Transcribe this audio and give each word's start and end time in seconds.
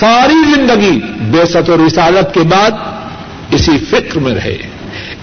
ساری 0.00 0.54
زندگی 0.54 1.00
بے 1.20 1.46
ست 1.46 1.70
و 1.70 1.86
رسالت 1.86 2.34
کے 2.34 2.40
بعد 2.40 2.70
اسی 3.50 3.78
فکر 3.90 4.18
میں 4.18 4.34
رہے، 4.34 4.56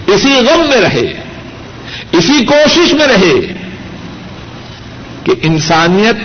اسی 0.06 0.28
غم 0.28 0.60
میں 0.68 0.80
رہے، 0.80 1.22
اسی 2.12 2.44
کوشش 2.44 2.92
میں 2.92 3.06
رہے 3.06 3.40
کہ 5.24 5.32
انسانیت 5.42 6.16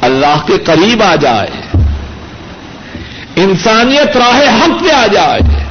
اللہ 0.00 0.46
کے 0.46 0.52
قریب 0.64 1.02
آ 1.02 1.14
جائے، 1.16 1.78
انسانیت 3.36 4.16
راہ 4.16 4.38
حق 4.38 4.82
پہ 4.82 4.92
آ 4.92 5.06
جائے، 5.06 5.64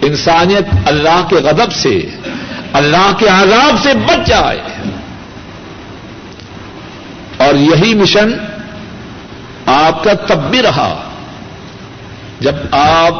انسانیت 0.00 0.88
اللہ 0.88 1.26
کے 1.30 1.36
غضب 1.36 1.72
سے، 1.72 2.06
اللہ 2.72 3.12
کے 3.18 3.26
عذاب 3.26 3.82
سے 3.82 3.88
بچ 3.94 4.28
جائے۔ 4.28 4.60
اور 7.36 7.54
یہی 7.54 7.94
مشن 7.94 8.32
آپ 9.66 10.04
کا 10.04 10.12
تب 10.12 10.50
بھی 10.50 10.62
رہا 10.62 11.10
جب 12.40 12.54
آپ 12.70 13.14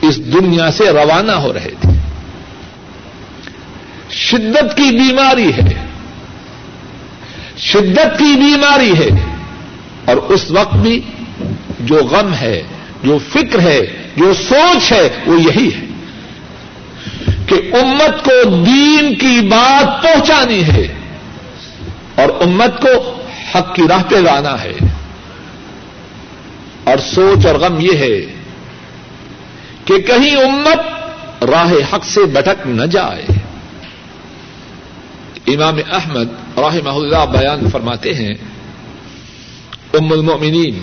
اس 0.00 0.16
دنیا 0.16 0.70
سے 0.70 0.90
روانہ 0.90 1.32
ہو 1.32 1.52
رہے 1.52 1.72
تھے۔ 1.80 1.90
شدت 4.10 4.76
کی 4.76 4.98
بیماری 4.98 5.52
ہے۔ 5.52 5.86
شدت 7.58 8.18
کی 8.18 8.36
بیماری 8.36 8.92
ہے۔ 8.98 9.08
اور 10.04 10.16
اس 10.16 10.50
وقت 10.50 10.74
بھی 10.74 11.00
جو 11.80 11.96
غم 11.96 12.34
ہے، 12.34 12.62
جو 13.02 13.18
فکر 13.28 13.60
ہے، 13.60 13.80
جو 14.16 14.34
سوچ 14.34 14.92
ہے، 14.92 15.08
وہ 15.26 15.40
یہی 15.40 15.70
ہے 15.74 15.86
کہ 17.46 17.54
امت 17.54 18.24
کو 18.24 18.44
دین 18.44 19.14
کی 19.14 19.48
بات 19.48 20.02
پہنچانی 20.02 20.64
ہے 20.64 20.94
اور 22.14 22.28
امت 22.40 22.82
کو 22.82 23.20
حق 23.54 23.74
کی 23.74 23.82
راہ 23.88 24.02
پہ 24.08 24.16
لانا 24.16 24.62
ہے۔ 24.62 24.72
اور 26.86 26.98
سوچ 26.98 27.46
اور 27.46 27.54
غم 27.54 27.80
یہ 27.80 27.96
ہے 27.98 28.20
کہ 29.84 29.98
کہیں 29.98 30.36
امت 30.36 30.78
راہ 31.44 31.72
حق 31.92 32.04
سے 32.04 32.24
بٹک 32.24 32.66
نہ 32.66 32.86
جائے۔ 32.86 33.24
امام 35.46 35.76
احمد 35.92 36.26
راہ 36.58 36.76
اللہ 36.86 37.26
بیان 37.26 37.70
فرماتے 37.70 38.14
ہیں، 38.14 38.34
ام 39.94 40.12
المؤمنین، 40.12 40.82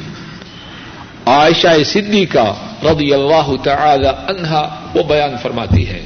عائشہ 1.26 1.84
صدیقہ 1.86 2.54
رضی 2.84 3.14
اللہ 3.14 3.52
تعالی 3.64 4.08
عنہا 4.08 4.92
وہ 4.96 5.04
بیان 5.04 5.32
فرماتی 5.42 5.88
ہے 5.88 6.06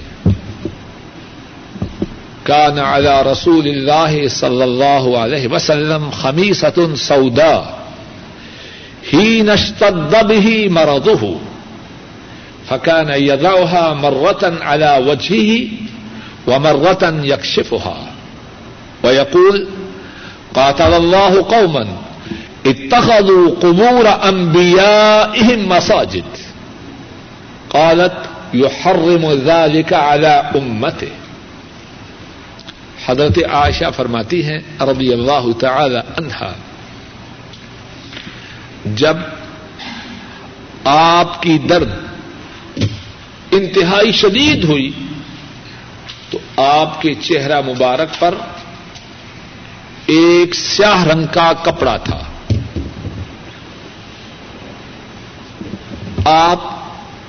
كان 2.47 2.79
على 2.79 3.31
رسول 3.31 3.67
الله 3.67 4.27
صلى 4.27 4.63
الله 4.63 5.19
عليه 5.19 5.47
وسلم 5.51 6.09
ہی 9.13 9.41
خميسة 9.41 9.45
سوداء 9.47 9.47
حين 9.47 9.49
اشتد 9.49 10.27
به 10.27 10.69
مرضه. 10.69 11.39
فكان 12.69 13.09
يضعها 13.09 13.93
مرة 13.93 14.53
على 14.61 15.03
وجهه 15.07 15.67
ومرة 16.47 17.13
يكشفها. 17.23 17.97
ويقول 19.03 19.67
قاتل 20.53 20.93
الله 20.93 21.45
قوما 21.49 21.87
اتخذوا 22.65 23.51
قبور 23.59 24.29
أنبيائهم 24.29 25.69
مساجد. 25.69 26.23
قالت 27.69 28.13
يحرم 28.53 29.41
ذلك 29.45 29.93
على 29.93 30.41
أمته. 30.55 31.27
حضرت 33.05 33.39
عائشہ 33.51 33.85
فرماتی 33.95 34.43
ہیں 34.43 34.59
رضی 34.79 35.13
اللہ 35.13 35.59
تعالی 35.59 35.97
عنہا 35.97 36.53
جب 38.95 39.17
آپ 40.85 41.41
کی 41.41 41.57
درد 41.57 41.89
انتہائی 43.51 44.11
شدید 44.11 44.63
ہوئی 44.63 44.91
تو 46.29 46.61
آپ 46.61 47.01
کے 47.01 47.13
چہرہ 47.13 47.61
مبارک 47.61 48.19
پر 48.19 48.35
ایک 50.05 50.55
سیاہ 50.55 51.03
رنگ 51.03 51.25
کا 51.33 51.53
کپڑا 51.63 51.97
تھا۔ 51.97 52.23
آپ 56.25 56.59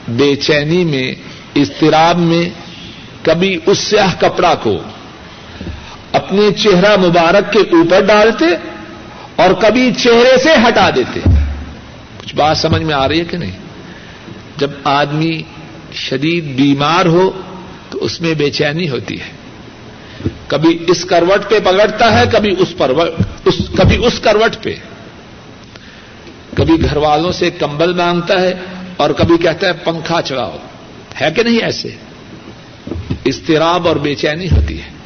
بے 0.09 0.37
چینی 0.37 0.85
میں، 0.85 1.15
اضطراب 1.57 2.19
میں 2.19 2.51
کبھی 3.23 3.59
اس 3.67 3.79
سیاہ 3.79 4.15
کپڑا 4.21 4.55
کو 4.55 4.79
اپنے 6.13 6.53
چہرہ 6.53 6.97
مبارک 6.97 7.53
کے 7.53 7.59
اوپر 7.59 8.01
ڈالتے 8.01 8.47
اور 9.37 9.55
کبھی 9.55 9.95
چہرے 9.95 10.39
سے 10.43 10.49
ہٹا 10.69 10.91
دیتے۔ 10.91 11.21
کچھ 12.29 12.37
بات 12.37 12.59
سمجھ 12.59 12.83
میں 12.83 12.95
آ 12.95 13.09
رہی 13.09 13.19
ہے 13.19 13.25
کہ 13.25 13.37
نہیں؟ 13.37 13.53
جب 14.57 14.71
آدمی 14.85 15.43
شدید 15.93 16.45
بیمار 16.45 17.07
ہو 17.07 17.31
تو 17.91 17.99
اس 18.05 18.21
میں 18.21 18.35
بے 18.35 18.51
چینی 18.51 18.89
ہوتی 18.89 19.21
ہے۔ 19.21 19.31
کبھی 20.47 20.79
اس 20.89 21.05
کروٹ 21.05 21.51
پہ 21.51 21.59
پکڑتا 21.61 22.19
ہے، 22.19 22.25
کبھی 22.33 22.55
اس 22.59 22.75
پر 22.79 22.91
اس 23.45 23.55
کبھی 23.77 24.07
اس 24.07 24.21
کروٹ 24.21 24.63
پہ۔ 24.63 24.75
کبھی 26.57 26.83
گھر 26.83 26.97
والوں 26.97 27.33
سے 27.33 27.51
کمبل 27.51 27.93
مانگتا 27.93 28.41
ہے 28.41 28.55
اور 28.97 29.11
کبھی 29.11 29.39
کہتا 29.39 29.67
ہے 29.67 29.73
پنکھا 29.73 30.23
چڑھاؤ۔ 30.23 30.57
ہے 31.21 31.31
کہ 31.37 31.43
نہیں 31.43 31.59
ایسے؟ 31.59 31.89
استراب 33.25 33.89
اور 33.89 33.97
بے 33.97 34.15
چینی 34.15 34.47
ہوتی 34.47 34.83
ہے۔ 34.83 34.98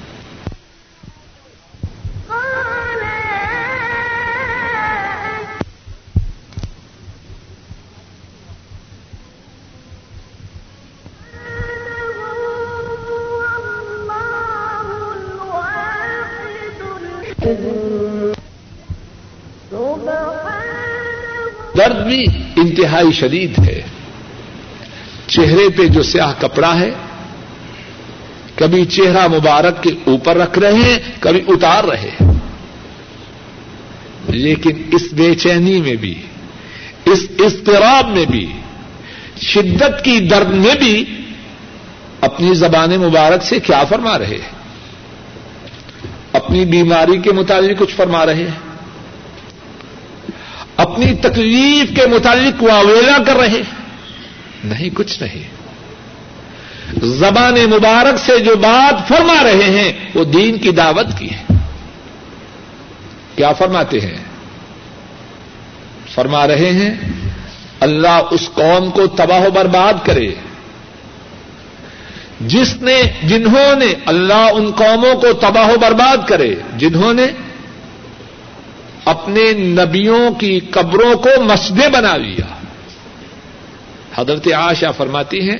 انتہائی 22.83 23.13
شدید 23.13 23.59
ہے۔ 23.59 23.81
چہرے 25.27 25.69
پہ 25.77 25.87
جو 25.87 26.03
سیاہ 26.03 26.33
کپڑا 26.39 26.81
ہے، 26.81 26.91
کبھی 28.55 28.85
چہرہ 28.85 29.29
مبارک 29.29 29.83
کے 29.83 29.91
اوپر 30.05 30.37
رکھ 30.37 30.59
رہے 30.59 30.73
ہیں، 30.73 30.99
کبھی 31.21 31.41
اتار 31.49 31.85
رہے 31.85 32.11
ہیں۔ 32.11 32.33
لیکن 34.29 34.83
اس 34.93 35.03
بے 35.13 35.35
چینی 35.35 35.81
میں 35.81 35.95
بھی، 35.95 36.23
اس 37.05 37.27
اضطراب 37.39 38.09
میں 38.09 38.25
بھی، 38.25 38.53
شدت 39.41 40.05
کی 40.05 40.21
درد 40.21 40.49
میں 40.49 40.75
بھی 40.75 41.05
اپنی 42.21 42.55
زبان 42.55 42.91
مبارک 42.91 43.43
سے 43.43 43.61
کیا 43.61 43.85
فرما 43.85 44.19
رہے 44.19 44.27
ہیں؟ 44.27 44.63
اپنی 46.33 46.65
بیماری 46.65 47.19
کے 47.19 47.33
متعلق 47.33 47.79
کچھ 47.79 47.95
فرما 47.95 48.27
رہے 48.27 48.35
ہیں؟ 48.35 48.72
اپنی 50.93 51.15
تکلیف 51.15 51.97
کے 51.97 52.07
متعلق 52.07 52.63
واویلا 52.63 53.19
کر 53.27 53.37
رہے 53.37 53.63
نہیں 54.65 54.91
کچھ 54.95 55.23
نہیں۔ 55.23 55.43
زبان 57.07 57.55
مبارک 57.55 58.19
سے 58.19 58.39
جو 58.39 58.57
بات 58.57 59.09
فرما 59.09 59.45
رہے 59.45 59.65
ہیں 59.65 59.93
وہ 60.15 60.25
دین 60.25 60.59
کی 60.59 60.71
دعوت 60.71 61.19
کی 61.19 61.31
ہے۔ 61.31 61.57
کیا 63.37 63.53
فرماتے 63.53 64.01
ہیں؟ 64.01 64.17
فرما 66.15 66.47
رہے 66.47 66.73
ہیں 66.73 66.95
اللہ 67.81 68.21
اس 68.31 68.51
قوم 68.55 68.91
کو 68.91 69.07
تباہ 69.07 69.41
و 69.41 69.51
برباد 69.51 70.07
کرے۔ 70.07 70.35
جس 72.41 72.77
نے 72.77 73.03
جنہوں 73.23 73.77
نے 73.77 73.95
اللہ 74.07 74.51
ان 74.53 74.71
قوموں 74.71 75.15
کو 75.15 75.33
تباہ 75.33 75.69
و 75.69 75.79
برباد 75.79 76.29
کرے 76.29 76.55
جنہوں 76.77 77.15
نے 77.15 77.27
اپنے 79.05 79.53
نبیوں 79.53 80.35
کی 80.35 80.61
قبروں 80.61 81.15
کو 81.15 81.43
مسجدیں 81.43 81.89
بنا 81.89 82.17
لیا۔ 82.17 82.55
حضرت 84.15 84.53
آشا 84.53 84.91
فرماتی 84.91 85.51
ہیں، 85.51 85.59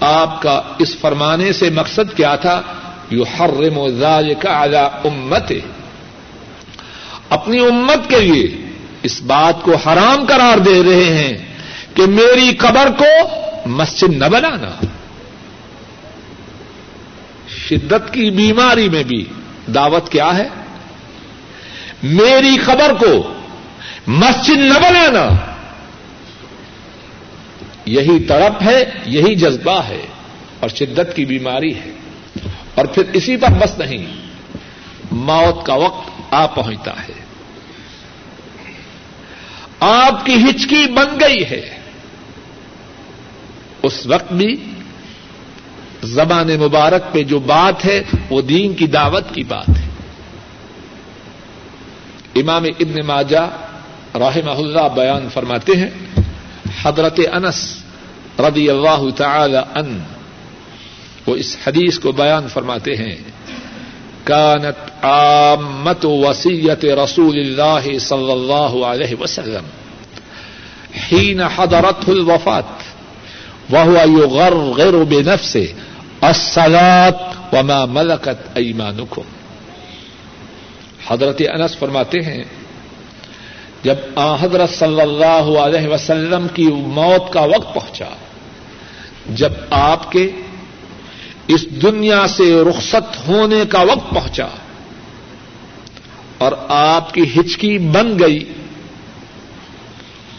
آپ 0.00 0.42
کا 0.42 0.62
اس 0.78 0.96
فرمانے 0.96 1.52
سے 1.52 1.70
مقصد 1.70 2.16
کیا 2.16 2.36
تھا؟ 2.36 2.62
یو 3.10 3.24
ہر 3.38 3.70
موزاج 3.70 4.26
کا 4.38 4.60
اعلی 4.60 5.08
امت 5.08 5.52
اپنی 7.28 7.58
امت 7.58 8.10
کے 8.10 8.20
لیے 8.20 8.56
اس 9.02 9.22
بات 9.22 9.62
کو 9.62 9.74
حرام 9.74 10.24
قرار 10.28 10.58
دے 10.58 10.82
رہے 10.82 11.04
ہیں 11.04 11.46
کہ 11.94 12.06
میری 12.06 12.54
قبر 12.54 12.88
کو 12.98 13.28
مسجد 13.66 14.16
نہ 14.16 14.24
بنانا۔ 14.24 14.84
شدت 17.48 18.12
کی 18.12 18.30
بیماری 18.30 18.88
میں 18.88 19.02
بھی 19.02 19.24
دعوت 19.74 20.08
کیا 20.08 20.36
ہے؟ 20.36 20.48
میری 22.02 22.58
خبر 22.58 22.94
کو 23.00 23.34
مسجد 24.06 24.56
نہ 24.56 24.74
بنانا 24.74 25.28
یہی 27.86 28.24
تڑپ 28.24 28.62
ہے، 28.62 28.84
یہی 29.06 29.34
جذبہ 29.34 29.82
ہے 29.88 30.06
اور 30.60 30.68
شدت 30.68 31.16
کی 31.16 31.24
بیماری 31.24 31.74
ہے۔ 31.74 31.90
اور 32.74 32.84
پھر 32.84 33.02
اسی 33.12 33.36
پر 33.36 33.48
بس 33.48 33.78
نہیں، 33.78 34.06
موت 35.10 35.66
کا 35.66 35.74
وقت 35.74 36.10
آ 36.30 36.46
پہنچتا 36.46 36.90
ہے۔ 36.90 37.12
آپ 39.80 40.26
کی 40.26 40.34
ہچکی 40.34 40.92
بن 40.92 41.20
گئی 41.20 41.44
ہے۔ 41.50 41.78
اس 43.82 44.06
وقت 44.06 44.32
بھی 44.32 44.56
زبان 46.02 46.46
مبارک 46.46 47.12
پہ 47.12 47.22
جو 47.22 47.38
بات 47.38 47.84
ہے، 47.84 48.02
وہ 48.30 48.42
دین 48.42 48.74
کی 48.74 48.86
دعوت 48.86 49.34
کی 49.34 49.42
بات 49.42 49.68
ہے۔ 49.68 49.95
امام 52.46 52.64
ابن 52.78 52.96
ماجہ 53.06 53.44
رحمہ 54.14 54.58
اللہ 54.62 54.88
بیان 54.94 55.28
فرماتے 55.34 55.76
ہیں، 55.76 55.90
حضرت 56.82 57.20
انس 57.32 57.60
رضی 58.40 58.68
اللہ 58.70 59.02
تعالی 59.16 59.62
ان، 59.74 59.98
وہ 61.26 61.34
اس 61.36 61.56
حدیث 61.66 61.98
کو 61.98 62.12
بیان 62.12 62.48
فرماتے 62.48 62.96
ہیں، 62.96 63.16
کانت 64.24 65.04
عامت 65.04 66.04
وسیعت 66.04 66.84
رسول 66.98 67.36
اللہ 67.38 67.84
صلی 68.08 68.32
اللہ 68.32 68.72
علیہ 68.86 69.20
وسلم 69.20 69.66
حين 70.96 71.40
حضرته 71.42 72.12
الوفات 72.12 72.74
وهو 73.70 73.96
يغرغر 74.10 75.02
بنفسه 75.02 75.68
الصلاة 76.24 77.20
وما 77.52 77.86
ملكت 77.86 78.38
أيمانكم 78.56 79.24
حضرت 81.06 81.42
انس 81.52 81.76
فرماتے 81.78 82.20
ہیں، 82.20 82.42
جب 83.82 83.96
آ 84.14 84.34
حضرت 84.40 84.70
صلی 84.70 85.00
اللہ 85.00 85.48
علیہ 85.60 85.88
وسلم 85.88 86.46
کی 86.54 86.66
موت 86.92 87.32
کا 87.32 87.40
وقت 87.40 87.74
پہنچا، 87.74 88.08
جب 89.34 89.52
آپ 89.70 90.10
کے 90.12 90.30
اس 91.48 91.66
دنیا 91.82 92.26
سے 92.26 92.44
رخصت 92.68 93.16
ہونے 93.28 93.62
کا 93.68 93.82
وقت 93.82 94.10
پہنچا 94.10 94.46
اور 96.38 96.52
آپ 96.68 97.14
کی 97.14 97.22
ہچکی 97.36 97.78
بن 97.78 98.18
گئی، 98.18 98.38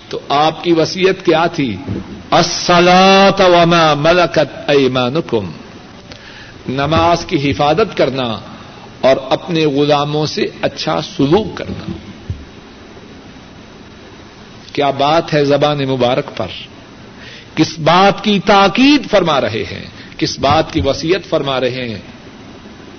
تو 0.09 0.19
آپ 0.29 0.63
کی 0.63 0.71
وسیعت 0.71 1.25
کیا 1.25 1.45
تھی؟ 1.45 1.75
السلاط 2.31 3.41
وما 3.41 3.93
ملکت 3.93 4.69
ایمانکم، 4.69 5.49
نماز 6.69 7.25
کی 7.25 7.51
حفاظت 7.51 7.97
کرنا 7.97 8.27
اور 9.01 9.17
اپنے 9.29 9.65
غلاموں 9.65 10.25
سے 10.25 10.45
اچھا 10.61 11.01
سلوک 11.01 11.57
کرنا۔ 11.57 11.91
کیا 14.73 14.89
بات 14.89 15.33
ہے 15.33 15.45
زبان 15.45 15.77
مبارک 15.77 16.37
پر؟ 16.37 16.47
کس 17.55 17.79
بات 17.79 18.23
کی 18.23 18.39
تاکید 18.45 19.09
فرما 19.09 19.41
رہے 19.41 19.63
ہیں؟ 19.71 19.85
کس 20.17 20.39
بات 20.39 20.73
کی 20.73 20.81
وسیعت 20.81 21.29
فرما 21.29 21.59
رہے 21.59 21.89
ہیں؟ 21.89 21.97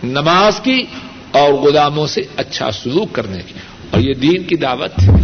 نماز 0.02 0.60
کی 0.60 0.82
اور 1.32 1.52
غلاموں 1.52 2.06
سے 2.06 2.22
اچھا 2.36 2.70
سلوک 2.70 3.12
کرنے 3.12 3.38
کی۔ 3.46 3.54
اور 3.90 4.00
یہ 4.00 4.14
دین 4.14 4.42
کی 4.42 4.56
دعوت 4.56 5.02
ہے۔ 5.02 5.22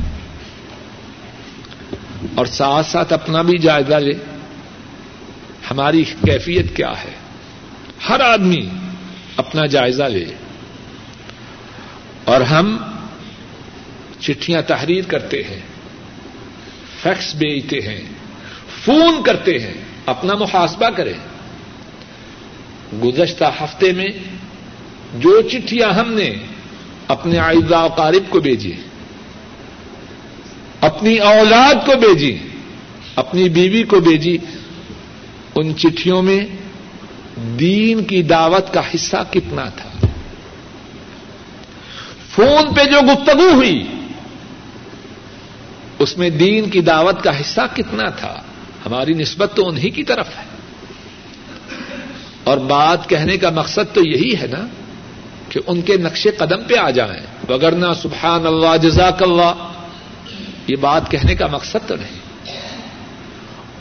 اور 2.34 2.46
ساتھ 2.46 2.86
ساتھ 2.86 3.12
اپنا 3.12 3.42
بھی 3.42 3.58
جائزہ 3.58 3.94
لے۔ 3.94 4.12
ہماری 5.70 6.04
کیفیت 6.04 6.76
کیا 6.76 6.90
ہے؟ 6.90 7.10
ہر 8.08 8.20
آدمی 8.20 8.68
اپنا 9.36 9.66
جائزہ 9.66 10.04
لے۔ 10.04 10.24
اور 12.24 12.40
ہم 12.40 12.76
چٹھیاں 14.20 14.62
تحریر 14.62 15.04
کرتے 15.04 15.42
ہیں، 15.42 15.60
فیکس 17.02 17.34
بیچتے 17.34 17.80
ہیں، 17.80 18.00
فون 18.84 19.22
کرتے 19.22 19.58
ہیں، 19.58 19.74
اپنا 20.06 20.34
محاسبہ 20.34 20.90
کریں۔ 20.90 21.18
گزشتہ 23.02 23.44
ہفتے 23.60 23.92
میں 23.92 24.08
جو 25.14 25.42
چٹھیاں 25.42 25.90
ہم 25.90 26.12
نے 26.12 26.34
اپنے 27.08 27.38
و 27.40 27.88
قارب 27.88 28.30
کو 28.30 28.40
بھیجی، 28.40 28.72
اپنی 30.80 31.18
اولاد 31.18 31.74
کو 31.86 31.92
بھیجی، 31.96 32.38
اپنی 33.16 33.48
بیوی 33.48 33.82
کو 33.82 34.00
بھیجی، 34.00 34.38
ان 35.54 35.76
چٹھیوں 35.76 36.22
میں 36.22 36.40
دین 37.36 38.04
کی 38.04 38.22
دعوت 38.22 38.72
کا 38.72 38.80
حصہ 38.94 39.16
کتنا 39.30 39.64
تھا؟ 39.64 40.03
فون 42.34 42.74
پہ 42.74 42.84
جو 42.84 43.00
گفتگو 43.00 43.48
ہوئی، 43.52 43.86
اس 45.98 46.18
میں 46.18 46.30
دین 46.30 46.70
کی 46.70 46.80
دعوت 46.80 47.22
کا 47.22 47.40
حصہ 47.40 47.60
کتنا 47.74 48.10
تھا؟ 48.10 48.42
ہماری 48.86 49.12
نسبت 49.12 49.52
تو 49.54 49.68
انہیں 49.68 49.90
کی 49.90 50.02
طرف 50.02 50.28
ہے۔ 50.28 50.44
اور 52.44 52.58
بات 52.58 53.08
کہنے 53.08 53.36
کا 53.36 53.50
مقصد 53.50 53.94
تو 53.94 54.00
یہی 54.04 54.36
ہے 54.42 54.46
نا 54.46 54.66
کہ 55.48 55.60
ان 55.66 55.82
کے 55.82 55.96
نقشے 55.96 56.30
قدم 56.30 56.62
پہ 56.62 56.74
آ 56.74 56.90
جائیں۔ 56.90 57.52
وگرنہ 57.52 57.86
سبحان 58.02 58.46
اللہ، 58.46 58.76
جزاک 58.82 59.22
اللہ، 59.22 59.72
یہ 60.68 60.76
بات 60.76 61.10
کہنے 61.10 61.34
کا 61.34 61.46
مقصد 61.46 61.88
تو 61.88 61.96
نہیں۔ 61.96 62.20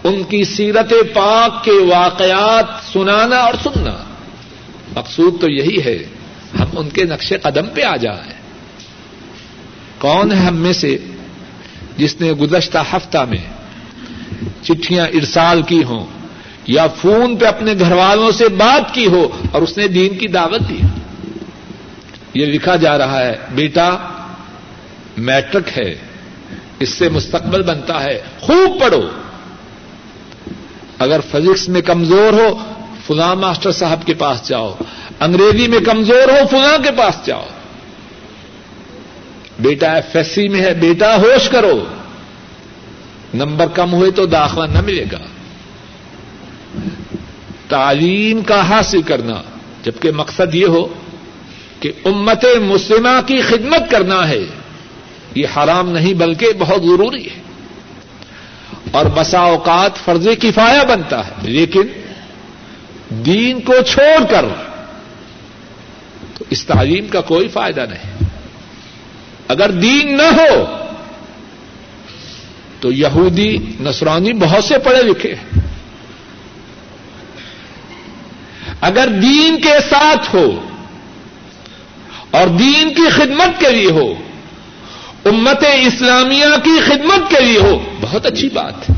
ان 0.03 0.23
کی 0.23 0.43
سیرت 0.43 0.93
پاک 1.13 1.63
کے 1.63 1.71
واقعات 1.71 2.93
سنانا 2.93 3.35
اور 3.35 3.53
سننا، 3.63 4.03
مقصود 4.95 5.41
تو 5.41 5.49
یہی 5.49 5.83
ہے، 5.85 5.97
ہم 6.59 6.77
ان 6.77 6.89
کے 6.89 7.03
نقشے 7.03 7.37
قدم 7.37 7.65
پہ 7.65 7.81
آ 7.81 7.95
جائیں۔ 7.95 8.42
کون 10.03 10.31
ہے 10.31 10.37
ہم 10.37 10.55
میں 10.55 10.73
سے 10.73 10.97
جس 11.97 12.21
نے 12.21 12.31
گزشتہ 12.31 12.77
ہفتہ 12.77 13.25
میں 13.29 13.45
چٹھیاں 14.63 15.07
ارسال 15.07 15.61
کی 15.61 15.83
ہوں 15.83 16.05
یا 16.67 16.87
فون 16.87 17.35
پہ 17.35 17.45
اپنے 17.45 17.73
گھر 17.79 17.91
والوں 17.91 18.31
سے 18.31 18.47
بات 18.47 18.93
کی 18.93 19.05
ہو 19.05 19.27
اور 19.51 19.61
اس 19.61 19.77
نے 19.77 19.87
دین 19.87 20.17
کی 20.17 20.27
دعوت 20.27 20.69
دی؟ 20.69 20.79
یہ 22.33 22.45
لکھا 22.45 22.75
جا 22.75 22.97
رہا 22.97 23.19
ہے، 23.19 23.35
بیٹا، 23.55 23.97
میٹرک 25.17 25.77
ہے، 25.77 25.95
اس 26.79 26.89
سے 26.89 27.09
مستقبل 27.09 27.61
بنتا 27.61 28.03
ہے، 28.03 28.21
خوب 28.39 28.81
پڑھو۔ 28.81 29.01
اگر 30.99 31.19
فزکس 31.31 31.69
میں 31.69 31.81
کمزور 31.81 32.33
ہو، 32.33 32.59
فلاں 33.07 33.35
ماسٹر 33.35 33.71
صاحب 33.71 33.99
کے 34.05 34.13
پاس 34.13 34.47
جاؤ، 34.47 34.75
انگریزی 35.19 35.67
میں 35.67 35.79
کمزور 35.79 36.29
ہو، 36.29 36.47
فلاں 36.51 36.83
کے 36.83 36.91
پاس 36.91 37.25
جاؤ۔ 37.25 37.45
بیٹا 39.59 39.93
ایف 39.93 40.15
ایس 40.15 40.27
سی 40.27 40.47
میں 40.47 40.61
ہے، 40.61 40.73
بیٹا 40.73 41.15
ہوش 41.15 41.49
کرو۔ 41.49 41.85
نمبر 43.33 43.67
کم 43.67 43.93
ہوئے 43.93 44.11
تو 44.11 44.25
داخلہ 44.25 44.63
نہ 44.63 44.81
ملے 44.81 45.05
گا۔ 45.11 45.17
تعلیم 47.69 48.41
کا 48.41 48.69
حاصل 48.69 49.01
کرنا، 49.01 49.41
جبکہ 49.83 50.11
مقصد 50.11 50.55
یہ 50.55 50.65
ہو 50.65 50.87
کہ 51.79 51.91
امت 52.05 52.45
مسلمہ 52.61 53.27
کی 53.27 53.41
خدمت 53.41 53.91
کرنا 53.91 54.29
ہے۔ 54.29 54.45
یہ 55.35 55.47
حرام 55.57 55.89
نہیں، 55.89 56.13
بلکہ 56.13 56.47
بہت 56.59 56.81
ضروری 56.81 57.25
ہے۔ 57.25 57.41
اور 58.91 59.05
بسا 59.15 59.39
اوقات 59.39 59.95
فرض 60.05 60.27
کفایا 60.41 60.83
بنتا 60.83 61.27
ہے، 61.27 61.31
لیکن 61.41 61.81
دین 63.09 63.61
کو 63.61 63.73
چھوڑ 63.87 64.25
کر 64.29 64.45
تو 66.37 66.45
اس 66.49 66.65
تعلیم 66.65 67.07
کا 67.07 67.21
کوئی 67.21 67.47
فائدہ 67.47 67.85
نہیں۔ 67.89 68.22
اگر 69.53 69.71
دین 69.71 70.17
نہ 70.17 70.41
ہو، 70.41 70.65
تو 72.79 72.91
یہودی 72.91 73.57
نسرانی 73.79 74.33
بہت 74.33 74.63
سے 74.63 74.77
پڑھے 74.77 75.03
لکھے 75.03 75.35
ہیں۔ 75.35 75.61
اگر 78.81 79.07
دین 79.07 79.61
کے 79.61 79.79
ساتھ 79.89 80.35
ہو 80.35 80.67
اور 82.31 82.47
دین 82.47 82.93
کی 82.93 83.09
خدمت 83.09 83.59
کے 83.59 83.71
لیے 83.71 83.91
ہو، 83.91 84.13
امت 85.25 85.63
اسلامیہ 85.81 86.45
کی 86.63 86.79
خدمت 86.85 87.29
کے 87.29 87.45
لیے 87.45 87.59
ہو، 87.59 87.79
بہت 88.01 88.25
اچھی 88.25 88.49
بات 88.49 88.89
ہے۔ 88.89 88.95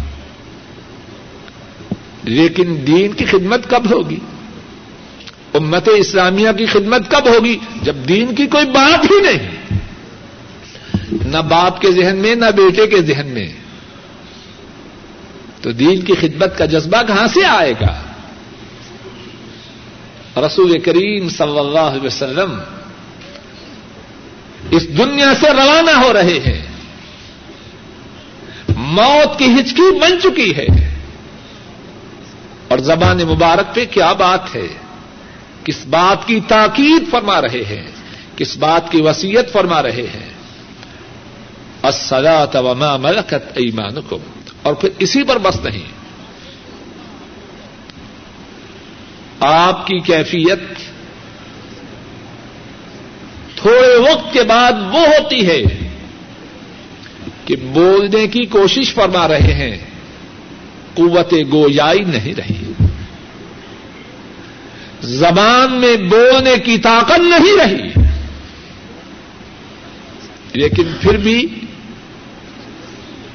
لیکن 2.23 2.77
دین 2.87 3.13
کی 3.13 3.25
خدمت 3.25 3.69
کب 3.69 3.91
ہوگی؟ 3.91 4.19
امت 5.53 5.89
اسلامیہ 5.95 6.49
کی 6.57 6.65
خدمت 6.65 7.11
کب 7.11 7.27
ہوگی؟ 7.27 7.57
جب 7.81 7.95
دین 7.95 8.35
کی 8.35 8.45
کوئی 8.47 8.65
بات 8.65 9.11
ہی 9.11 9.19
نہیں۔ 9.19 9.54
نہ 11.11 11.37
باپ 11.37 11.81
کے 11.81 11.91
ذہن 11.91 12.15
میں، 12.15 12.35
نہ 12.35 12.45
بیٹے 12.45 12.87
کے 12.87 13.01
ذہن 13.01 13.27
میں۔ 13.27 13.53
تو 15.61 15.71
دین 15.71 16.01
کی 16.01 16.13
خدمت 16.21 16.57
کا 16.57 16.65
جذبہ 16.65 17.01
کہاں 17.07 17.27
سے 17.27 17.45
آئے 17.45 17.73
گا؟ 17.81 18.01
رسول 20.45 20.79
کریم 20.79 21.29
صلی 21.29 21.59
اللہ 21.59 21.79
علیہ 21.79 22.05
وسلم 22.05 22.59
اس 24.71 24.97
دنیا 24.97 25.33
سے 25.39 25.49
روانہ 25.49 25.91
ہو 25.91 26.13
رہے 26.13 26.39
ہیں۔ 26.45 26.61
موت 28.77 29.39
کی 29.39 29.45
ہچکی 29.45 29.99
بن 29.99 30.21
چکی 30.23 30.55
ہے۔ 30.55 30.65
اور 32.67 32.77
زبان 32.77 33.17
مبارک 33.17 33.75
پہ 33.75 33.85
کیا 33.91 34.13
بات 34.13 34.55
ہے؟ 34.55 34.67
کس 35.63 35.85
بات 35.85 36.27
کی 36.27 36.39
تاکید 36.47 37.11
فرما 37.11 37.41
رہے 37.41 37.63
ہیں؟ 37.69 37.87
کس 38.35 38.57
بات 38.57 38.91
کی 38.91 39.01
وسیعت 39.01 39.51
فرما 39.51 39.83
رہے 39.83 40.07
ہیں؟ 40.13 40.34
وما 42.55 42.97
ملکت 42.97 43.57
ایمانکم 43.57 44.17
اور 44.61 44.73
پھر 44.73 44.89
اسی 44.99 45.23
پر 45.23 45.37
بس 45.37 45.59
نہیں۔ 45.63 45.83
آپ 49.39 49.87
کی 49.87 49.99
کیفیت 49.99 50.59
تھوڑے 53.55 54.11
وقت 54.11 54.33
کے 54.33 54.43
بعد 54.43 54.71
وہ 54.71 54.99
ہوتی 54.99 55.47
ہے 55.47 55.61
کہ 57.45 57.55
بولنے 57.55 58.27
کی 58.27 58.45
کوشش 58.45 58.93
فرما 58.93 59.27
رہے 59.27 59.53
ہیں، 59.53 59.77
قوت 60.93 61.33
گویائی 61.51 61.99
نہیں 61.99 62.33
رہی۔ 62.33 62.71
زبان 65.01 65.71
میں 65.71 65.97
بولنے 65.97 66.55
کی 66.63 66.77
طاقت 66.77 67.19
نہیں 67.19 67.57
رہی۔ 67.57 68.05
لیکن 70.53 70.83
پھر 71.01 71.17
بھی 71.17 71.47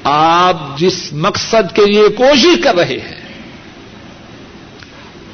آپ 0.04 0.78
جس 0.78 1.12
مقصد 1.12 1.76
کے 1.76 1.87
لیے 1.87 2.09
کوشش 2.09 2.64
کر 2.64 2.75
رہے 2.75 2.99
ہیں، 2.99 3.21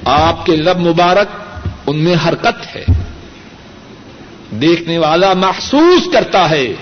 آپ 0.05 0.47
کے 0.47 0.57
لب 0.57 0.79
مبارک 0.79 1.59
ان 1.87 1.99
میں 1.99 2.15
حرکت 2.29 2.77
ہے۔ 2.77 2.85
دیکھنے 4.51 4.99
والا 4.99 5.33
محسوس 5.33 6.13
کرتا 6.13 6.51
ہے 6.51 6.75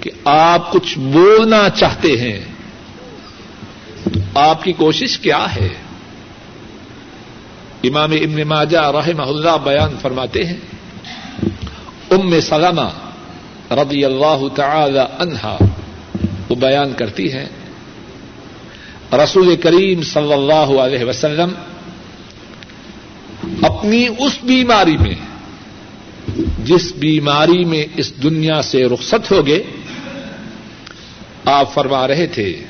کہ 0.00 0.10
آپ 0.24 0.72
کچھ 0.72 0.98
بولنا 0.98 1.70
چاہتے 1.70 2.20
ہیں۔ 2.20 2.44
تو 4.04 4.38
آپ 4.40 4.64
کی 4.64 4.72
کوشش 4.72 5.18
کیا 5.18 5.54
ہے؟ 5.54 5.68
امام 7.84 8.12
ابن 8.12 8.48
ماجہ 8.48 8.78
رحمہ 8.78 9.22
اللہ 9.22 9.56
بیان 9.64 9.96
فرماتے 10.02 10.44
ہیں، 10.44 10.56
ام 12.10 12.40
سلمہ 12.40 12.88
رضی 13.70 14.04
اللہ 14.04 14.48
تعالی 14.56 15.00
عنہا۔ 15.18 15.58
وہ 16.50 16.54
بیان 16.54 16.92
کرتی 16.92 17.32
ہے۔ 17.32 17.46
رسول 19.12 19.56
کریم 19.56 20.02
صلی 20.02 20.32
اللہ 20.32 20.80
علیہ 20.80 21.04
وسلم 21.04 21.48
اپنی 23.62 24.06
اس 24.18 24.38
بیماری 24.42 24.96
میں، 24.96 25.14
جس 26.64 26.92
بیماری 26.98 27.64
میں 27.64 27.84
اس 27.96 28.22
دنیا 28.22 28.62
سے 28.62 28.84
رخصت 28.84 29.32
ہو 29.32 29.46
گئے، 29.46 29.62
آپ 31.44 31.74
فرما 31.74 32.08
رہے 32.08 32.26
تھے، 32.26 32.64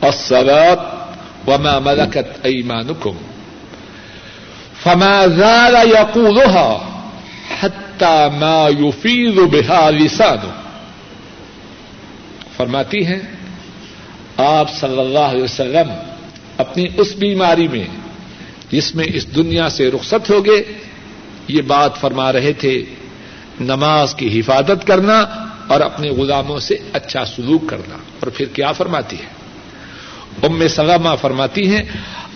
الصلاة 0.00 0.84
وما 1.46 1.78
ملكت 1.78 2.44
أيمانكم 2.44 3.12
فما 4.82 5.26
زال 5.26 5.74
يقولها 5.74 6.78
حتى 7.60 8.38
ما 8.38 8.68
يفيض 8.78 9.38
بها 9.38 9.90
لسانه۔ 9.90 10.61
فرماتی 12.62 13.06
ہیں، 13.06 13.18
آپ 14.36 14.72
صلی 14.74 14.98
اللہ 14.98 15.26
علیہ 15.32 15.42
وسلم 15.42 15.88
اپنی 16.58 16.86
اس 16.96 17.14
بیماری 17.14 17.68
میں 17.68 17.84
جس 18.70 18.94
میں 18.94 19.04
اس 19.14 19.24
دنیا 19.36 19.68
سے 19.68 19.90
رخصت 19.90 20.30
ہو 20.30 20.44
گئے، 20.46 20.62
یہ 21.48 21.62
بات 21.62 22.00
فرما 22.00 22.32
رہے 22.32 22.52
تھے، 22.52 22.74
نماز 23.60 24.14
کی 24.14 24.28
حفاظت 24.40 24.86
کرنا 24.86 25.18
اور 25.68 25.80
اپنے 25.80 26.10
غلاموں 26.10 26.58
سے 26.58 26.76
اچھا 26.92 27.24
سلوک 27.24 27.68
کرنا۔ 27.68 27.96
اور 28.20 28.30
پھر 28.30 28.46
کیا 28.46 28.70
فرماتی 28.72 29.16
ہے 29.16 29.30
ام 30.42 30.68
سلامہ 30.68 31.14
فرماتی 31.20 31.66
ہیں، 31.66 31.82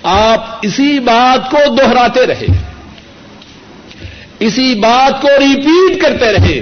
آپ 0.03 0.59
اسی 0.63 0.99
بات 0.99 1.51
کو 1.51 1.59
دوہراتے 1.75 2.27
رہے، 2.27 2.47
اسی 4.39 4.75
بات 4.75 5.23
کو 5.23 5.29
ریپیٹ 5.29 6.03
کرتے 6.03 6.33
رہے، 6.33 6.59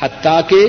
حتیٰ 0.00 0.40
کہ 0.48 0.62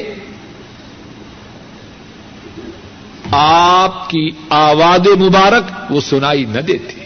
آپ 3.32 4.10
کی 4.10 4.30
آواز 4.50 5.08
مبارک 5.08 5.92
وہ 5.92 6.02
سنائی 6.02 6.46
نہ 6.46 6.60
دیتی۔ 6.60 7.00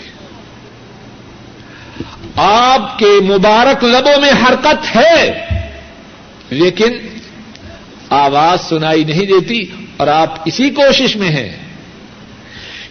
آپ 2.36 3.00
کے 3.00 3.20
مبارک 3.22 3.84
لبوں 3.84 4.22
میں 4.22 4.32
حرکت 4.32 4.96
ہے، 4.96 5.48
لیکن 6.50 6.90
آواز 8.10 8.62
سنائی 8.62 9.04
نہیں 9.04 9.26
دیتی 9.26 9.66
اور 9.98 10.08
آپ 10.08 10.30
اسی 10.46 10.70
کوشش 10.70 11.16
میں 11.16 11.30
ہیں 11.30 11.58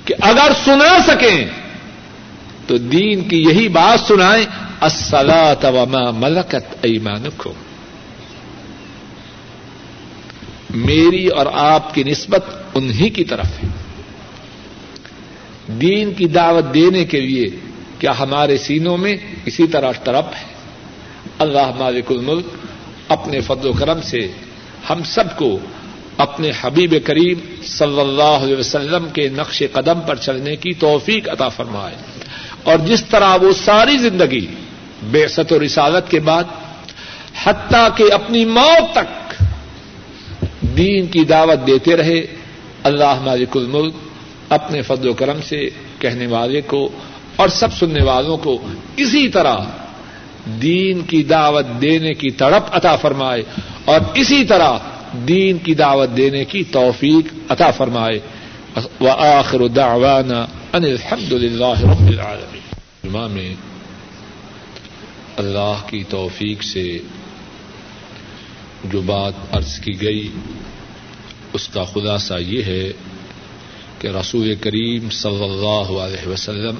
کہ 0.05 0.15
اگر 0.21 0.53
سنا 0.65 0.99
سکیں 1.07 1.45
تو 2.67 2.79
دین 2.79 3.29
کی 3.29 3.43
یہی 3.43 3.69
بات 3.69 4.01
سنائیں 4.01 4.45
السلاۃ 4.81 5.65
وما 5.65 6.11
ملکت 6.11 6.75
ایمانکم۔ 6.83 7.53
میری 10.71 11.27
اور 11.27 11.47
آپ 11.53 11.95
کی 11.95 12.05
نسبت 12.05 12.62
انہی 12.75 13.09
کی 13.09 13.25
طرف 13.25 13.47
ہے۔ 13.47 13.69
دین 15.73 16.15
کی 16.15 16.27
دعوت 16.27 16.75
دینے 16.75 17.05
کے 17.05 17.21
لیے 17.21 17.47
کیا 17.99 18.19
ہمارے 18.19 18.59
سینوں 18.59 18.97
میں 18.97 19.17
اسی 19.47 19.67
طرح 19.67 19.93
طرف 20.05 20.25
ہے۔ 20.25 20.53
اللہ 21.39 21.71
مالک 21.79 22.05
الملک 22.11 22.45
اپنے 23.09 23.41
فضل 23.41 23.69
و 23.69 23.73
کرم 23.73 24.01
سے 24.03 24.29
ہم 24.91 25.01
سب 25.05 25.37
کو 25.37 25.59
اپنے 26.17 26.51
حبیب 26.61 26.95
کریم 27.05 27.39
صلی 27.63 28.01
اللہ 28.01 28.23
علیہ 28.23 28.57
وسلم 28.57 29.09
کے 29.09 29.29
نقش 29.29 29.63
قدم 29.73 30.01
پر 30.01 30.17
چلنے 30.17 30.57
کی 30.57 30.73
توفیق 30.73 31.29
عطا 31.29 31.49
فرمائے۔ 31.49 31.95
اور 32.63 32.79
جس 32.79 33.05
طرح 33.05 33.37
وہ 33.43 33.53
ساری 33.65 33.99
زندگی 33.99 34.47
بے 35.03 35.29
ست 35.29 35.53
و 35.53 35.65
رسالت 35.65 36.11
کے 36.11 36.21
بعد 36.21 36.45
حتیٰ 37.45 37.89
کہ 37.97 38.13
اپنی 38.13 38.45
موت 38.45 38.95
تک 38.95 39.43
دین 40.77 41.07
کی 41.07 41.25
دعوت 41.25 41.67
دیتے 41.67 41.97
رہے 41.97 42.27
اللہ 42.83 43.21
مالک 43.21 43.57
الملک 43.57 43.95
اپنے 44.49 44.83
فضل 44.83 45.09
و 45.09 45.15
کرم 45.15 45.41
سے 45.43 45.69
کہنے 45.99 46.27
والے 46.27 46.61
کو 46.61 46.89
اور 47.37 47.49
سب 47.49 47.73
سننے 47.73 48.05
والوں 48.05 48.37
کو 48.37 48.59
اسی 48.97 49.29
طرح 49.29 49.57
دین 50.63 51.01
کی 51.01 51.23
دعوت 51.23 51.67
دینے 51.81 52.15
کی 52.15 52.31
تڑپ 52.31 52.65
عطا 52.71 52.97
فرمائے 52.97 53.43
اور 53.85 54.01
اسی 54.15 54.45
طرح 54.45 54.79
دین 55.29 55.59
کی 55.59 55.75
دعوت 55.75 56.09
دینے 56.17 56.45
کی 56.45 56.65
توفیق 56.65 57.35
عطا 57.49 57.71
فرمائے۔ 57.71 58.19
وآخر 59.01 59.67
دعوانا 59.67 60.47
ان 60.73 60.85
الحمد 60.85 61.33
للہ 61.33 61.81
رب 61.81 62.07
العالمین۔ 62.07 63.33
میں 63.33 63.55
اللہ 65.37 65.83
کی 65.87 66.05
توفیق 66.09 66.63
سے 66.63 66.99
جو 68.85 69.01
بات 69.01 69.33
عرض 69.53 69.79
کی 69.79 70.03
گئی 70.03 70.29
اس 71.55 71.69
کا 71.69 71.85
خلاصہ 71.85 72.35
یہ 72.41 72.63
ہے 72.63 72.93
کہ 73.99 74.09
رسول 74.09 74.55
کریم 74.61 75.09
صلی 75.11 75.45
اللہ 75.45 75.93
علیہ 76.01 76.29
وسلم 76.29 76.79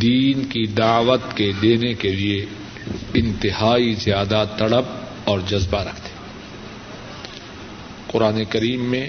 دین 0.00 0.44
کی 0.44 0.66
دعوت 0.66 1.36
کے 1.36 1.50
دینے 1.62 1.92
کے 1.94 2.12
لیے 2.12 2.44
انتہائی 3.14 3.92
زیادہ 3.94 4.44
تڑپ 4.58 5.28
اور 5.28 5.40
جذبہ 5.48 5.80
رکھتے 5.80 6.12
قرآن 8.12 8.44
کریم 8.44 8.84
میں 8.90 9.06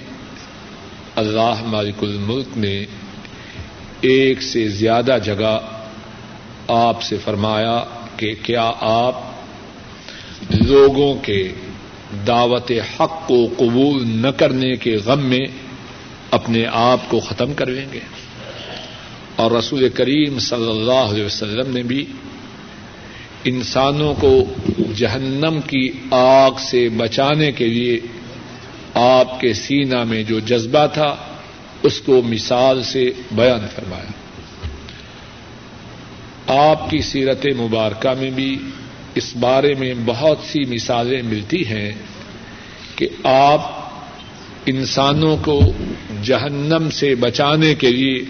اللہ 1.16 1.62
مالک 1.66 2.04
الملک 2.04 2.58
نے 2.58 2.76
ایک 4.02 4.42
سے 4.42 4.68
زیادہ 4.70 5.18
جگہ 5.24 5.58
آپ 6.68 7.02
سے 7.02 7.18
فرمایا 7.24 7.84
کہ 8.18 8.34
کیا 8.44 8.72
آپ 8.80 9.22
لوگوں 10.52 11.14
کے 11.22 11.42
دعوت 12.28 12.72
حق 12.72 13.28
کو 13.28 13.48
قبول 13.58 14.08
نہ 14.08 14.28
کرنے 14.28 14.76
کے 14.76 14.96
غم 14.96 15.26
میں 15.26 15.46
اپنے 16.32 16.66
آپ 16.72 17.00
کو 17.08 17.20
ختم 17.20 17.54
کرویں 17.54 17.86
گے۔ 17.94 18.00
اور 19.36 19.52
رسول 19.52 19.90
کریم 19.90 20.40
صلی 20.40 20.70
اللہ 20.70 21.14
علیہ 21.14 21.26
وسلم 21.26 21.74
نے 21.74 21.84
بھی 21.84 22.06
انسانوں 23.44 24.14
کو 24.20 24.44
جہنم 24.96 25.60
کی 25.68 25.90
آگ 26.12 26.52
سے 26.72 26.90
بچانے 26.90 27.52
کے 27.52 27.68
لیے 27.68 28.00
آپ 28.94 29.40
کے 29.40 29.54
سینا 29.54 30.04
میں 30.04 30.24
جو 30.24 30.40
جذبہ 30.40 30.86
تھا، 30.94 31.16
اس 31.84 32.02
کو 32.02 32.22
مثال 32.22 32.84
سے 32.84 33.12
بیان 33.32 33.68
فرمایا۔ 33.76 34.12
آپ 36.48 36.90
کی 36.90 37.00
سیرت 37.00 37.46
مبارکہ 37.60 38.10
میں 38.20 38.30
بھی 38.30 38.58
اس 39.16 39.36
بارے 39.36 39.74
میں 39.74 39.94
بہت 40.06 40.38
سی 40.46 40.60
مثالیں 40.60 41.22
ملتی 41.22 41.68
ہیں 41.68 41.92
کہ 42.96 43.08
آپ 43.24 43.72
انسانوں 44.66 45.38
کو 45.38 45.74
جہنم 46.24 46.90
سے 46.90 47.16
بچانے 47.16 47.76
کے 47.76 47.92
لیے 47.92 48.24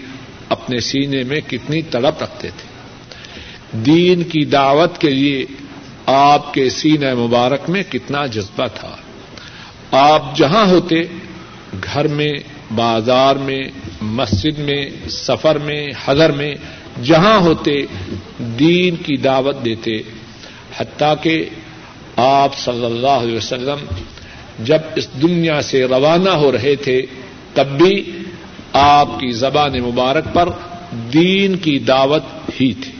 اپنے 0.48 0.80
سینے 0.80 1.22
میں 1.22 1.40
کتنی 1.40 1.82
تڑپ 1.82 2.22
رکھتے 2.22 2.48
تھے۔ 2.48 2.68
دین 3.78 4.22
کی 4.22 4.44
دعوت 4.44 4.98
کے 4.98 5.10
لیے 5.10 5.44
آپ 6.06 6.54
کے 6.54 6.70
سینے 6.70 7.14
مبارک 7.14 7.70
میں 7.70 7.82
کتنا 7.82 8.26
جذبہ 8.26 8.66
تھا۔ 8.74 8.96
آپ 9.90 10.36
جہاں 10.36 10.66
ہوتے، 10.66 11.02
گھر 11.84 12.08
میں، 12.08 12.32
بازار 12.70 13.36
میں، 13.36 13.62
مسجد 14.00 14.58
میں، 14.58 15.08
سفر 15.08 15.58
میں، 15.58 15.86
حضر 16.04 16.32
میں، 16.32 16.54
جہاں 17.02 17.38
ہوتے، 17.38 17.82
دین 18.38 18.96
کی 18.96 19.16
دعوت 19.16 19.64
دیتے۔ 19.64 19.92
حتیٰ 20.76 21.14
کہ 21.22 21.48
آپ 22.16 22.58
صلی 22.58 22.84
اللہ 22.84 23.06
علیہ 23.06 23.36
وسلم 23.36 23.78
جب 24.64 24.78
اس 24.96 25.08
دنیا 25.22 25.62
سے 25.62 25.84
روانہ 25.84 26.28
ہو 26.28 26.52
رہے 26.52 26.76
تھے، 26.76 27.02
تب 27.54 27.66
بھی 27.66 28.18
آپ 28.72 29.20
کی 29.20 29.32
زبان 29.32 29.82
مبارک 29.82 30.24
پر 30.34 30.48
دین 31.12 31.56
کی 31.56 31.78
دعوت 31.78 32.22
ہی 32.60 32.74
تھی۔ 32.74 32.92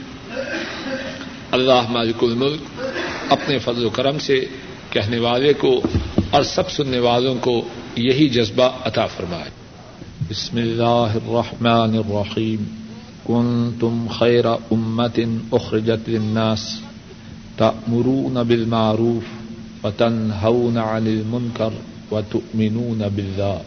اللہ 1.51 1.81
مالک 1.89 2.23
الملک 2.23 2.81
اپنے 3.29 3.57
فضل 3.57 3.85
و 3.85 3.89
کرم 3.89 4.19
سے 4.19 4.45
کہنے 4.89 5.19
والے 5.19 5.53
کو 5.53 5.81
اور 6.29 6.43
سب 6.43 6.71
سننے 6.71 6.99
والوں 6.99 7.35
کو 7.41 7.61
یہی 7.95 8.29
جذبہ 8.29 8.69
عطا 8.85 9.05
فرمائے۔ 9.05 9.49
بسم 10.29 10.57
اللہ 10.57 11.17
الرحمن 11.25 11.97
الرحیم۔ 11.97 12.63
کنتم 13.27 14.07
خیر 14.19 14.45
امت 14.45 15.19
اخرجت 15.51 16.09
للناس۔ 16.09 16.79
تأمرون 17.57 18.47
بالمعروف 18.47 19.23
وتنهون 19.85 20.77
عن 20.77 21.07
المنکر 21.07 21.69
وتؤمنون 22.11 22.99
بالله. 22.99 23.57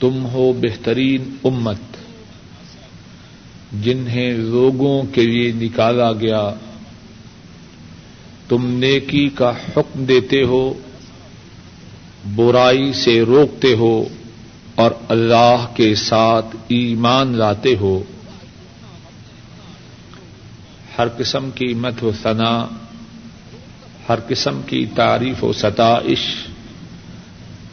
تم 0.00 0.26
ہو 0.26 0.52
بہترین 0.52 1.36
امت 1.44 1.80
جنہیں 3.82 4.32
لوگوں 4.32 5.02
کے 5.14 5.26
لیے 5.26 5.52
نکالا 5.52 6.12
گیا. 6.12 6.50
تم 8.48 8.66
نیکی 8.66 9.28
کا 9.28 9.50
حکم 9.50 10.04
دیتے 10.04 10.42
ہو، 10.42 10.74
برائی 12.34 12.92
سے 12.92 13.22
روکتے 13.22 13.74
ہو 13.74 14.04
اور 14.74 14.90
اللہ 15.08 15.66
کے 15.74 15.94
ساتھ 15.94 16.56
ایمان 16.68 17.34
لاتے 17.34 17.76
ہو۔ 17.80 18.02
ہر 20.98 21.08
قسم 21.16 21.50
کی 21.50 21.74
مت 21.74 22.04
و 22.04 22.10
ثنا، 22.22 22.66
ہر 24.08 24.18
قسم 24.28 24.60
کی 24.66 24.86
تعریف 24.86 25.44
و 25.44 25.52
ستائش۔ 25.52 26.20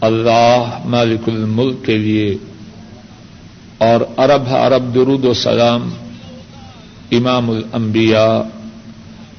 اللہ 0.01 0.79
مالک 0.85 1.29
الملک 1.29 1.85
کے 1.85 1.97
لیے۔ 1.97 2.37
اور 3.77 4.01
عرب 4.17 4.47
ہاں 4.47 4.59
عرب 4.59 4.95
درود 4.95 5.25
و 5.25 5.33
سلام۔ 5.33 5.89
امام 7.11 7.49
الانبیاء، 7.49 8.41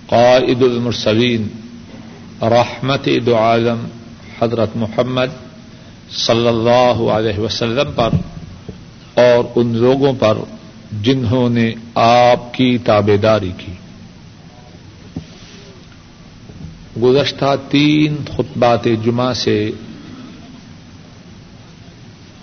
قائد 0.07 0.63
المرسلین، 0.63 1.49
رحمت 2.43 3.09
دو 3.27 3.37
عالم، 3.37 3.87
حضرت 4.43 4.69
محمد 4.75 5.45
صلی 6.11 6.49
اللہ 6.49 7.11
علیہ 7.11 7.41
وسلم 7.41 7.93
پر 7.95 8.09
اور 9.15 9.45
ان 9.55 9.77
لوگوں 9.77 10.13
پر۔ 10.13 10.39
جنہوں 10.93 11.49
نے 11.49 11.75
آپ 11.95 12.55
کی 12.55 12.79
تابے 12.79 13.17
داری 13.17 13.53
کی۔ 13.59 13.73
گزشتہ 17.03 17.55
تین 17.71 18.17
خطبات 18.37 18.85
جمعہ 19.05 19.33
سے 19.33 19.71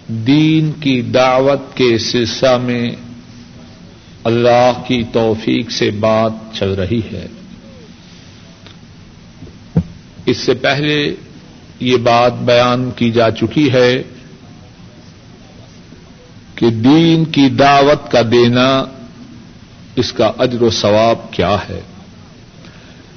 دین 0.08 0.72
کی 0.72 1.02
دعوت 1.02 1.78
کے 1.78 1.98
سلسلہ 1.98 2.58
میں 2.58 2.92
اللہ 4.24 4.72
کی 4.88 5.04
توفیق 5.14 5.72
سے 5.72 5.92
بات 5.92 6.32
چل 6.54 6.74
رہی 6.74 7.02
ہے۔ 7.14 7.26
اس 10.26 10.38
سے 10.38 10.54
پہلے 10.54 11.16
یہ 11.80 11.98
بات 11.98 12.34
بیان 12.34 12.92
کی 12.96 13.12
جا 13.12 13.32
چکی 13.32 13.74
ہے۔ 13.74 14.04
کہ 16.64 16.70
دین 16.70 17.26
کی 17.26 17.50
دعوت 17.50 18.12
کا 18.12 18.22
دینا 18.32 18.84
اس 19.96 20.14
کا 20.14 20.32
اجر 20.38 20.62
و 20.62 20.70
ثواب 20.70 21.32
کیا 21.32 21.56
ہے؟ 21.70 21.82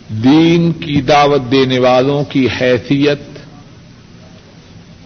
دین 0.08 0.72
کی 0.72 1.00
دعوت 1.00 1.50
دینے 1.50 1.78
والوں 1.78 2.24
کی 2.24 2.48
حیثیت، 2.60 3.20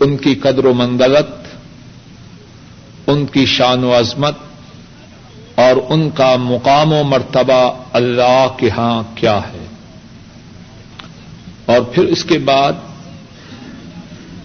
ان 0.00 0.16
کی 0.16 0.34
قدر 0.34 0.64
و 0.64 0.74
منگلت 0.74 1.54
ان 3.06 3.26
کی 3.26 3.46
شان 3.46 3.84
و 3.84 3.98
عظمت 3.98 4.34
اور 5.54 5.76
ان 5.88 6.10
کا 6.10 6.36
مقام 6.36 6.92
و 6.92 7.02
مرتبہ 7.02 7.82
اللہ 7.92 8.46
کے 8.56 8.70
ہاں 8.70 9.02
کیا 9.14 9.38
ہے؟ 9.38 9.66
اور 11.66 11.80
پھر 11.80 12.04
اس 12.04 12.24
کے 12.24 12.38
بعد 12.38 12.72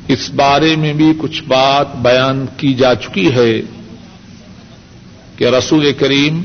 اس 0.07 0.31
بارے 0.35 0.75
میں 0.75 0.93
بھی 0.93 1.13
کچھ 1.17 1.43
بات 1.43 1.95
بیان 1.95 2.45
کی 2.57 2.73
جا 2.73 2.95
چکی 2.95 3.35
ہے۔ 3.35 3.61
کہ 5.37 5.45
رسول 5.45 5.93
کریم 5.93 6.41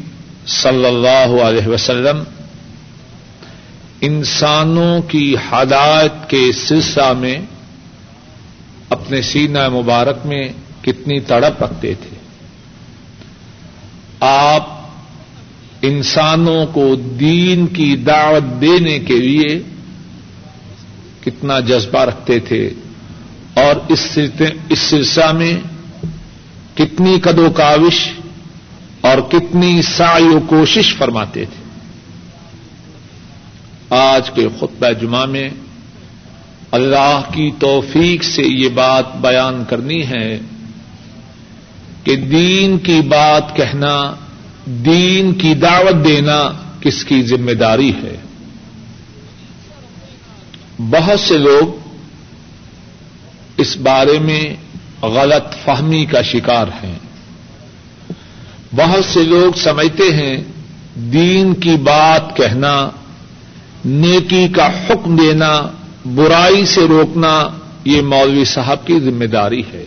صلی 0.46 0.86
اللہ 0.86 1.42
علیہ 1.42 1.66
وسلم 1.66 2.22
انسانوں 4.00 5.02
کی 5.02 5.36
ہدایت 5.52 6.30
کے 6.30 6.52
سلسلہ 6.52 7.12
میں 7.12 7.38
اپنے 8.88 9.22
سینہ 9.22 9.68
مبارک 9.68 10.26
میں 10.26 10.48
کتنی 10.82 11.20
تڑپ 11.20 11.62
رکھتے 11.62 11.94
تھے۔ 11.94 12.16
آپ 14.20 14.80
انسانوں 15.82 16.66
کو 16.66 16.94
دین 16.94 17.66
کی 17.66 17.96
دعوت 17.96 18.60
دینے 18.60 18.98
کے 18.98 19.14
لیے 19.14 19.62
کتنا 21.24 21.60
جذبہ 21.60 22.00
رکھتے 22.00 22.38
تھے 22.38 22.70
اور 23.54 23.76
اس 23.88 24.16
سلسلہ 24.78 25.32
میں 25.32 25.54
کتنی 26.74 27.20
قد 27.20 27.38
و 27.38 27.50
کاوش 27.50 28.08
اور 29.00 29.18
کتنی 29.18 29.82
سائی 29.82 30.24
و 30.24 30.40
کوشش 30.46 30.96
فرماتے 30.96 31.44
تھے۔ 31.44 31.70
آج 33.94 34.30
کے 34.30 34.48
خطبہ 34.58 34.92
جمعہ 35.00 35.26
میں 35.26 35.50
اللہ 36.70 37.20
کی 37.32 37.50
توفیق 37.58 38.22
سے 38.24 38.42
یہ 38.42 38.68
بات 38.68 39.16
بیان 39.16 39.64
کرنی 39.68 40.06
ہے 40.06 40.38
کہ 42.04 42.16
دین 42.16 42.78
کی 42.78 43.00
بات 43.08 43.56
کہنا، 43.56 44.14
دین 44.66 45.34
کی 45.34 45.54
دعوت 45.54 46.04
دینا 46.04 46.52
کس 46.80 47.04
کی 47.04 47.22
ذمہ 47.22 47.50
داری 47.50 47.92
ہے؟ 48.02 48.16
بہت 50.78 51.20
سے 51.20 51.38
لوگ 51.38 51.90
اس 53.56 53.76
بارے 53.76 54.18
میں 54.18 54.56
غلط 55.02 55.64
فہمی 55.64 56.04
کا 56.04 56.22
شکار 56.22 56.66
ہیں۔ 56.84 56.98
بہت 58.76 59.04
سے 59.04 59.22
لوگ 59.22 59.58
سمجھتے 59.58 60.14
ہیں 60.14 60.44
دین 60.94 61.54
کی 61.54 61.76
بات 61.76 62.36
کہنا، 62.36 62.90
نیکی 63.84 64.48
کا 64.48 64.66
حکم 64.66 65.16
دینا، 65.16 65.62
برائی 66.14 66.66
سے 66.66 66.80
روکنا، 66.88 67.48
یہ 67.84 68.02
مولوی 68.02 68.44
صاحب 68.44 68.86
کی 68.86 69.00
ذمہ 69.00 69.24
داری 69.24 69.62
ہے۔ 69.72 69.84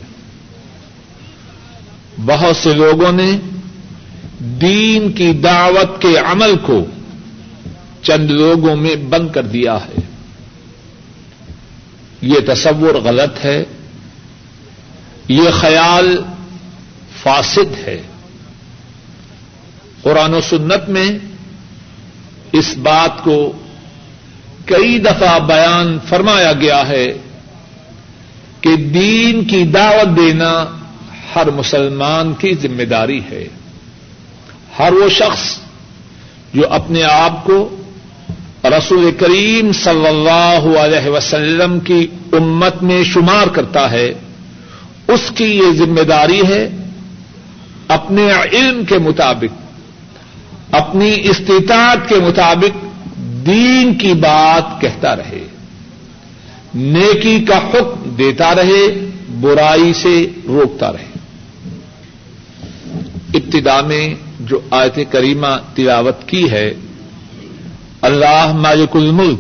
بہت 2.26 2.56
سے 2.56 2.74
لوگوں 2.74 3.12
نے 3.12 3.32
دین 4.40 5.12
کی 5.12 5.34
دعوت 5.34 6.02
کے 6.02 6.18
عمل 6.18 6.56
کو 6.62 6.86
چند 8.02 8.32
لوگوں 8.32 8.76
میں 8.76 8.96
بند 8.96 9.30
کر 9.32 9.44
دیا 9.44 9.78
ہے۔ 9.78 10.02
یہ 12.22 12.40
تصور 12.48 12.96
غلط 12.96 13.46
ہے۔ 13.46 13.64
یہ 15.28 15.50
خیال 15.52 16.24
فاسد 17.24 17.88
ہے۔ 17.88 18.02
قرآن 20.04 20.34
و 20.34 20.42
سنت 20.42 20.90
میں 20.90 21.10
اس 22.52 22.78
بات 22.78 23.24
کو 23.24 23.52
کئی 24.66 25.00
دفعہ 25.00 25.40
بیان 25.40 25.98
فرمایا 26.10 26.54
گیا 26.54 26.88
ہے 26.88 27.14
کہ 28.62 28.76
دین 28.76 29.44
کی 29.44 29.64
دعوت 29.64 30.18
دینا 30.18 30.66
ہر 31.36 31.52
مسلمان 31.52 32.34
کی 32.34 32.54
ذمہ 32.54 32.84
داری 32.84 33.22
ہے۔ 33.32 33.48
ہر 34.80 34.94
وہ 34.94 35.10
شخص 35.10 35.58
جو 36.54 36.70
اپنے 36.70 37.04
آپ 37.04 37.44
کو 37.44 37.76
رسول 38.64 39.12
کریم 39.20 39.72
صلی 39.72 40.08
اللہ 40.08 40.80
علیہ 40.80 41.10
وسلم 41.10 41.80
کی 41.80 42.08
امت 42.32 42.84
میں 42.84 43.04
شمار 43.04 43.48
کرتا 43.48 43.92
ہے، 43.92 44.14
اس 45.08 45.32
کی 45.36 45.46
یہ 45.46 45.72
ذمہ 45.78 46.02
داری 46.02 46.42
ہے 46.48 46.70
اپنے 47.88 48.32
علم 48.52 48.86
کے 48.86 48.98
مطابق 48.98 49.63
اپنی 50.74 51.16
استطاعت 51.24 52.10
کے 52.10 52.16
مطابق 52.16 52.86
دین 53.18 53.94
کی 53.94 54.14
بات 54.14 54.82
کہتا 54.82 55.16
رہے۔ 55.16 55.48
نیکی 56.76 57.46
کا 57.46 57.58
حکم 57.58 58.16
دیتا 58.16 58.56
رہے، 58.56 59.10
برائی 59.42 59.94
سے 59.94 60.28
روکتا 60.46 60.92
رہے۔ 60.92 61.14
ابتدا 63.34 63.82
میں 63.82 64.14
جو 64.40 64.60
آیت 64.72 65.00
کریمہ 65.10 65.48
تلاوت 65.76 66.28
کی 66.28 66.52
ہے، 66.52 66.74
اللہ 68.02 68.52
مالک 68.56 68.96
الملک، 68.96 69.40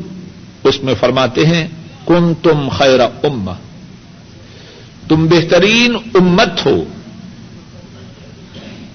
اس 0.63 0.83
میں 0.83 0.93
فرماتے 0.99 1.45
ہیں 1.45 1.67
کن 2.05 2.33
تم 2.43 2.69
خیر 2.69 2.99
ام 2.99 3.49
تم 5.07 5.25
بہترین 5.25 5.95
امت 6.15 6.65
ہو۔ 6.65 6.83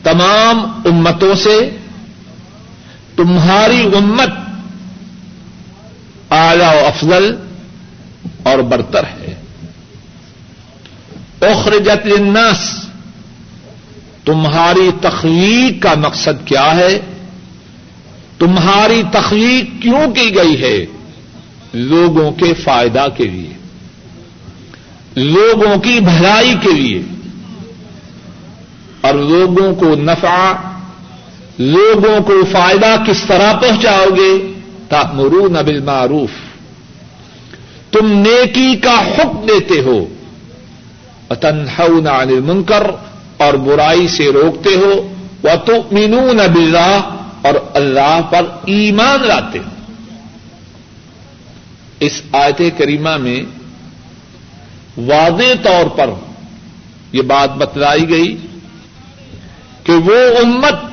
تمام 0.03 0.59
امتوں 0.85 1.35
سے 1.35 1.71
تمہاری 3.19 3.83
امت 3.97 4.31
اعلی 6.33 6.65
و 6.65 6.87
افضل 6.87 7.35
اور 8.43 8.59
برتر 8.59 9.05
ہے۔ 9.05 9.35
اخرجت 11.41 12.07
للناس۔ 12.07 12.85
تمہاری 14.25 14.91
تخلیق 15.01 15.83
کا 15.83 15.95
مقصد 15.95 16.47
کیا 16.47 16.77
ہے؟ 16.77 17.01
تمہاری 18.39 19.03
تخلیق 19.13 19.83
کیوں 19.83 20.11
کی 20.11 20.35
گئی 20.35 20.63
ہے؟ 20.63 20.87
لوگوں 21.73 22.33
کے 22.33 22.55
فائدہ 22.55 23.07
کے 23.17 23.25
لیے۔ 23.25 23.53
لوگوں 25.17 25.79
کی 25.79 26.01
بھلائی 26.01 26.55
کے 26.61 26.73
لیے۔ 26.73 27.03
اور 29.01 29.15
لوگوں 29.15 29.75
کو 29.75 29.95
نفع 29.95 30.53
لوگوں 31.59 32.21
کو 32.21 32.33
فائدہ 32.53 32.97
کس 33.07 33.25
طرح 33.27 33.53
پہنچاؤ 33.53 34.05
گے؟ 34.17 34.53
تامرون 34.89 35.53
بالمعروف۔ 35.53 36.31
تم 37.93 38.13
نیکی 38.13 38.77
کا 38.77 39.01
حکم 39.01 39.47
دیتے 39.47 39.81
ہو۔ 39.81 40.07
تنہون 41.35 42.07
عن 42.07 42.29
المنکر 42.29 42.91
اور 43.37 43.55
برائی 43.55 44.09
سے 44.09 44.33
روکتے 44.33 44.75
ہو۔ 44.75 45.13
وہ 45.43 45.57
تو 45.67 45.73
مینون 45.91 46.41
اور 47.43 47.55
اللہ 47.75 48.21
پر 48.31 48.43
ایمان 48.65 49.27
لاتے 49.27 49.59
ہو۔ 49.59 49.93
اس 52.01 52.23
آیت 52.33 52.79
کریمہ 52.79 53.17
میں 53.17 53.43
واضح 54.97 55.63
طور 55.63 55.87
پر 55.87 56.11
یہ 57.13 57.23
بات 57.23 57.57
بتلائی 57.57 58.09
گئی 58.09 58.37
کہ 59.85 59.93
وہ 59.93 60.39
امت 60.43 60.88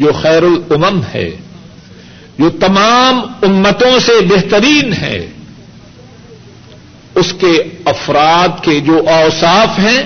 جو 0.00 0.12
خیر 0.22 0.42
الامم 0.42 1.00
ہے، 1.14 1.30
جو 2.38 2.50
تمام 2.50 3.20
امتوں 3.42 4.00
سے 4.00 4.12
بہترین 4.26 4.92
ہے، 4.92 5.26
اس 7.14 7.32
کے 7.40 7.62
افراد 7.84 8.64
کے 8.64 8.80
جو 8.80 9.08
اوصاف 9.08 9.78
ہیں، 9.78 10.02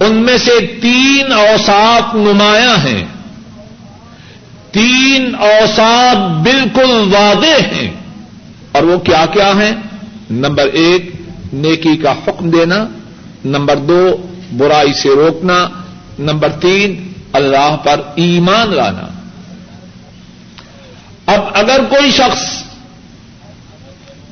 ان 0.00 0.14
میں 0.14 0.38
سے 0.38 0.66
تین 0.80 1.32
اوصاف 1.32 2.14
نمایاں 2.14 2.76
ہیں۔ 2.76 3.04
تین 4.70 5.34
اوصاف 5.34 6.16
بالکل 6.16 7.14
واضح 7.14 7.74
ہیں۔ 7.74 7.90
اور 8.72 8.82
وہ 8.82 8.98
کیا 8.98 9.26
کیا 9.32 9.52
ہیں؟ 9.52 9.72
نمبر 10.30 10.66
ایک، 10.66 11.10
نیکی 11.52 11.96
کا 11.96 12.12
حکم 12.12 12.50
دینا، 12.50 12.86
نمبر 13.44 13.76
دو، 13.76 14.16
برائی 14.56 14.92
سے 14.92 15.08
روکنا، 15.08 15.68
نمبر 16.18 16.48
تین 16.48 17.09
اللہ 17.32 17.76
پر 17.84 18.00
ایمان 18.14 18.74
لانا۔ 18.74 19.06
اب 21.26 21.40
اگر 21.54 21.80
کوئی 21.88 22.10
شخص 22.10 22.62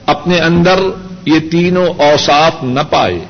اپنے 0.06 0.40
اندر 0.40 0.80
یہ 1.24 1.38
تینوں 1.50 1.86
اوصاف 1.86 2.62
نہ 2.62 2.80
پائے 2.90 3.24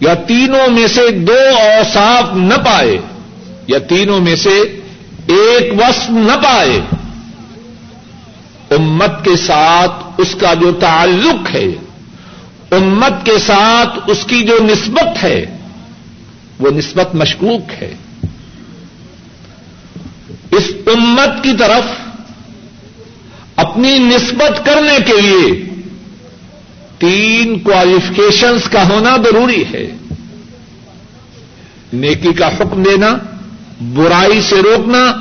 یا 0.00 0.14
تینوں 0.14 0.70
میں 0.70 0.86
سے 0.86 1.10
دو 1.10 1.38
اوصاف 1.56 2.36
نہ 2.36 2.54
پائے 2.54 2.98
یا 3.66 3.78
تینوں 3.78 4.20
میں 4.20 4.36
سے 4.36 4.80
ایک 5.26 5.72
وصف 5.72 6.10
نہ 6.10 6.44
پائے، 6.44 6.80
امت 8.70 9.24
کے 9.24 9.36
ساتھ 9.36 9.92
اس 10.18 10.34
کا 10.40 10.54
جو 10.54 10.72
تعلق 10.72 11.54
ہے، 11.54 11.66
امت 12.70 13.26
کے 13.26 13.38
ساتھ 13.46 13.98
اس 14.06 14.24
کی 14.26 14.42
جو 14.42 14.58
نسبت 14.62 15.24
ہے، 15.24 15.58
وہ 16.58 16.70
نسبت 16.70 17.14
مشکوک 17.14 17.82
ہے۔ 17.82 17.94
اس 20.52 20.64
امت 20.86 21.44
کی 21.44 21.52
طرف 21.58 21.84
اپنی 23.56 23.98
نسبت 23.98 24.66
کرنے 24.66 24.98
کے 25.06 25.20
لیے 25.20 25.64
تین 26.98 27.58
کوالیفکیشنس 27.58 28.68
کا 28.68 28.88
ہونا 28.88 29.16
ضروری 29.16 29.64
ہے۔ 29.74 29.90
نیکی 31.92 32.32
کا 32.32 32.48
حکم 32.48 32.82
دینا، 32.82 33.16
برائی 33.80 34.40
سے 34.40 34.56
روکنا 34.56 35.12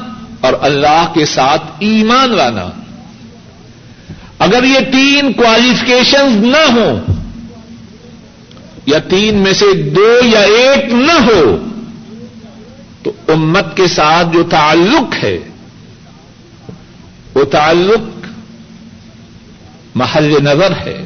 اور 0.41 0.53
اللہ 0.61 1.11
کے 1.13 1.25
ساتھ 1.25 1.61
ایمان 1.79 2.31
لانا۔ 2.31 2.69
اگر 4.39 4.63
یہ 4.63 4.79
تین 4.91 5.33
کوالیفکیشنز 5.33 6.45
نہ 6.45 6.71
ہوں 6.71 7.13
یا 8.85 8.99
تین 8.99 9.37
میں 9.37 9.53
سے 9.53 9.73
دو 9.73 10.19
یا 10.23 10.39
ایک 10.39 10.93
نہ 10.93 11.11
ہو 11.11 11.67
امت 13.27 13.77
کے 13.77 13.87
ساتھ 13.87 14.27
جو 14.33 14.43
تعلق 14.43 15.23
ہے، 15.23 15.37
وہ 17.33 17.43
تعلق 17.43 18.27
محل 19.95 20.43
نظر 20.43 20.71
ہے۔ 20.71 21.05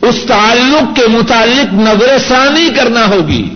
اس 0.00 0.14
تعلق 0.28 0.96
کے 0.96 1.06
متعلق 1.06 1.74
نظر 1.74 2.18
ثانی 2.28 2.68
کرنا 2.76 3.06
ہوگی 3.08 3.54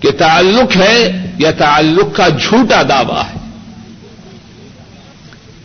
کہ 0.00 0.10
تعلق 0.18 0.76
ہے 0.76 1.30
یا 1.38 1.50
تعلق 1.50 2.16
کا 2.16 2.28
جھوٹا 2.28 2.82
دعوی 2.82 3.20
ہے۔ 3.20 3.38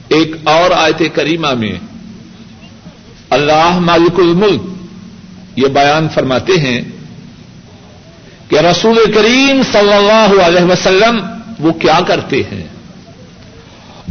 ایک 0.08 0.36
اور 0.44 0.72
آیت 0.72 1.02
کریمہ 1.14 1.54
میں 1.54 1.76
اللہ 3.30 3.80
مالک 3.80 4.20
الملک 4.20 4.62
یہ 5.56 5.68
بیان 5.68 6.08
فرماتے 6.14 6.54
ہیں 6.54 6.82
کہ 8.50 8.56
رسول 8.56 9.12
کریم 9.14 9.62
صلی 9.72 9.94
اللہ 9.94 10.42
علیہ 10.44 10.64
وسلم 10.64 11.20
وہ 11.60 11.72
کیا 11.72 12.00
کرتے 12.08 12.42
ہیں؟ 12.52 12.68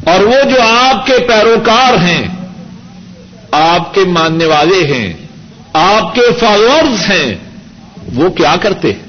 اور 0.04 0.20
وہ 0.20 0.50
جو 0.50 0.56
آپ 0.62 1.06
کے 1.06 1.18
پیروکار 1.28 1.94
ہیں، 1.94 2.28
آپ 3.50 3.94
کے 3.94 4.04
ماننے 4.04 4.46
والے 4.46 4.84
ہیں، 4.86 5.12
آپ 5.72 6.14
کے 6.14 6.20
فالوورز 6.40 7.10
ہیں، 7.10 7.34
وہ 8.14 8.28
کیا 8.28 8.56
کرتے 8.60 8.92
ہیں؟ 8.92 9.06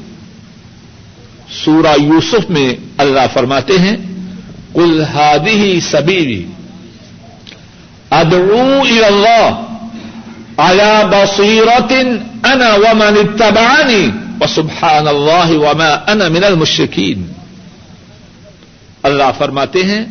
سورہ 1.65 2.01
یوسف 2.01 2.49
میں 2.49 2.73
اللہ 2.97 3.27
فرماتے 3.33 3.77
ہیں 3.77 3.95
کل 4.73 5.03
ہادی 5.13 5.79
سبیری 5.79 6.45
ادعو 8.11 8.81
اللہ 9.05 9.63
آیا 10.57 11.03
بصیرت 11.11 11.93
انا 12.43 12.73
ومن 12.75 13.17
اتبعنی 13.17 14.26
وسبحان 14.41 15.07
اللہ 15.07 15.49
وما 15.49 16.11
انا 16.11 16.27
من 16.27 16.43
المشرکین۔ 16.43 17.25
اللہ 19.03 19.23
فرماتے 19.37 19.83
ہیں، 19.83 20.05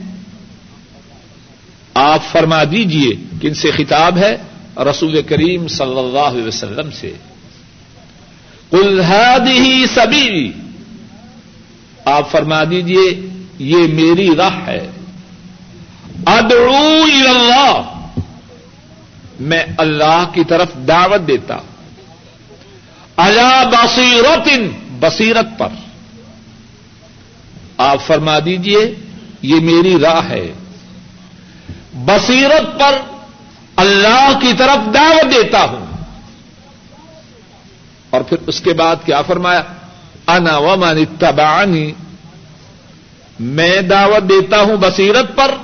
آپ 1.95 2.21
فرما 2.33 2.65
دیجیے 2.65 3.13
کن 3.41 3.55
سے 3.55 3.71
خطاب 3.71 4.19
ہے 4.19 4.37
رسول 4.91 5.23
کریم 5.23 5.69
صلی 5.69 5.99
اللہ 5.99 6.19
علیہ 6.19 6.45
وسلم 6.45 6.91
سے۔ 6.91 7.13
ہی 9.47 9.87
سبھی 9.95 10.53
آپ 12.05 12.31
فرما 12.31 12.65
دیجیے 12.65 13.29
یہ 13.59 13.77
میری 13.77 14.37
راہ 14.37 14.67
ہے۔ 14.67 14.91
ادعو 16.27 17.03
اللہ، 17.29 18.07
میں 19.41 19.65
اللہ 19.79 20.25
کی 20.35 20.45
طرف 20.45 20.69
دعوت 20.89 21.29
دیتا 21.29 21.55
ہوں۔ 21.55 21.76
اللہ 23.17 23.71
بصیرت 23.73 24.49
بصیرت 25.01 25.59
پر۔ 25.59 25.69
آپ 27.79 28.07
فرما 28.07 28.39
دیجیے 28.45 28.95
یہ 29.43 29.55
میری 29.55 29.99
راہ 29.99 30.29
ہے۔ 30.29 30.53
بصیرت 31.95 32.81
پر 32.81 32.99
اللہ 33.77 34.39
کی 34.43 34.53
طرف 34.59 34.95
دعوت 34.95 35.35
دیتا 35.35 35.63
ہوں۔ 35.65 35.87
اور 38.11 38.21
پھر 38.21 38.37
اس 38.47 38.61
کے 38.61 38.73
بعد 38.73 38.97
کیا 39.05 39.23
فرمایا؟ 39.23 39.63
انا 40.27 40.57
ومن 40.57 40.99
اتبعنی۔ 40.99 41.93
میں 43.41 43.81
دعوت 43.81 44.29
دیتا 44.29 44.61
ہوں 44.61 44.77
بصیرت 44.81 45.37
پر، 45.37 45.55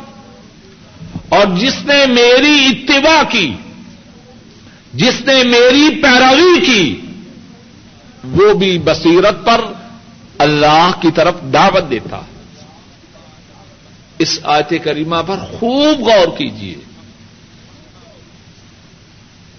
اور 1.28 1.46
جس 1.56 1.74
نے 1.84 2.06
میری 2.06 2.66
اتباع 2.66 3.22
کی، 3.28 3.54
جس 4.94 5.20
نے 5.20 5.34
میری 5.44 6.02
پیروی 6.02 6.66
کی 6.66 7.00
وہ 8.24 8.54
بھی 8.54 8.78
بصیرت 8.78 9.44
پر 9.44 9.60
اللہ 10.38 10.90
کی 11.00 11.10
طرف 11.10 11.34
دعوت 11.52 11.90
دیتا 11.90 12.20
اس 14.18 14.38
آیت 14.42 14.72
کریمہ 14.84 15.16
پر 15.26 15.36
خوب 15.58 16.00
غور 16.00 16.38
کیجیے 16.38 16.74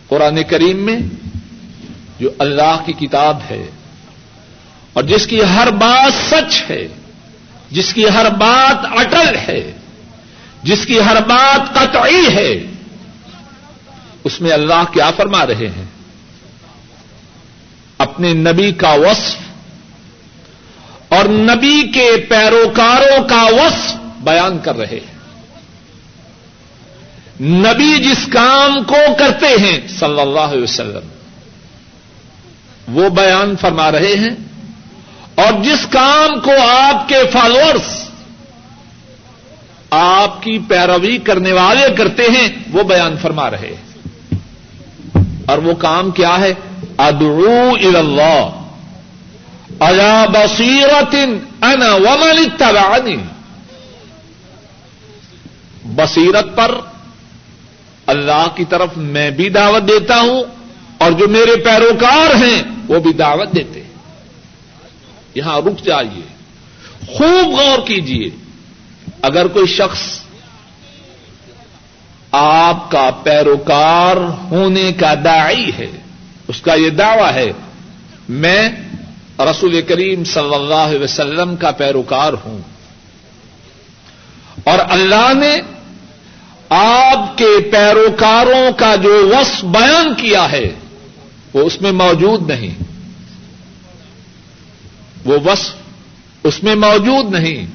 قرآن 0.08 0.44
کریم 0.44 0.78
میں 0.78 0.98
جو 2.20 2.30
اللہ 2.40 2.84
کی 2.86 2.94
کتاب 2.94 3.38
ہے 3.50 3.70
اور 4.94 5.04
جس 5.04 5.28
کی 5.28 5.44
ہر 5.44 5.72
بات 5.72 6.14
سچ 6.30 6.64
ہے، 6.70 6.88
جس 7.72 7.94
کی 7.94 8.10
ہر 8.10 8.30
بات 8.30 8.86
اٹل 8.86 9.36
ہے، 9.48 9.72
جس 10.64 10.86
کی 10.86 11.00
ہر 11.00 11.22
بات 11.28 11.74
قطعی 11.74 12.34
ہے، 12.34 12.64
اس 14.24 14.42
میں 14.42 14.52
اللہ 14.52 14.84
کیا 14.94 15.12
فرما 15.12 15.46
رہے 15.46 15.68
ہیں؟ 15.68 15.86
اپنے 18.04 18.34
نبی 18.34 18.72
کا 18.72 18.90
وصف 18.90 19.36
اور 21.10 21.26
نبی 21.26 21.92
کے 21.94 22.12
پیروکاروں 22.30 23.24
کا 23.28 23.44
وصف 23.44 23.96
بیان 24.20 24.60
کر 24.60 24.76
رہے 24.76 25.00
ہیں۔ 25.00 25.14
نبی 27.42 27.98
جس 27.98 28.28
کام 28.34 28.84
کو 28.84 28.98
کرتے 29.20 29.48
ہیں 29.48 29.88
صلی 30.00 30.20
اللہ 30.22 30.40
علیہ 30.40 30.64
وسلم، 30.64 31.08
وہ 32.88 33.10
بیان 33.10 33.56
فرما 33.62 33.92
رہے 33.92 34.16
ہیں۔ 34.16 34.36
اور 35.36 35.64
جس 35.64 35.86
کام 35.90 36.40
کو 36.40 36.52
آپ 36.70 37.10
کے 37.10 37.18
فالوورس 37.34 38.04
آپ 39.90 40.44
کی 40.44 40.60
پیروی 40.60 41.18
کرنے 41.18 41.52
والے 41.52 41.88
کرتے 41.98 42.24
ہیں، 42.24 42.48
وہ 42.72 42.84
بیان 42.84 43.16
فرما 43.22 43.52
رہے 43.52 43.76
ہیں۔ 43.76 44.10
اور 45.46 45.58
وہ 45.58 45.74
کام 45.74 46.12
کیا 46.12 46.40
ہے؟ 46.40 46.54
ادعو 46.98 47.72
اللہ. 47.72 48.60
الا 49.80 50.26
بصیرت 50.26 51.16
انا 51.62 51.94
ومن 51.94 52.38
اتبعنی. 52.38 53.18
بصیرت 55.84 56.56
پر 56.56 56.76
اللہ 58.08 58.48
کی 58.56 58.66
طرف 58.66 58.90
میں 58.96 59.32
بھی 59.32 59.50
دعوت 59.50 59.88
دیتا 59.88 60.22
ہوں 60.22 60.44
اور 60.98 61.12
جو 61.12 61.28
میرے 61.28 61.56
پیروکار 61.56 62.36
ہیں 62.36 62.64
وہ 62.88 63.00
بھی 63.00 63.14
دعوت 63.14 63.56
دیتے 63.56 63.82
ہیں. 63.82 63.94
یہاں 65.36 65.62
رک 65.62 65.86
جائیے. 65.86 66.28
خوب 67.08 67.52
غور 67.52 67.88
کیجیے. 67.88 68.30
اگر 69.22 69.48
کوئی 69.48 69.66
شخص 69.66 70.20
آپ 72.32 72.92
کا 72.92 73.10
پیروکار 73.24 74.18
ہونے 74.52 74.92
کا 74.94 75.14
داعی 75.24 75.72
ہے 75.78 76.03
اس 76.54 76.62
کا 76.62 76.74
یہ 76.74 76.90
دعوی 76.90 77.34
ہے، 77.34 77.52
میں 78.30 78.70
رسول 79.40 79.82
کریم 79.82 80.24
صلی 80.24 80.56
اللہ 80.56 80.74
علیہ 80.76 81.00
وسلم 81.00 81.56
کا 81.56 81.72
پیروکار 81.72 82.34
ہوں۔ 82.34 82.58
اور 84.64 84.80
اللہ 84.90 85.34
نے 85.34 85.62
آپ 86.70 87.38
کے 87.38 87.60
پیروکاروں 87.72 88.72
کا 88.78 88.96
جو 88.96 89.32
وصف 89.32 89.66
بیان 89.66 90.14
کیا 90.14 90.52
ہے، 90.52 90.70
وہ 91.54 91.62
اس 91.62 91.82
میں 91.82 91.92
موجود 91.92 92.50
نہیں۔ 92.50 92.84
وہ 95.26 95.38
وصف 95.46 95.70
اس 96.44 96.64
میں 96.64 96.76
موجود 96.76 97.34
نہیں۔ 97.34 97.66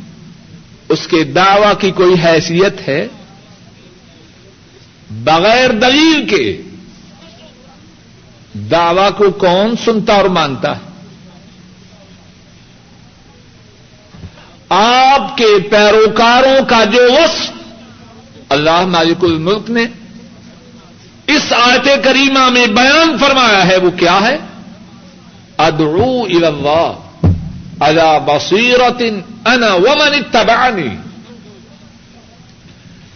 اس 0.89 1.07
کے 1.07 1.25
دعوی 1.25 1.75
کی 1.81 1.91
کوئی 1.91 2.15
حیثیت 2.25 2.89
ہے؟ 2.89 3.09
بغیر 5.11 5.71
دلیل 5.71 6.29
کے۔ 6.29 6.63
دعوی 8.55 9.09
کو 9.17 9.31
کون 9.31 9.75
سنتا 9.85 10.15
اور 10.15 10.25
مانتا 10.25 10.77
ہے؟ 10.77 10.89
آپ 14.69 15.37
کے 15.37 15.69
پیروکاروں 15.71 16.67
کا 16.69 16.85
جو 16.85 17.13
وصف 17.13 17.51
اللہ 18.49 18.87
مالک 18.87 19.25
الملک 19.25 19.71
نے 19.71 19.85
اس 21.27 21.53
آیت 21.53 22.05
کریمہ 22.05 22.49
میں 22.49 22.67
بیان 22.67 23.19
فرمایا 23.19 23.67
ہے، 23.67 23.77
وہ 23.77 23.91
کیا 23.91 24.21
ہے؟ 24.21 24.39
ادعو 25.59 26.23
اللہ 26.25 26.93
الا 27.81 28.19
بصیرت 28.19 29.03
انا 29.47 29.75
ومن 29.75 30.15
اتبعنی۔ 30.15 30.97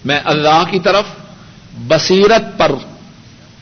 میں 0.04 0.20
اللہ 0.24 0.64
کی 0.70 0.80
طرف 0.80 1.04
بصیرت 1.88 2.58
پر 2.58 2.72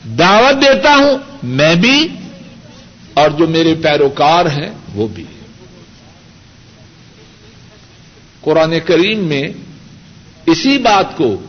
دعوت 0.03 0.61
دیتا 0.61 0.95
ہوں 0.95 1.30
میں 1.43 1.75
بھی 1.75 2.07
اور 3.13 3.29
جو 3.29 3.47
میرے 3.47 3.75
پیروکار 3.75 4.45
ہیں 4.45 4.69
وہ 4.93 5.07
بھی 5.07 5.23
قرآن 8.41 8.73
کریم 8.85 9.19
میں 9.19 9.43
اسی 10.45 10.77
بات 10.77 11.17
کو 11.17 11.41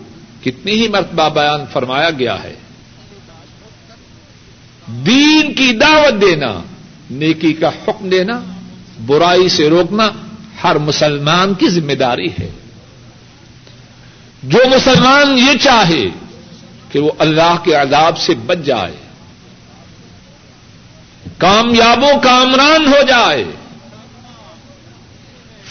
کتنی 0.44 0.72
ہی 0.72 0.88
مرتبہ 0.88 1.28
بیان 1.28 1.60
فرمایا 1.72 2.10
گیا 2.10 2.42
ہے۔ 2.42 2.54
دین 4.86 5.54
کی 5.54 5.72
دعوت 5.72 6.20
دینا، 6.20 6.62
نیکی 7.10 7.52
کا 7.52 7.68
حکم 7.68 8.08
دینا، 8.08 8.40
برائی 9.06 9.48
سے 9.48 9.70
روکنا 9.70 10.10
ہر 10.64 10.78
مسلمان 10.78 11.54
کی 11.54 11.68
ذمہ 11.68 11.92
داری 11.92 12.26
ہے۔ 12.26 12.50
جو 14.42 14.58
مسلمان 14.76 15.38
یہ 15.38 15.58
چاہے 15.62 16.04
کہ 16.88 16.98
وہ 16.98 17.10
اللہ 17.18 17.56
کے 17.64 17.74
عذاب 17.74 18.18
سے 18.18 18.34
بچ 18.34 18.58
جائے 18.64 18.96
کامیاب 21.42 22.02
و 22.02 22.20
کامران 22.22 22.86
ہو 22.86 23.02
جائے، 23.08 23.44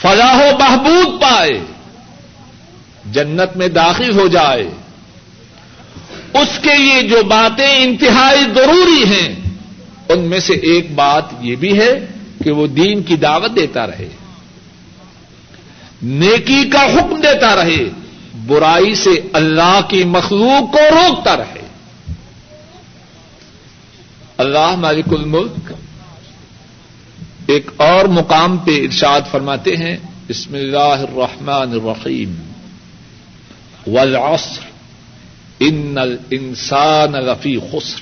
فلاح 0.01 0.37
و 0.37 0.57
بہبود 0.57 1.21
پائے، 1.21 1.59
جنت 3.11 3.57
میں 3.57 3.67
داخل 3.67 4.11
ہو 4.19 4.27
جائے۔ 4.27 4.69
اس 6.33 6.59
کے 6.61 6.77
لیے 6.77 7.01
جو 7.01 7.23
باتیں 7.23 7.83
انتہائی 7.83 8.43
ضروری 8.55 9.03
ہیں، 9.05 9.29
ان 10.09 10.19
میں 10.19 10.39
سے 10.39 10.53
ایک 10.53 10.91
بات 10.95 11.33
یہ 11.41 11.55
بھی 11.55 11.79
ہے 11.79 11.91
کہ 12.43 12.51
وہ 12.51 12.67
دین 12.67 13.03
کی 13.03 13.15
دعوت 13.15 13.55
دیتا 13.55 13.87
رہے، 13.87 14.09
نیکی 16.01 16.63
کا 16.69 16.83
حکم 16.85 17.15
دیتا 17.21 17.55
رہے، 17.55 17.83
برائی 18.47 18.95
سے 18.95 19.09
اللہ 19.33 19.79
کی 19.87 20.03
مخلوق 20.03 20.71
کو 20.71 20.79
روکتا 20.91 21.37
رہے۔ 21.37 21.60
اللہ 24.41 24.75
مالک 24.75 25.13
الملک 25.13 25.73
ایک 27.47 27.71
اور 27.77 28.05
مقام 28.05 28.57
پہ 28.57 28.71
ارشاد 28.71 29.21
فرماتے 29.31 29.77
ہیں، 29.77 29.97
بسم 30.29 30.53
اللہ 30.53 30.77
الرحمن 30.77 31.71
الرحیم۔ 31.71 32.51
والعصر، 33.87 34.61
ان 35.59 35.97
الانسان 35.97 37.11
لفی 37.11 37.59
خسر۔ 37.71 38.01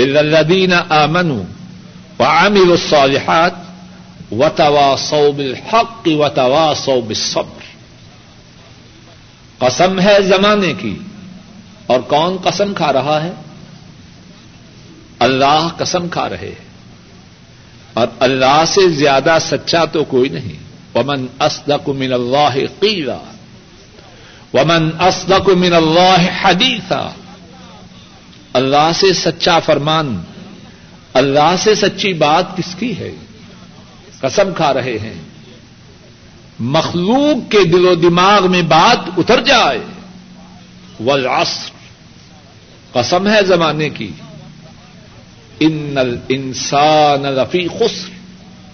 الا 0.00 0.20
الذين 0.20 0.72
امنوا 0.88 1.42
وعملوا 2.18 2.72
الصالحات 2.72 3.52
وتواصوا 4.32 5.30
بالحق 5.36 6.08
وتواصوا 6.08 7.00
بالصبر۔ 7.06 7.66
قسم 9.58 10.00
ہے 10.00 10.22
زمانے 10.22 10.74
کی 10.78 10.98
اور 11.86 12.00
کون 12.00 12.36
قسم 12.44 12.74
کھا 12.74 12.92
رہا 12.92 13.22
ہے؟ 13.22 13.32
اللہ 15.26 15.68
قسم 15.76 16.08
کھا 16.08 16.28
رہے 16.28 16.48
ہیں۔ 16.48 16.66
اور 17.94 18.06
اللہ 18.18 18.64
سے 18.66 18.88
زیادہ 18.88 19.38
سچا 19.40 19.84
تو 19.84 20.04
کوئی 20.04 20.28
نہیں۔ 20.28 20.66
ومن 20.94 21.26
اسدق 21.40 21.88
من 21.88 22.12
اللہ 22.12 22.80
قیلا 22.80 23.18
ومن 24.54 24.90
اسدق 25.00 25.48
من 25.48 25.72
اللہ 25.72 26.16
حدیثا 26.42 27.08
اللہ 28.52 28.90
سے 28.94 29.12
سچا 29.12 29.58
فرمان، 29.58 30.22
اللہ 31.12 31.54
سے 31.58 31.74
سچی 31.74 32.12
بات 32.12 32.56
کس 32.56 32.74
کی 32.74 32.98
ہے؟ 32.98 33.14
قسم 34.20 34.54
کھا 34.54 34.74
رہے 34.74 34.98
ہیں۔ 34.98 35.14
مخلوق 36.58 37.50
کے 37.50 37.64
دل 37.64 37.84
و 37.84 37.94
دماغ 37.94 38.50
میں 38.50 38.62
بات 38.62 39.10
اتر 39.16 39.40
جائے۔ 39.40 39.78
والعصر۔ 41.00 41.70
قسم 42.92 43.28
ہے 43.28 43.42
زمانے 43.42 43.90
کی۔ 43.90 44.12
ان 45.60 45.98
انسان 46.28 47.26
رفی 47.26 47.68
خسر۔ 47.68 48.10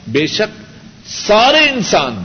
بے 0.06 0.26
شک 0.26 0.62
سارے 1.06 1.68
انسان 1.68 2.22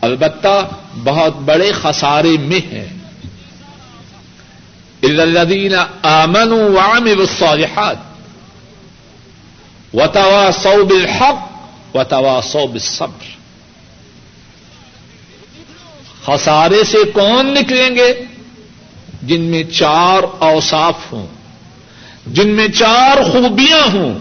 البتہ 0.00 0.68
بہت 1.04 1.36
بڑے 1.36 1.72
خسارے 1.72 2.36
میں 2.40 2.72
ہیں۔ 2.72 2.86
الدین 5.02 5.74
آمن 6.02 6.52
وام 6.52 7.04
الصالحات 7.04 7.96
وتوا 9.94 10.50
صوب 10.62 10.90
الحق 10.90 11.48
وتوا 11.96 12.40
صوب 12.40 12.72
الصبر 12.72 13.24
خسارے 16.24 16.84
سے 16.84 16.98
کون 17.14 17.46
نکلیں 17.46 17.94
گے؟ 17.94 18.24
جن 19.22 19.40
میں 19.40 19.64
چار 19.64 20.22
اوصاف 20.38 20.94
ہوں۔ 21.12 21.26
جن 22.26 22.48
میں 22.48 22.68
چار 22.68 23.22
خوبیاں 23.22 23.92
ہوں، 23.92 24.18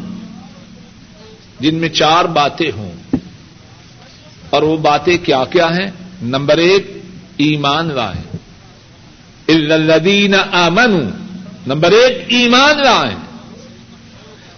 جن 1.59 1.75
میں 1.75 1.89
چار 1.89 2.25
باتیں 2.25 2.71
ہوں۔ 2.77 2.91
اور 4.49 4.63
وہ 4.63 4.77
باتیں 4.77 5.17
کیا 5.17 5.43
کیا 5.45 5.67
ہیں؟ 5.67 5.91
نمبر 6.21 6.57
ایک، 6.57 6.91
ایمان 7.37 7.93
لائیں۔ 7.93 8.35
الدین 9.47 10.35
امن 10.51 10.91
نمبر 11.67 11.91
ایک، 11.91 12.25
ایمان 12.27 12.83
لائیں۔ 12.83 13.15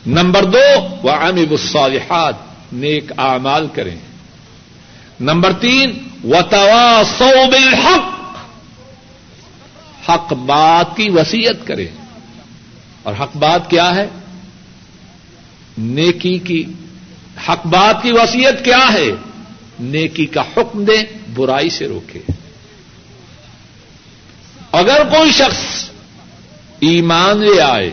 نمبر 0.07 0.43
دو 0.43 0.97
وہ 1.03 1.11
امب 1.11 1.51
الصالحات، 1.51 2.33
نیک 2.73 3.11
اعمال 3.17 3.67
کریں۔ 3.73 3.95
نمبر 5.19 5.53
تین 5.53 6.03
و 6.23 6.41
توا 6.49 7.01
سو 7.17 7.29
بالحق، 7.51 8.35
حق 10.09 10.33
بات 10.33 10.97
کی 10.97 11.09
وسیعت 11.09 11.67
کریں۔ 11.67 12.02
اور 13.03 13.13
حق 13.19 13.37
بات 13.37 13.69
کیا 13.69 13.95
ہے؟ 13.95 14.07
نیکی 15.77 16.37
کی، 16.37 16.63
حق 17.49 17.65
بات 17.65 18.03
کی 18.03 18.11
وسیعت 18.11 18.65
کیا 18.65 18.93
ہے؟ 18.93 19.11
نیکی 19.79 20.25
کا 20.25 20.41
حکم 20.41 20.83
دیں، 20.83 21.03
برائی 21.33 21.69
سے 21.69 21.87
روکے۔ 21.87 22.19
اگر 24.71 25.03
کوئی 25.09 25.31
شخص 25.31 25.89
ایمان 26.79 27.37
لے 27.37 27.61
آئے، 27.61 27.89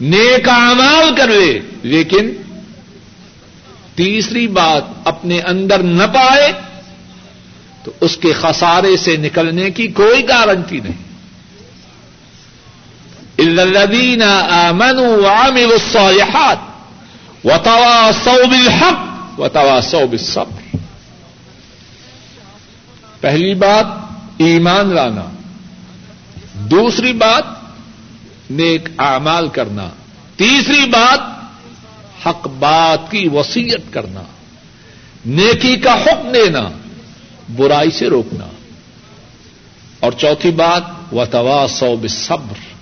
نیک 0.00 0.48
امال 0.48 1.14
کر 1.16 1.28
لے 1.28 1.60
لیکن 1.82 2.32
تیسری 3.94 4.46
بات 4.46 4.82
اپنے 5.04 5.40
اندر 5.40 5.78
نہ 5.78 6.02
پائے، 6.14 6.52
تو 7.84 7.92
اس 8.00 8.16
کے 8.16 8.32
خسارے 8.32 8.96
سے 8.96 9.16
نکلنے 9.16 9.70
کی 9.70 9.86
کوئی 9.86 10.28
گارنٹی 10.28 10.80
نہیں۔ 10.80 11.05
الدین 13.38 14.22
امن 14.22 14.98
عامل 15.24 15.72
الصالحات 15.72 16.58
و 17.44 17.48
توا 17.64 18.10
سو 18.24 18.46
بالحق 18.50 19.40
و 19.40 19.48
توا 19.48 19.80
سو 19.80 20.06
بالصبر 20.06 20.76
پہلی 23.20 23.54
بات، 23.54 23.86
ایمان 24.38 24.94
لانا۔ 24.94 25.24
دوسری 26.54 27.12
بات، 27.12 27.44
نیک 28.50 28.88
اعمال 28.98 29.48
کرنا۔ 29.48 29.88
تیسری 30.36 30.86
بات، 30.90 31.20
حق 32.28 32.48
بات 32.58 33.10
کی 33.10 33.28
وسیعت 33.28 33.92
کرنا۔ 33.92 34.22
نیکی 35.26 35.76
کا 35.76 35.94
حکم 35.94 36.32
دینا، 36.32 36.68
برائی 37.56 37.90
سے 37.90 38.06
روکنا۔ 38.06 38.46
اور 40.00 40.12
چوتھی 40.12 40.50
بات 40.50 41.14
و 41.14 41.24
توا 41.24 41.66
سو 41.68 41.96
صبر 42.08 42.75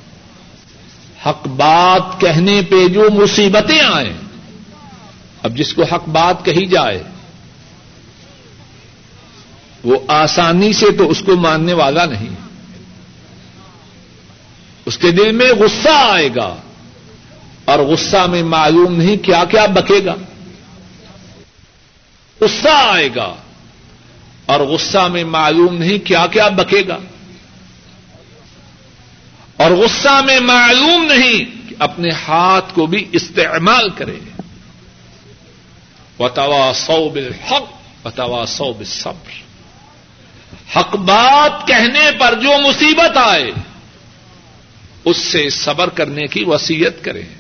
حق 1.27 1.47
بات 1.47 2.21
کہنے 2.21 2.63
پہ 2.71 2.89
جو 2.89 3.09
مصیبتیں 3.11 3.81
آئیں، 3.81 4.13
اب 5.43 5.57
جس 5.57 5.75
کو 5.75 5.83
حق 5.83 6.09
بات 6.09 6.45
کہی 6.45 6.67
جائے، 6.67 7.03
وہ 9.85 9.99
آسانی 10.09 10.73
سے 10.73 10.87
تو 10.99 11.11
اس 11.11 11.23
کو 11.27 11.37
ماننے 11.37 11.73
والا 11.73 12.05
نہیں۔ 12.05 12.35
اس 14.87 14.99
کے 14.99 15.11
دل 15.11 15.33
میں 15.33 15.53
غصہ 15.53 15.89
آئے 15.89 16.29
گا 16.37 16.57
اور 17.65 17.79
غصہ 17.79 18.27
میں 18.27 18.43
معلوم 18.43 18.97
نہیں 18.97 19.17
کیا 19.17 19.45
کیا 19.51 19.67
بکے 19.67 20.05
گا۔ 20.05 20.15
غصہ 22.41 22.69
آئے 22.69 23.09
گا 23.17 23.35
اور 24.47 24.61
غصہ 24.61 25.09
میں 25.13 25.25
معلوم 25.25 25.75
نہیں 25.75 26.07
کیا 26.07 26.27
کیا 26.27 26.49
بکے 26.49 26.83
گا۔ 26.89 26.99
اور 29.65 29.73
غصہ 29.73 30.21
میں 30.25 30.41
معلوم 30.41 31.05
نہیں 31.05 31.69
کہ 31.69 31.75
اپنے 31.79 32.09
ہاتھ 32.29 32.75
کو 32.75 32.87
بھی 32.87 33.09
استعمال 33.13 33.89
کرے۔ 33.91 34.19
وتوا 36.19 36.73
سو 36.75 37.09
بالحق 37.09 37.63
وتوا 38.07 38.47
سو 38.47 38.73
بالصبر۔ 38.73 39.31
حق 40.79 40.97
بات 40.97 41.69
کہنے 41.69 42.11
پر 42.19 42.35
جو 42.35 42.49
مصیبت 42.69 43.17
آئے، 43.17 43.51
اس 45.05 45.17
سے 45.17 45.51
صبر 45.51 45.89
کرنے 45.89 46.27
کی 46.27 46.45
وسیعت 46.45 47.05
کریں۔ 47.05 47.35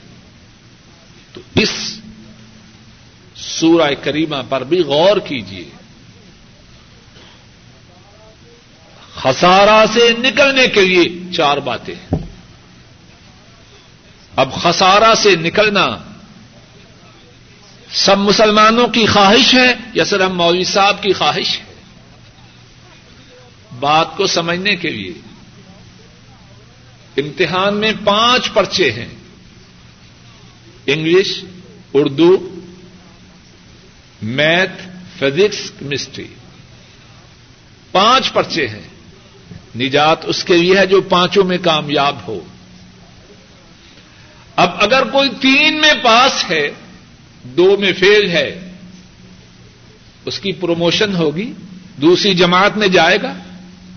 تو 1.33 1.41
اس 1.55 2.01
سورہ 3.37 3.95
کریمہ 4.03 4.37
پر 4.49 4.65
بھی 4.65 4.81
غور 4.81 5.17
کیجیے 5.17 5.65
خسارا 9.25 9.85
سے 9.93 10.13
نکلنے 10.19 10.67
کے 10.67 10.81
لیے 10.81 11.33
چار 11.37 11.57
باتیں 11.57 12.15
اب 14.37 14.53
خسارا 14.53 15.15
سے 15.15 15.37
نکلنا 15.37 15.97
سب 17.91 18.19
مسلمانوں 18.19 18.89
کی 18.89 19.07
خواہش 19.07 19.55
ہے 19.55 19.75
یا 19.95 20.05
صرف 20.05 20.31
مولوی 20.31 20.65
صاحب 20.65 21.03
کی 21.03 21.13
خواہش 21.13 21.61
ہے؟ 21.61 21.65
بات 23.81 24.17
کو 24.17 24.27
سمجھنے 24.27 24.77
کے 24.77 24.91
لیے 24.91 25.13
امتحان 27.17 27.77
میں 27.77 27.93
پانچ 28.05 28.53
پرچے 28.53 28.93
ہیں۔ 28.93 29.09
English, 30.87 31.45
Urdu, 31.95 32.55
math, 34.23 34.89
physics, 35.19 35.71
chemistry. 35.79 36.27
پانچ 37.93 38.33
پرچے 38.33 38.69
ہیں۔ 38.69 38.94
نجات 39.77 40.19
اس 40.25 40.45
کے 40.45 40.57
لیے 40.57 40.79
ہے 40.79 40.87
جو 40.87 41.01
پانچوں 41.01 41.45
میں 41.45 41.59
کامیاب 41.63 42.17
ہو۔ 42.29 42.41
اب 44.57 44.71
اگر 44.79 45.05
کوئی 45.11 45.29
تین 45.41 45.81
میں 45.81 45.95
پاس 46.03 46.51
ہے، 46.51 46.71
دو 47.43 47.77
میں 47.81 47.93
فیل 47.93 48.31
ہے، 48.31 48.73
اس 50.25 50.41
کی 50.41 50.53
پروموشن 50.53 51.17
ہوگی، 51.17 51.53
دوسری 51.97 52.35
جماعت 52.35 52.77
میں 52.77 52.89
جائے 52.89 53.19
گا، 53.23 53.35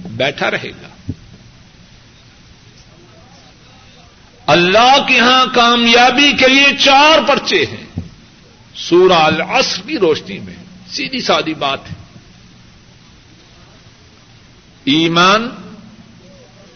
بیٹھا 0.05 0.51
رہے 0.51 0.69
گا۔ 0.69 1.11
اللہ 4.45 4.95
کے 5.07 5.19
ہاں 5.19 5.45
کامیابی 5.53 6.31
کے 6.31 6.47
لیے 6.47 6.67
چار 6.79 7.19
پرچے 7.27 7.65
ہیں۔ 7.65 7.99
سورہ 8.75 9.13
العصر 9.13 9.81
کی 9.87 9.97
روشنی 9.97 10.39
میں، 10.39 10.55
سیدھی 10.89 11.21
سادی 11.21 11.53
بات 11.53 11.79
ہے۔ 11.89 11.95
ایمان 14.85 15.49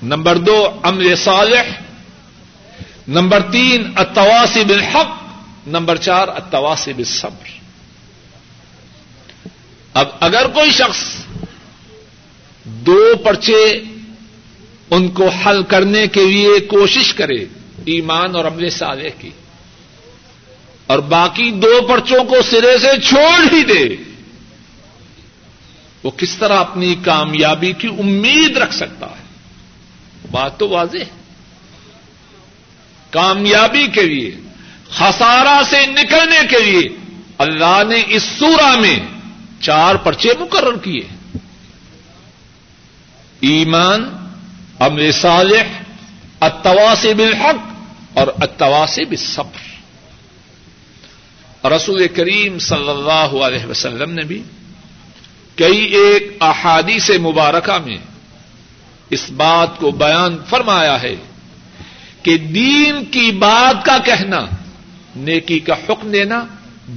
نمبر 0.01 0.37
دو، 0.37 0.57
امر 0.83 1.15
صالح. 1.15 1.71
نمبر 3.07 3.41
تین 3.51 3.91
اتواسی 3.97 4.63
بالحق. 4.63 5.11
نمبر 5.67 5.97
چار 5.97 6.27
اتواسی 6.27 6.93
بالصبر. 6.93 7.49
اب 9.93 10.07
اگر 10.19 10.47
کوئی 10.53 10.71
شخص 10.71 11.01
دو 12.85 12.99
پرچے 13.23 13.63
ان 14.91 15.07
کو 15.09 15.27
حل 15.37 15.61
کرنے 15.63 16.05
کے 16.07 16.25
لیے 16.25 16.59
کوشش 16.67 17.13
کرے 17.13 17.43
ایمان 17.85 18.35
اور 18.35 18.45
عمل 18.45 18.69
صالح 18.69 19.09
کی، 19.19 19.29
اور 20.87 20.99
باقی 21.09 21.49
دو 21.61 21.73
پرچوں 21.87 22.23
کو 22.23 22.41
سرے 22.41 22.77
سے 22.77 22.99
چھوڑ 22.99 23.53
ہی 23.53 23.63
دے، 23.63 23.85
وہ 26.03 26.11
کس 26.17 26.35
طرح 26.35 26.59
اپنی 26.59 26.93
کامیابی 27.03 27.71
کی 27.73 27.87
امید 27.99 28.57
رکھ 28.57 28.75
سکتا 28.75 29.07
ہے؟ 29.07 29.20
بات 30.31 30.59
تو 30.59 30.69
واضح 30.69 30.97
ہے۔ 30.97 31.21
کامیابی 33.09 33.87
کے 33.87 34.01
لیے 34.01 34.35
خسارا 34.89 35.61
سے 35.69 35.85
نکلنے 35.85 36.47
کے 36.49 36.63
لیے 36.63 36.89
اللہ 37.37 37.81
نے 37.87 38.03
اس 38.07 38.23
سورہ 38.23 38.79
میں 38.79 38.99
چار 39.61 39.95
پرچے 39.95 40.29
مقرر 40.39 40.77
کیے۔ 40.77 41.01
ایمان 43.39 44.09
امر 44.79 45.11
صالح 45.11 45.63
اتواسی 46.39 47.13
بالحق 47.13 47.57
اور 48.17 48.27
اتواسی 48.27 49.05
بالصبر۔ 49.05 49.71
رسول 51.67 52.07
کریم 52.07 52.59
صلی 52.59 52.89
اللہ 52.89 53.45
علیہ 53.45 53.65
وسلم 53.65 54.11
نے 54.11 54.21
بھی 54.21 54.43
کئی 55.55 55.81
ایک 55.81 56.37
احادیث 56.41 57.09
مبارکہ 57.09 57.77
میں 57.85 57.97
اس 59.11 59.31
بات 59.31 59.77
کو 59.77 59.91
بیان 59.91 60.37
فرمایا 60.49 61.01
ہے 61.01 61.15
کہ 62.23 62.37
دین 62.37 63.05
کی 63.05 63.31
بات 63.31 63.85
کا 63.85 63.97
کہنا، 63.97 64.45
نیکی 65.15 65.59
کا 65.59 65.73
حکم 65.73 66.11
دینا، 66.11 66.45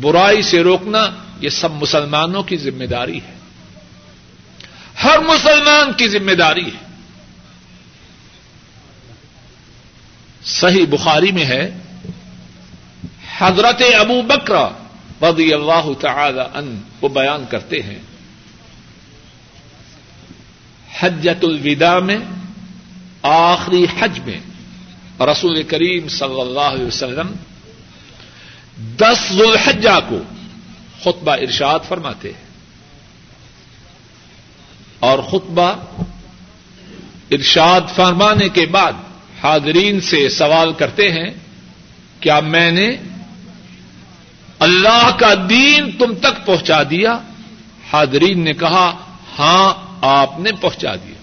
برائی 0.01 0.43
سے 0.43 0.63
روکنا، 0.63 1.07
یہ 1.41 1.49
سب 1.49 1.71
مسلمانوں 1.73 2.43
کی 2.43 2.57
ذمہ 2.57 2.85
داری 2.85 3.19
ہے۔ 3.19 3.35
ہر 5.05 5.19
مسلمان 5.19 5.93
کی 5.93 6.09
ذمہ 6.09 6.33
داری 6.33 6.67
ہے۔ 6.67 6.97
صحیح 10.45 10.87
بخاری 10.91 11.33
میں 11.33 11.45
ہے، 11.45 11.71
حضرت 13.39 13.83
ابو 13.99 14.23
بکرا 14.23 14.69
رضی 15.23 15.55
اللہ 15.55 15.93
تعالی 16.01 16.41
ان 16.41 16.81
وہ 17.01 17.09
بیان 17.09 17.45
کرتے 17.51 17.83
ہیں۔ 17.83 17.99
حجت 21.01 21.45
الوداع 21.45 21.99
میں، 21.99 22.19
آخری 23.23 23.87
حج 23.99 24.21
میں 24.27 24.41
رسول 25.21 25.63
کریم 25.63 26.09
صلی 26.09 26.41
اللہ 26.41 26.61
علیہ 26.61 26.85
وسلم 26.85 27.27
دس 28.97 29.33
ذوالحجہ 29.33 30.01
کو 30.09 30.19
خطبہ 31.03 31.33
ارشاد 31.33 31.79
فرماتے 31.89 32.29
ہیں۔ 32.29 32.45
اور 34.99 35.19
خطبہ 35.19 35.75
ارشاد 37.31 37.81
فرمانے 37.95 38.49
کے 38.49 38.67
بعد 38.67 38.93
حاضرین 39.43 40.01
سے 40.01 40.29
سوال 40.29 40.73
کرتے 40.73 41.13
ہیں، 41.13 41.31
کیا 42.21 42.41
میں 42.41 42.71
نے 42.71 42.97
اللہ 44.59 45.17
کا 45.19 45.35
دین 45.49 45.93
تم 45.93 46.15
تک 46.15 46.47
پہنچا 46.47 46.83
دیا؟ 46.83 47.19
حاضرین 47.93 48.45
نے 48.45 48.53
کہا 48.53 48.97
ہاں 49.39 49.94
آپ 50.07 50.41
نے 50.41 50.53
پہنچا 50.53 50.95
دیا۔ 50.97 51.15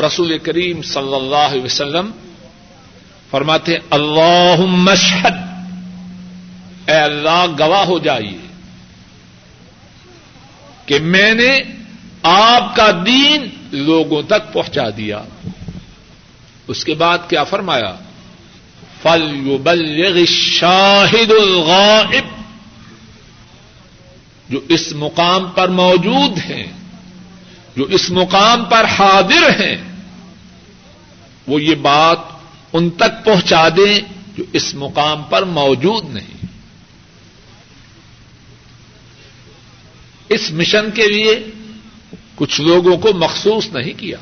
رسول 0.00 0.38
کریم 0.38 0.82
صلی 0.82 1.14
اللہ 1.14 1.36
علیہ 1.36 1.62
وسلم 1.62 2.10
فرماتے 3.30 3.74
اللہ 3.90 4.60
مشہد 4.60 5.32
اے 6.86 6.96
اللہ، 6.96 7.46
گواہ 7.58 7.84
ہو 7.84 7.98
جائیے 7.98 8.38
کہ 10.86 10.98
میں 10.98 11.34
نے 11.34 11.58
آپ 12.22 12.76
کا 12.76 12.90
دین 13.06 13.48
لوگوں 13.72 14.22
تک 14.22 14.52
پہنچا 14.52 14.90
دیا۔ 14.96 15.22
اس 16.68 16.84
کے 16.84 16.94
بعد 16.94 17.18
کیا 17.28 17.44
فرمایا؟ 17.44 17.94
فل 19.02 20.24
شاہد 20.28 21.30
الغائب۔ 21.30 22.24
جو 24.48 24.60
اس 24.68 24.92
مقام 24.92 25.46
پر 25.46 25.68
موجود 25.68 26.38
ہیں 26.38 26.79
جو 27.80 27.86
اس 27.86 28.10
مقام 28.10 28.64
پر 28.64 28.84
حاضر 28.84 29.60
ہیں، 29.60 29.76
وہ 31.46 31.62
یہ 31.62 31.74
بات 31.74 32.18
ان 32.72 32.90
تک 32.90 33.24
پہنچا 33.24 33.68
دیں 33.68 34.00
جو 34.36 34.44
اس 34.52 34.74
مقام 34.74 35.22
پر 35.22 35.42
موجود 35.42 36.04
نہیں۔ 36.14 36.46
اس 40.28 40.50
مشن 40.50 40.90
کے 40.90 41.08
لیے 41.08 41.46
کچھ 42.34 42.60
لوگوں 42.60 42.96
کو 42.96 43.12
مخصوص 43.12 43.66
نہیں 43.72 43.92
کیا۔ 43.96 44.18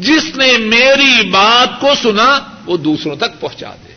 جس 0.00 0.36
نے 0.36 0.58
میری 0.58 1.30
بات 1.30 1.80
کو 1.80 1.88
سنا، 2.02 2.38
وہ 2.66 2.76
دوسروں 2.76 3.16
تک 3.16 3.40
پہنچا 3.40 3.74
دے۔ 3.88 3.92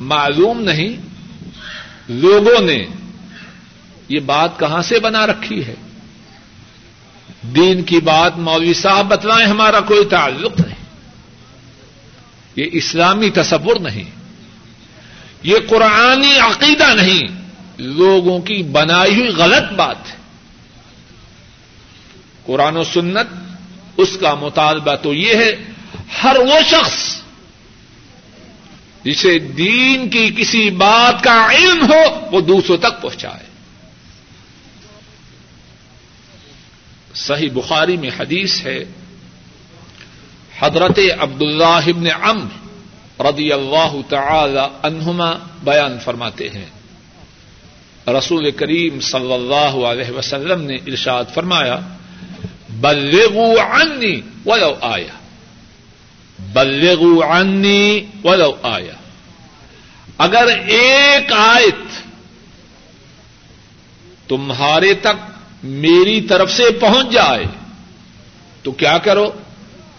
معلوم 0.00 0.60
نہیں 0.60 0.96
لوگوں 2.08 2.60
نے 2.60 2.86
یہ 4.08 4.20
بات 4.20 4.58
کہاں 4.58 4.82
سے 4.82 4.98
بنا 4.98 5.26
رکھی 5.26 5.66
ہے۔ 5.66 5.74
دین 7.42 7.82
کی 7.82 8.00
بات 8.00 8.38
مولوی 8.38 8.74
صاحب 8.74 9.06
بتلائیں، 9.08 9.46
ہمارا 9.46 9.80
کوئی 9.80 10.04
تعلق 10.04 10.60
نہیں۔ 10.60 10.78
یہ 12.56 12.66
اسلامی 12.72 13.30
تصور 13.30 13.76
نہیں۔ 13.80 14.10
یہ 15.42 15.56
قرآنی 15.68 16.38
عقیدہ 16.38 16.94
نہیں۔ 16.94 17.38
لوگوں 17.78 18.40
کی 18.40 18.62
بنائی 18.62 19.20
ہوئی 19.20 19.28
غلط 19.28 19.72
بات 19.72 19.96
ہے۔ 20.10 20.16
قرآن 22.46 22.76
و 22.76 22.84
سنت 22.84 23.26
اس 23.96 24.16
کا 24.20 24.34
مطالبہ 24.34 24.94
تو 24.94 25.14
یہ 25.14 25.34
ہے، 25.34 25.56
ہر 26.24 26.36
وہ 26.36 26.54
شخص 26.70 27.20
جسے 29.04 29.38
دین 29.38 30.08
کی 30.08 30.30
کسی 30.36 30.70
بات 30.70 31.24
کا 31.24 31.48
علم 31.50 31.92
ہو، 31.92 32.28
وہ 32.32 32.40
دوسروں 32.40 32.76
تک 32.76 33.02
پہنچائے۔ 33.02 33.47
صحیح 37.14 37.48
بخاری 37.54 37.96
میں 37.96 38.10
حدیث 38.20 38.66
ہے، 38.66 38.84
حضرت 40.58 40.98
عبد 41.18 41.42
اللہ 41.42 41.86
ابن 41.86 42.06
امر 42.22 42.68
رضی 43.20 43.52
اللہ 43.52 43.96
تعالی 44.08 44.66
عنہما 44.82 45.32
بیان 45.62 45.98
فرماتے 46.04 46.48
ہیں۔ 46.48 46.66
رسول 48.10 48.50
کریم 48.50 49.00
صلی 49.00 49.32
اللہ 49.32 49.86
علیہ 49.86 50.10
وسلم 50.10 50.60
نے 50.62 50.74
ارشاد 50.74 51.24
فرمایا، 51.34 51.80
بلغوا 52.68 53.82
عنی 53.82 54.20
ولو 54.46 54.74
آیا 54.80 55.14
بلغوا 56.52 57.40
عنی 57.40 58.00
ولو 58.24 58.56
آیا 58.62 58.92
اگر 60.18 60.46
ایک 60.66 61.32
آیت 61.32 62.02
تمہارے 64.28 64.94
تک 64.94 65.37
میری 65.62 66.20
طرف 66.20 66.52
سے 66.52 66.70
پہنچ 66.80 67.12
جائے 67.12 67.44
تو 68.62 68.72
کیا 68.72 68.98
کرو؟ 68.98 69.30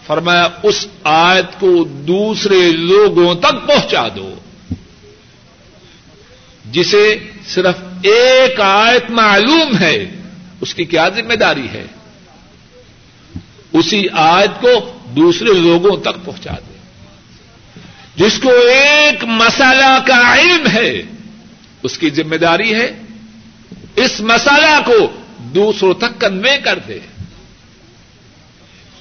فرمایا، 0.06 0.48
اس 0.62 0.86
آیت 1.04 1.60
کو 1.60 1.84
دوسرے 1.84 2.72
لوگوں 2.72 3.34
تک 3.34 3.66
پہنچا 3.66 4.08
دو۔ 4.16 4.34
جسے 6.64 7.18
صرف 7.48 7.74
ایک 8.02 8.60
آیت 8.60 9.10
معلوم 9.10 9.78
ہے، 9.78 10.06
اس 10.60 10.74
کی 10.74 10.84
کیا 10.84 11.08
ذمہ 11.08 11.34
داری 11.34 11.68
ہے؟ 11.72 11.86
اسی 13.72 14.04
آیت 14.12 14.60
کو 14.60 14.98
دوسرے 15.16 15.52
لوگوں 15.52 15.96
تک 15.96 16.24
پہنچا 16.24 16.52
دے 16.52 16.78
جس 18.16 18.38
کو 18.38 18.48
ایک 18.48 19.24
مسالہ 19.24 19.98
کا 20.06 20.40
علم 20.40 20.66
ہے، 20.72 21.02
اس 21.82 21.98
کی 21.98 22.10
ذمہ 22.10 22.36
داری 22.36 22.74
ہے۔ 22.74 23.02
اس 23.96 24.20
مسالہ 24.20 24.80
کو 24.86 25.19
دوسروں 25.42 25.94
تک 25.94 26.20
کنوے 26.20 26.58
کر 26.58 26.78
دے۔ 26.78 26.98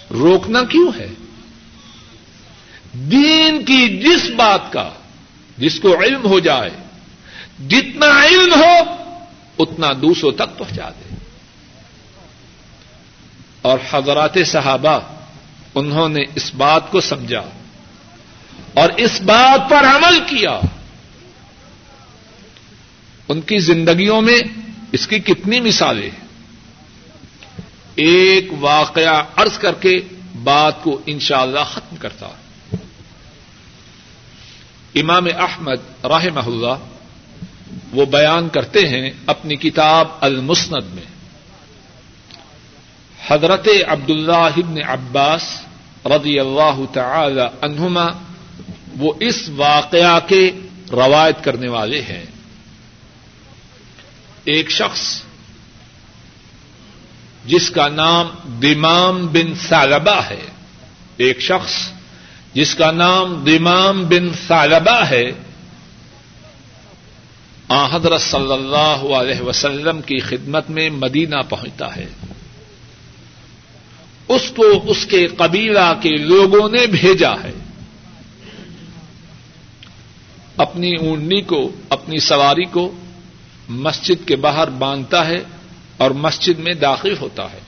روکنا 0.10 0.64
کیوں 0.64 0.92
ہے؟ 1.00 1.08
دین 2.94 3.66
کی 3.66 3.98
جس 3.98 4.30
بات 4.30 4.74
کا، 4.74 4.90
جس 5.58 5.80
کو 5.80 6.02
علم 6.02 6.26
ہو 6.26 6.40
جائے، 6.40 6.70
جتنا 7.68 8.26
علم 8.26 8.54
ہو، 8.54 8.94
اتنا 9.60 9.88
دوسروں 10.02 10.32
تک 10.32 10.58
پہنچا 10.58 10.90
دے۔ 10.90 11.16
اور 13.62 13.80
حضرات 13.92 14.38
صحابہ، 14.46 15.00
انہوں 15.76 16.10
نے 16.10 16.22
اس 16.36 16.56
بات 16.56 16.92
کو 16.92 17.02
سمجھا 17.02 17.50
اور 18.74 18.90
اس 18.90 19.22
بات 19.22 19.70
پر 19.70 19.86
عمل 19.86 20.20
کیا۔ 20.20 20.60
ان 23.28 23.42
کی 23.42 23.60
زندگیوں 23.60 24.22
میں 24.22 24.40
اس 24.92 25.08
کی 25.08 25.20
کتنی 25.20 25.60
مثالیں 25.60 26.29
ایک 28.02 28.48
واقعہ 28.60 29.24
عرض 29.36 29.58
کر 29.58 29.74
کے 29.74 29.96
بات 30.44 30.84
کو 30.84 31.02
انشاءاللہ 31.06 31.60
اللہ 31.60 31.70
ختم 31.70 31.96
کرتا 31.96 32.28
امام 34.96 35.28
احمد 35.38 36.06
راہ 36.06 36.26
اللہ 36.36 36.76
وہ 37.92 38.06
بیان 38.06 38.50
کرتے 38.50 38.88
ہیں 38.88 39.10
اپنی 39.26 39.56
کتاب 39.56 40.08
المسند 40.22 40.94
میں۔ 40.94 41.04
حضرت 43.28 43.68
عبد 43.88 44.10
اللہ 44.10 44.58
ابن 44.58 44.84
عباس 44.88 45.62
رضی 46.06 46.40
اللہ 46.40 46.80
تعالی 46.94 47.42
عنہما 47.62 48.08
وہ 48.98 49.14
اس 49.20 49.50
واقعہ 49.50 50.20
کے 50.28 50.52
روایت 50.92 51.44
کرنے 51.44 51.70
والے 51.70 52.02
ہیں۔ 52.02 52.26
ایک 54.44 54.72
شخص 54.72 55.22
جس 57.46 57.70
کا 57.70 57.88
نام 57.88 58.28
دمام 58.62 59.28
بن 59.28 59.56
سالبہ 59.68 60.22
ہے۔ 60.30 60.46
ایک 61.18 61.40
شخص 61.40 61.92
جس 62.54 62.76
کا 62.76 62.92
نام 62.92 63.44
دمام 63.46 64.04
بن 64.04 64.30
سالبہ 64.48 65.06
ہے۔ 65.10 65.32
آ، 67.68 67.96
حضرت 67.96 68.22
صلی 68.22 68.54
اللہ 68.54 69.14
علیہ 69.14 69.42
وسلم 69.42 70.02
کی 70.02 70.20
خدمت 70.20 70.70
میں 70.70 70.90
مدینہ 70.90 71.36
پہنچتا 71.50 71.96
ہے۔ 71.96 72.06
اس 74.28 74.52
کو 74.56 74.84
اس 74.88 75.06
کے 75.06 75.28
قبیلہ 75.28 75.94
کے 76.02 76.18
لوگوں 76.18 76.70
نے 76.70 76.86
بھیجا 76.88 77.34
ہے۔ 77.44 77.52
اپنی 80.58 80.96
اونڈنی 80.96 81.42
کو، 81.42 81.72
اپنی 81.90 82.20
سواری 82.20 82.66
کو 82.66 82.92
مسجد 83.70 84.28
کے 84.28 84.36
باہر 84.36 84.70
باندھتا 84.70 85.28
ہے۔ 85.28 85.44
اور 86.00 86.12
مسجد 86.12 86.60
میں 86.60 86.74
داخل 86.74 87.18
ہوتا 87.18 87.48
ہے۔ 87.52 87.60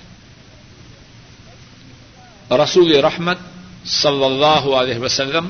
رسول 2.51 2.95
رحمت 2.95 3.37
صلی 3.85 4.25
اللہ 4.25 4.75
علیہ 4.75 4.99
وسلم 4.99 5.49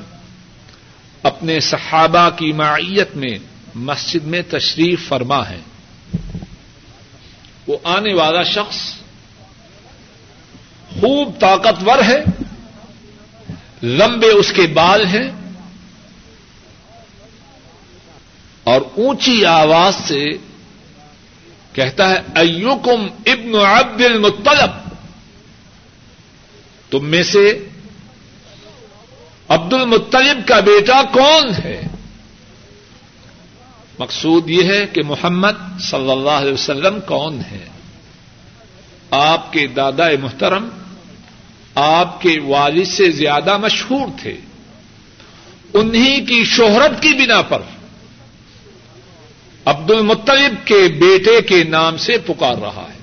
اپنے 1.23 1.59
صحابہ 1.59 2.29
کی 2.29 2.51
معیت 2.51 3.15
میں 3.15 3.39
مسجد 3.75 4.23
میں 4.23 4.41
تشریف 4.49 5.07
فرما 5.07 5.49
ہے۔ 5.49 5.59
وہ 7.67 7.77
آنے 7.83 8.13
والا 8.13 8.43
شخص 8.43 8.77
خوب 10.99 11.39
طاقتور 11.39 11.97
ہے، 12.07 12.23
لمبے 13.83 14.27
اس 14.27 14.53
کے 14.55 14.61
بال 14.61 15.05
ہیں 15.05 15.31
اور 18.63 18.81
اونچی 18.95 19.45
آواز 19.45 19.95
سے 19.95 20.25
کہتا 21.73 22.09
ہے، 22.09 22.17
ایوکم 22.35 23.07
ابن 23.25 23.55
عبد 23.55 24.01
المطلب؟ 24.01 24.71
تم 26.89 27.05
میں 27.05 27.23
سے 27.23 27.67
عبد 29.49 29.73
المطلب 29.73 30.47
کا 30.47 30.59
بیٹا 30.59 31.01
کون 31.03 31.51
ہے؟ 31.63 31.81
مقصود 33.99 34.49
یہ 34.49 34.63
ہے 34.63 34.85
کہ 34.85 35.01
محمد 35.03 35.79
صلی 35.79 36.11
اللہ 36.11 36.29
علیہ 36.29 36.53
وسلم 36.53 36.99
کون 37.05 37.41
ہے؟ 37.51 37.65
آپ 39.11 39.53
کے 39.53 39.67
دادا 39.67 40.09
محترم، 40.21 40.69
آپ 41.75 42.21
کے 42.21 42.39
والد 42.39 42.85
سے 42.85 43.11
زیادہ 43.11 43.57
مشہور 43.57 44.07
تھے، 44.21 44.37
انہی 45.73 46.21
کی 46.25 46.43
شہرت 46.43 47.01
کی 47.01 47.13
بنا 47.13 47.41
پر 47.41 47.61
عبد 49.65 49.91
المطلب 49.91 50.67
کے 50.67 50.87
بیٹے 50.87 51.41
کے 51.41 51.63
نام 51.63 51.97
سے 51.97 52.17
پکار 52.17 52.57
رہا 52.57 52.87
ہے۔ 52.93 52.97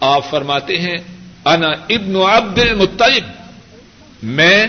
آپ 0.00 0.30
فرماتے 0.30 0.78
ہیں، 0.78 0.96
انا 1.44 1.66
ابن 1.66 2.16
عبد 2.16 2.58
المطلب 2.58 3.24
میں 4.22 4.66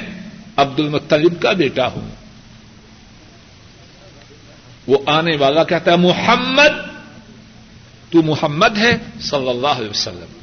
عبد 0.55 0.80
المطلب 0.80 1.41
کا 1.41 1.51
بیٹا 1.51 1.88
ہوں۔ 1.88 2.09
وہ 4.88 4.97
آنے 5.05 5.38
والا 5.38 5.63
کہتا 5.63 5.91
ہے، 5.91 5.97
محمد، 5.97 6.88
تو 8.11 8.23
محمد 8.23 8.77
ہے 8.77 8.97
صلی 9.21 9.49
اللہ 9.49 9.67
علیہ 9.67 9.89
وسلم۔ 9.89 10.39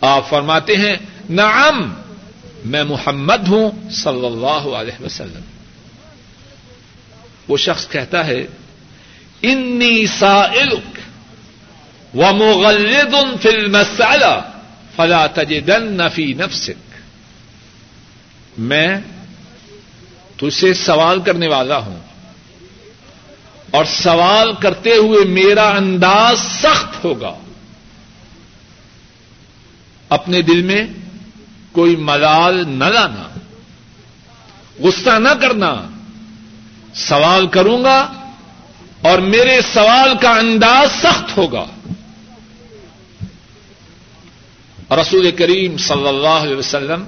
آپ 0.00 0.28
فرماتے 0.28 0.76
ہیں، 0.76 0.96
نعم، 1.30 1.94
میں 2.64 2.84
محمد 2.84 3.48
ہوں 3.48 3.90
صلی 3.90 4.26
اللہ 4.26 4.76
علیہ 4.76 5.02
وسلم۔ 5.02 5.55
وہ 7.48 7.56
شخص 7.56 7.88
کہتا 7.88 8.26
ہے 8.26 8.46
انی 9.42 10.06
سائلک 10.06 10.98
و 12.16 12.32
مغلد 12.32 13.14
ان 13.14 13.36
فلم 13.42 13.76
فلا 14.96 15.26
تجدن 15.26 15.82
نفی 15.82 16.32
نفسک 16.32 16.94
میں 18.58 18.96
تجھ 20.36 20.54
سے 20.54 20.74
سوال 20.74 21.20
کرنے 21.20 21.48
والا 21.48 21.76
ہوں 21.76 22.00
اور 23.70 23.84
سوال 23.84 24.52
کرتے 24.60 24.96
ہوئے 24.96 25.24
میرا 25.24 25.68
انداز 25.68 26.40
سخت 26.40 27.04
ہوگا۔ 27.04 27.34
اپنے 30.08 30.42
دل 30.42 30.62
میں 30.62 30.86
کوئی 31.72 31.96
ملال 31.96 32.64
نہ 32.68 32.84
لانا، 32.84 33.38
غصہ 34.78 35.18
نہ 35.18 35.28
کرنا 35.40 35.88
سوال 36.96 37.46
کروں 37.46 37.84
گا 37.84 38.12
اور 39.02 39.18
میرے 39.18 39.60
سوال 39.74 40.16
کا 40.20 40.30
انداز 40.30 41.02
سخت 41.02 41.36
ہوگا۔ 41.36 41.64
رسول 44.90 45.30
کریم 45.30 45.76
صلی 45.76 46.08
اللہ 46.08 46.28
علیہ 46.28 46.56
وسلم 46.56 47.04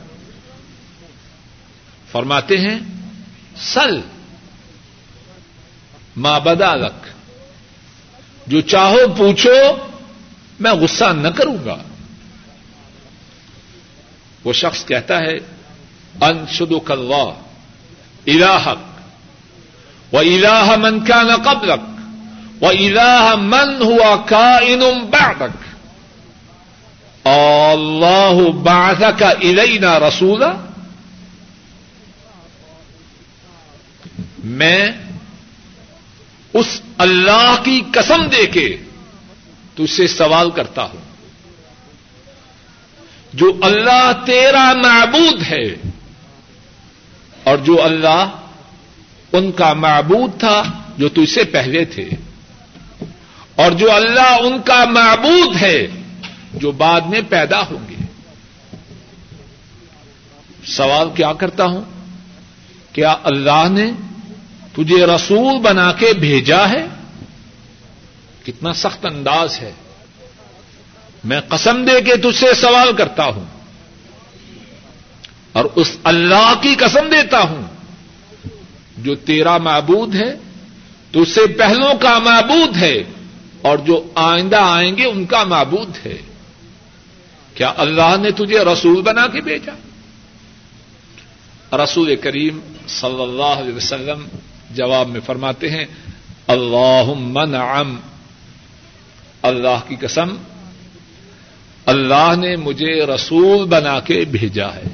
فرماتے 2.13 2.59
ہیں، 2.59 2.79
سل 3.57 4.01
ماں 6.17 6.41
بدالک 6.41 7.07
جو 8.47 8.61
چاہو 8.61 9.15
پوچھو، 9.17 9.87
میں 10.61 10.73
غصہ 10.73 11.05
نہ 11.05 11.29
کروں 11.29 11.65
گا۔ 11.65 11.77
وہ 14.45 14.53
شخص 14.53 14.87
کہتا 14.87 15.19
ہے 15.19 15.37
ان 16.21 16.45
شدو 16.53 16.81
کلوا 16.81 17.35
الاحق 20.17 20.69
الاح 20.69 20.77
من 20.77 21.05
کا 21.05 21.23
نہ 21.23 21.33
قبلک 21.33 22.63
و 22.63 22.69
الاح 22.69 23.35
من 23.35 23.83
ہوا 23.83 24.17
کا 24.27 24.57
انم 24.57 25.07
بک 25.11 25.43
اللہ 27.25 28.51
باغ 28.51 29.05
کا 29.19 29.29
الینا 29.29 29.99
رسولا 29.99 30.53
میں 34.45 34.91
اس 36.53 36.81
اللہ 36.99 37.57
کی 37.65 37.83
قسم 37.93 38.27
دے 38.27 38.47
کے 38.47 38.77
تجھ 39.75 39.91
سے 39.91 40.07
سوال 40.07 40.51
کرتا 40.51 40.83
ہوں۔ 40.83 41.09
جو 43.35 43.53
اللہ 43.63 44.13
تیرا 44.27 44.73
معبود 44.85 45.43
ہے 45.43 45.75
اور 47.45 47.59
جو 47.59 47.83
اللہ 47.83 48.29
ان 49.33 49.53
کا 49.53 49.73
معبود 49.73 50.39
تھا 50.39 50.63
جو 50.99 51.09
تجھ 51.09 51.31
سے 51.31 51.45
پہلے 51.45 51.85
تھے۔ 51.85 52.09
اور 53.55 53.73
جو 53.73 53.93
اللہ 53.93 54.37
ان 54.41 54.63
کا 54.63 54.85
معبود 54.85 55.57
ہے، 55.63 55.87
جو 56.55 56.73
بعد 56.73 57.01
میں 57.01 57.21
پیدا 57.29 57.61
ہوں 57.61 57.91
گے۔ 57.91 57.95
سوال 60.67 61.09
کیا 61.15 61.33
کرتا 61.33 61.65
ہوں؟ 61.65 61.81
کیا 62.93 63.15
اللہ 63.25 63.69
نے 63.71 63.91
تجھے 64.73 65.07
رسول 65.07 65.61
بنا 65.61 65.93
کے 65.93 66.13
بھیجا 66.13 66.69
ہے؟ 66.69 66.87
کتنا 68.47 68.73
سخت 68.73 69.07
انداز 69.07 69.61
ہے۔ 69.61 69.73
میں 71.25 71.41
قسم 71.41 71.85
دے 71.85 72.01
کے 72.01 72.17
تجھ 72.17 72.41
سے 72.41 72.55
سوال 72.55 72.93
کرتا 72.97 73.25
ہوں۔ 73.25 73.45
اور 75.53 75.65
اس 75.75 75.97
اللہ 76.05 76.53
کی 76.61 76.75
قسم 76.75 77.09
دیتا 77.09 77.41
ہوں۔ 77.41 77.68
جو 79.03 79.15
تیرا 79.15 79.59
معبود 79.59 80.15
ہے، 80.15 80.35
تو 81.13 81.23
اس 81.23 81.29
سے 81.29 81.47
پہلوں 81.47 81.95
کا 82.01 82.19
معبود 82.19 82.77
ہے، 82.77 83.03
اور 83.63 83.79
جو 83.79 84.13
آئندہ 84.15 84.57
آئیں 84.57 84.97
گے، 84.97 85.05
ان 85.05 85.27
کا 85.27 85.45
معبود 85.45 86.07
ہے۔ 86.07 86.17
کیا 87.55 87.73
اللہ 87.77 88.17
نے 88.23 88.31
تجھے 88.31 88.59
رسول 88.59 89.03
بنا 89.03 89.27
کے 89.27 89.41
بھیجا؟ 89.41 89.73
رسول 91.85 92.17
کریم 92.17 92.61
صلی 92.89 93.23
اللہ 93.23 93.59
علیہ 93.59 93.75
وسلم 93.75 94.27
جواب 94.71 95.09
میں 95.09 95.21
فرماتے 95.27 95.71
ہیں 95.71 95.85
اللہ 96.47 97.11
نعم، 97.47 97.97
اللہ 99.43 99.81
کی 99.89 99.97
قسم، 100.01 100.37
اللہ 101.87 102.33
نے 102.39 102.57
مجھے 102.57 103.07
رسول 103.07 103.67
بنا 103.69 104.01
کے 104.01 104.25
بھیجا 104.25 104.75
ہے۔ 104.75 104.89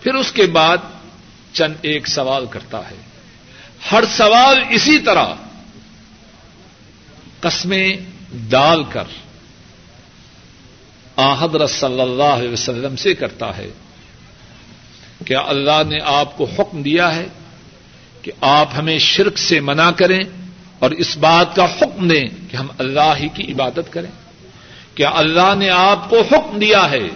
پھر 0.00 0.14
اس 0.14 0.32
کے 0.32 0.46
بعد 0.46 0.78
چند 1.52 1.74
ایک 1.82 2.08
سوال 2.08 2.46
کرتا 2.46 2.90
ہے۔ 2.90 2.96
ہر 3.92 4.04
سوال 4.16 4.62
اسی 4.70 4.98
طرح 4.98 5.26
قسمیں 7.40 7.96
ڈال 8.48 8.84
کر 8.84 9.04
آحدر 11.16 11.66
صلی 11.66 12.00
اللہ 12.00 12.22
علیہ 12.22 12.52
وسلم 12.52 12.96
سے 12.96 13.14
کرتا 13.14 13.56
ہے۔ 13.56 13.70
کیا 15.26 15.40
اللہ 15.40 15.82
نے 15.88 15.98
آپ 16.04 16.36
کو 16.36 16.44
حکم 16.44 16.82
دیا 16.82 17.16
ہے 17.16 17.26
کہ 18.22 18.32
آپ 18.40 18.68
ہمیں 18.78 18.98
شرک 18.98 19.38
سے 19.38 19.60
منع 19.60 19.90
کریں 19.90 20.20
اور 20.78 20.90
اس 20.90 21.16
بات 21.16 21.56
کا 21.56 21.64
حکم 21.64 22.08
دیں 22.08 22.28
کہ 22.50 22.56
ہم 22.56 22.66
اللہ 22.78 23.12
ہی 23.20 23.28
کی 23.28 23.52
عبادت 23.52 23.92
کریں؟ 23.92 24.10
کیا 24.94 25.10
اللہ 25.14 25.54
نے 25.58 25.70
آپ 25.70 26.10
کو 26.10 26.20
حکم 26.20 26.58
دیا 26.58 26.90
ہے 26.90 27.08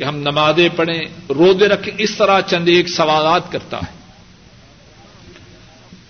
کہ 0.00 0.04
ہم 0.04 0.16
نمازیں 0.18 0.68
پڑھیں، 0.76 1.00
روزے 1.28 1.66
رکھیں، 1.68 1.92
اس 1.98 2.14
طرح 2.16 2.40
چند 2.40 2.68
ایک 2.68 2.88
سوالات 2.88 3.50
کرتا 3.52 3.78
ہے 3.78 3.98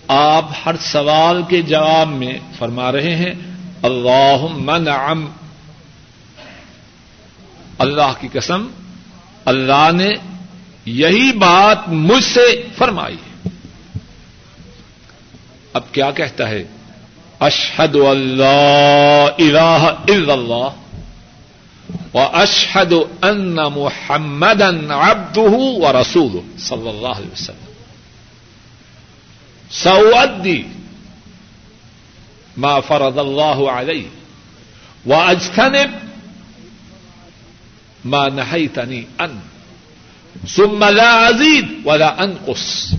آپ 0.07 0.45
ہر 0.65 0.75
سوال 0.81 1.41
کے 1.49 1.61
جواب 1.61 2.07
میں 2.13 2.37
فرما 2.57 2.91
رہے 2.91 3.15
ہیں 3.15 3.33
اللہ 3.83 4.45
نعم 4.79 5.25
اللہ 7.79 8.13
کی 8.19 8.27
قسم، 8.31 8.67
اللہ 9.45 9.89
نے 9.93 10.09
یہی 10.85 11.31
بات 11.37 11.87
مجھ 11.87 12.23
سے 12.23 12.45
فرمائی 12.77 13.17
اب 15.73 15.91
کیا 15.91 16.11
کہتا 16.11 16.49
ہے؟ 16.49 16.63
اشحد 17.39 17.95
اللہ 17.95 19.27
الہ 19.37 19.81
الا 20.07 20.33
اللہ 20.33 20.80
و 22.13 22.19
اشحد 22.19 22.93
ان 23.21 23.55
محمد 23.55 24.61
عبده 24.91 25.51
و 25.51 26.01
رسول 26.01 26.39
صلی 26.57 26.89
اللہ 26.89 27.07
علیہ 27.07 27.31
وسلم. 27.31 27.69
سعودی 29.71 30.63
ما 32.57 32.79
فرض 32.79 33.17
اللہ 33.17 33.61
علیہ 33.71 34.07
و 35.09 35.13
ما 38.05 38.27
نہیتنی 38.27 39.03
ان 39.19 39.39
ثم 40.47 40.83
لا 40.83 41.27
ازید 41.27 41.87
ولا 41.87 42.07
انقص 42.07 42.93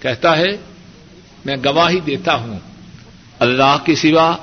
کہتا 0.00 0.36
ہے، 0.36 0.56
میں 1.44 1.56
گواہی 1.64 2.00
دیتا 2.00 2.34
ہوں، 2.34 2.58
اللہ 3.38 3.76
کے 3.84 3.94
سوا 3.94 4.36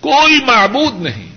کوئی 0.00 0.44
معبود 0.46 1.00
نہیں۔ 1.00 1.35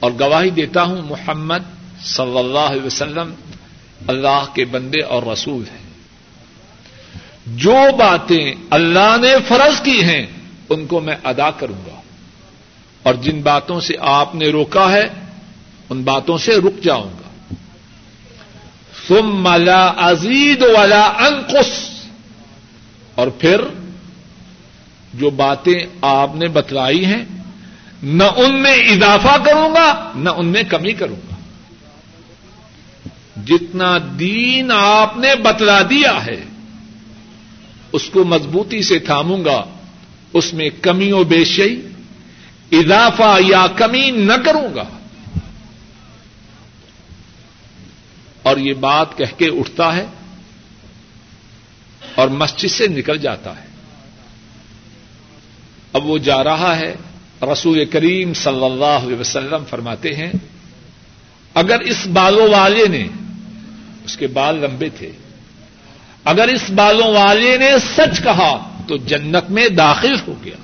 اور 0.00 0.12
گواہی 0.20 0.50
دیتا 0.50 0.82
ہوں 0.82 1.02
محمد 1.02 1.58
صلی 2.04 2.38
اللہ 2.38 2.58
علیہ 2.58 2.82
وسلم 2.82 3.34
اللہ 4.06 4.44
کے 4.54 4.64
بندے 4.64 5.00
اور 5.00 5.22
رسول 5.22 5.62
ہیں۔ 5.72 5.86
جو 7.46 7.76
باتیں 7.98 8.54
اللہ 8.70 9.16
نے 9.20 9.34
فرض 9.48 9.82
کی 9.82 10.04
ہیں، 10.04 10.26
ان 10.68 10.86
کو 10.86 11.00
میں 11.00 11.16
ادا 11.24 11.50
کروں 11.50 11.86
گا۔ 11.86 12.00
اور 13.02 13.14
جن 13.14 13.40
باتوں 13.42 13.80
سے 13.80 13.94
آپ 14.00 14.34
نے 14.34 14.48
روکا 14.48 14.92
ہے، 14.92 15.08
ان 15.90 16.02
باتوں 16.02 16.38
سے 16.38 16.52
رک 16.52 16.84
جاؤں 16.84 17.10
گا۔ 17.10 17.54
ثم 19.08 19.48
لا 19.56 19.86
ازید 19.86 20.62
والا 20.62 21.04
انکش 21.04 22.00
اور 23.14 23.28
پھر 23.28 23.60
جو 25.14 25.30
باتیں 25.30 25.78
آپ 26.02 26.36
نے 26.36 26.48
بتلائی 26.48 27.04
ہیں 27.04 27.24
نہ 28.06 28.24
ان 28.36 28.62
میں 28.62 28.74
اضافہ 28.74 29.38
کروں 29.44 29.74
گا، 29.74 30.12
نہ 30.14 30.30
ان 30.30 30.46
میں 30.46 30.62
کمی 30.62 30.92
کروں 30.92 31.16
گا۔ 31.16 31.34
جتنا 33.46 33.98
دین 34.18 34.72
آپ 34.74 35.16
نے 35.16 35.34
بتلا 35.34 35.82
دیا 35.82 36.26
ہے، 36.26 36.44
اس 37.92 38.08
کو 38.12 38.24
مضبوطی 38.24 38.82
سے 38.82 38.98
تھاموں 38.98 39.44
گا، 39.44 39.64
اس 40.32 40.54
میں 40.54 40.70
کمی 40.82 41.12
و 41.12 41.24
بیشی 41.24 41.80
اضافہ 42.72 43.36
یا 43.40 43.66
کمی 43.76 44.10
نہ 44.10 44.32
کروں 44.44 44.74
گا۔ 44.74 44.84
اور 48.42 48.56
یہ 48.56 48.74
بات 48.74 49.16
کہہ 49.16 49.38
کے 49.38 49.48
اٹھتا 49.48 49.96
ہے 49.96 50.06
اور 52.14 52.28
مسجد 52.28 52.68
سے 52.68 52.86
نکل 52.86 53.18
جاتا 53.18 53.60
ہے۔ 53.60 53.66
اب 55.92 56.06
وہ 56.06 56.18
جا 56.18 56.44
رہا 56.44 56.76
ہے 56.76 56.94
رسول 57.42 57.84
کریم 57.84 58.34
صلی 58.34 58.64
اللہ 58.64 58.84
علیہ 58.84 59.20
وسلم 59.20 59.64
فرماتے 59.70 60.14
ہیں، 60.14 60.32
اگر 61.54 61.80
اس 61.80 62.06
بالوں 62.06 62.48
والے 62.48 62.88
نے، 62.88 63.06
اس 64.04 64.16
کے 64.16 64.26
بال 64.26 64.56
لمبے 64.56 64.88
تھے، 64.88 65.10
اگر 66.24 66.48
اس 66.48 66.70
بالوں 66.70 67.12
والے 67.12 67.58
نے 67.58 67.70
سچ 67.96 68.22
کہا، 68.22 68.78
تو 68.88 68.96
جنت 68.96 69.50
میں 69.50 69.68
داخل 69.68 70.14
ہو 70.26 70.34
گیا۔ 70.44 70.56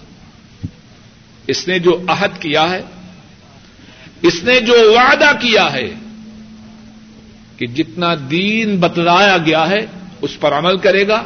اس 1.47 1.69
نے 1.69 1.79
جو 1.79 2.01
عہد 2.09 2.41
کیا 2.41 2.71
ہے، 2.71 2.83
اس 4.23 4.45
نے 4.45 4.61
جو 4.61 4.75
وعدہ 4.93 5.33
کیا 5.41 5.73
ہے، 5.73 5.91
کہ 7.57 7.67
جتنا 7.67 8.15
دین 8.31 8.77
بتلایا 8.77 9.39
گیا 9.39 9.69
ہے، 9.71 9.87
اس 10.21 10.41
پر 10.41 10.53
عمل 10.53 10.77
کرے 10.77 11.09
گا، 11.09 11.25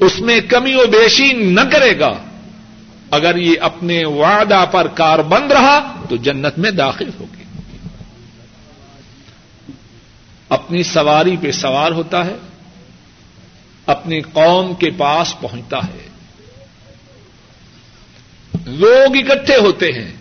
اس 0.00 0.20
میں 0.20 0.40
کمی 0.40 0.74
و 0.74 0.86
بیشی 0.86 1.32
نہ 1.32 1.60
کرے 1.60 1.98
گا۔ 2.00 2.18
اگر 3.10 3.36
یہ 3.36 3.60
اپنے 3.60 4.04
وعدہ 4.04 4.64
پر 4.70 4.86
کار 4.86 5.18
بند 5.18 5.52
رہا 5.52 6.04
تو 6.08 6.16
جنت 6.16 6.58
میں 6.58 6.70
داخل 6.70 7.10
ہوگی۔ 7.20 7.44
اپنی 10.48 10.82
سواری 10.82 11.36
پہ 11.40 11.52
سوار 11.52 11.92
ہوتا 11.92 12.26
ہے، 12.26 12.36
اپنی 13.86 14.20
قوم 14.20 14.74
کے 14.74 14.90
پاس 14.90 15.40
پہنچتا 15.40 15.78
ہے۔ 15.78 16.08
لوگ 18.66 19.16
اکٹھے 19.16 19.56
ہوتے 19.56 19.86
ہیں 19.86 20.12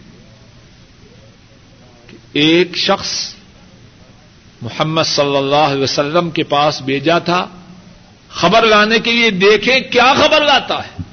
ایک 2.33 2.77
شخص 2.77 3.33
محمد 4.61 5.03
صلی 5.03 5.37
اللہ 5.37 5.55
علیہ 5.55 5.83
وسلم 5.83 6.29
کے 6.29 6.43
پاس 6.43 6.81
بھیجا 6.81 7.19
تھا، 7.19 7.47
خبر 8.29 8.65
لانے 8.65 8.99
کے 8.99 9.11
لیے 9.11 9.29
دیکھیں 9.29 9.79
کیا 9.79 10.13
خبر 10.13 10.45
لاتا 10.45 10.79
ہے۔ 10.79 11.06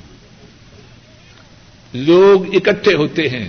لوگ 1.94 2.54
اکٹھے 2.54 2.94
ہوتے 2.94 3.28
ہیں۔ 3.28 3.48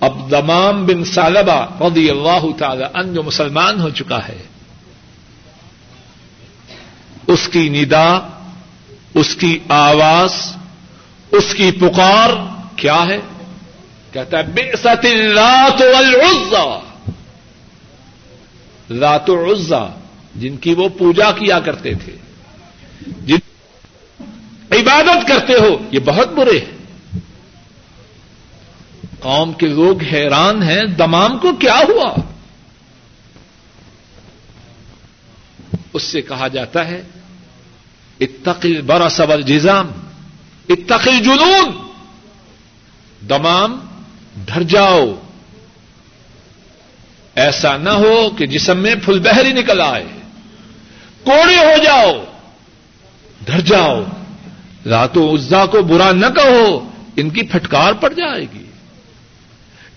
اب 0.00 0.30
دمام 0.30 0.86
بن 0.86 1.04
سالبہ 1.04 1.66
رضی 1.80 2.10
اللہ 2.10 2.46
تعالی 2.58 2.84
ان 2.94 3.14
جو 3.14 3.22
مسلمان 3.22 3.80
ہو 3.80 3.90
چکا 3.90 4.28
ہے، 4.28 4.42
اس 7.26 7.48
کی 7.48 7.68
ندا، 7.68 8.18
اس 9.14 9.36
کی 9.36 9.58
آواز، 9.68 10.56
اس 11.30 11.54
کی 11.54 11.70
پکار 11.70 12.30
کیا 12.76 13.06
ہے؟ 13.08 13.18
کہتا 14.12 14.38
ہے 14.38 14.42
بے 14.42 14.76
ست 14.76 15.06
رات 15.34 15.82
رات 19.00 19.30
عزا 19.30 19.86
جن 20.34 20.56
کی 20.56 20.74
وہ 20.74 20.88
پوجا 20.88 21.30
کیا 21.30 21.60
کرتے 21.60 21.94
تھے۔ 21.94 22.16
جن 23.26 23.38
عبادت 24.80 25.28
کرتے 25.28 25.52
ہو، 25.52 25.78
یہ 25.90 26.00
بہت 26.00 26.28
برے 26.28 26.58
ہیں۔ 26.58 26.76
قوم 29.20 29.52
کے 29.52 29.66
لوگ 29.66 30.02
حیران 30.02 30.62
ہیں، 30.62 30.84
دمام 30.84 31.38
کو 31.38 31.52
کیا 31.52 31.80
ہوا؟ 31.88 32.14
اس 35.92 36.02
سے 36.02 36.22
کہا 36.22 36.48
جاتا 36.48 36.86
ہے 36.86 37.02
اتقل 38.20 38.82
برا 38.82 39.08
سبل 39.08 39.42
جزام 39.42 39.88
اتقل 40.68 41.18
جنون 41.24 41.88
دمام 43.28 43.80
ڈر 44.36 44.62
جاؤ۔ 44.62 45.14
ایسا 47.34 47.76
نہ 47.76 47.88
ہو 47.88 48.30
کہ 48.30 48.46
جسم 48.46 48.78
میں 48.78 48.94
پھل 48.94 49.18
بہری 49.18 49.52
نکل 49.52 49.80
آئے۔ 49.80 50.04
کوڑے 51.24 51.56
ہو 51.56 51.84
جاؤ۔ 51.84 52.24
ڈر 53.44 53.60
جاؤ۔ 53.60 54.02
راتو 54.90 55.34
عزا 55.34 55.66
کو 55.66 55.82
برا 55.82 56.12
نہ 56.12 56.26
کہو، 56.26 56.90
ان 57.16 57.30
کی 57.30 57.42
پھٹکار 57.42 57.92
پڑ 57.92 58.12
جائے 58.12 58.46
گی۔ 58.54 58.64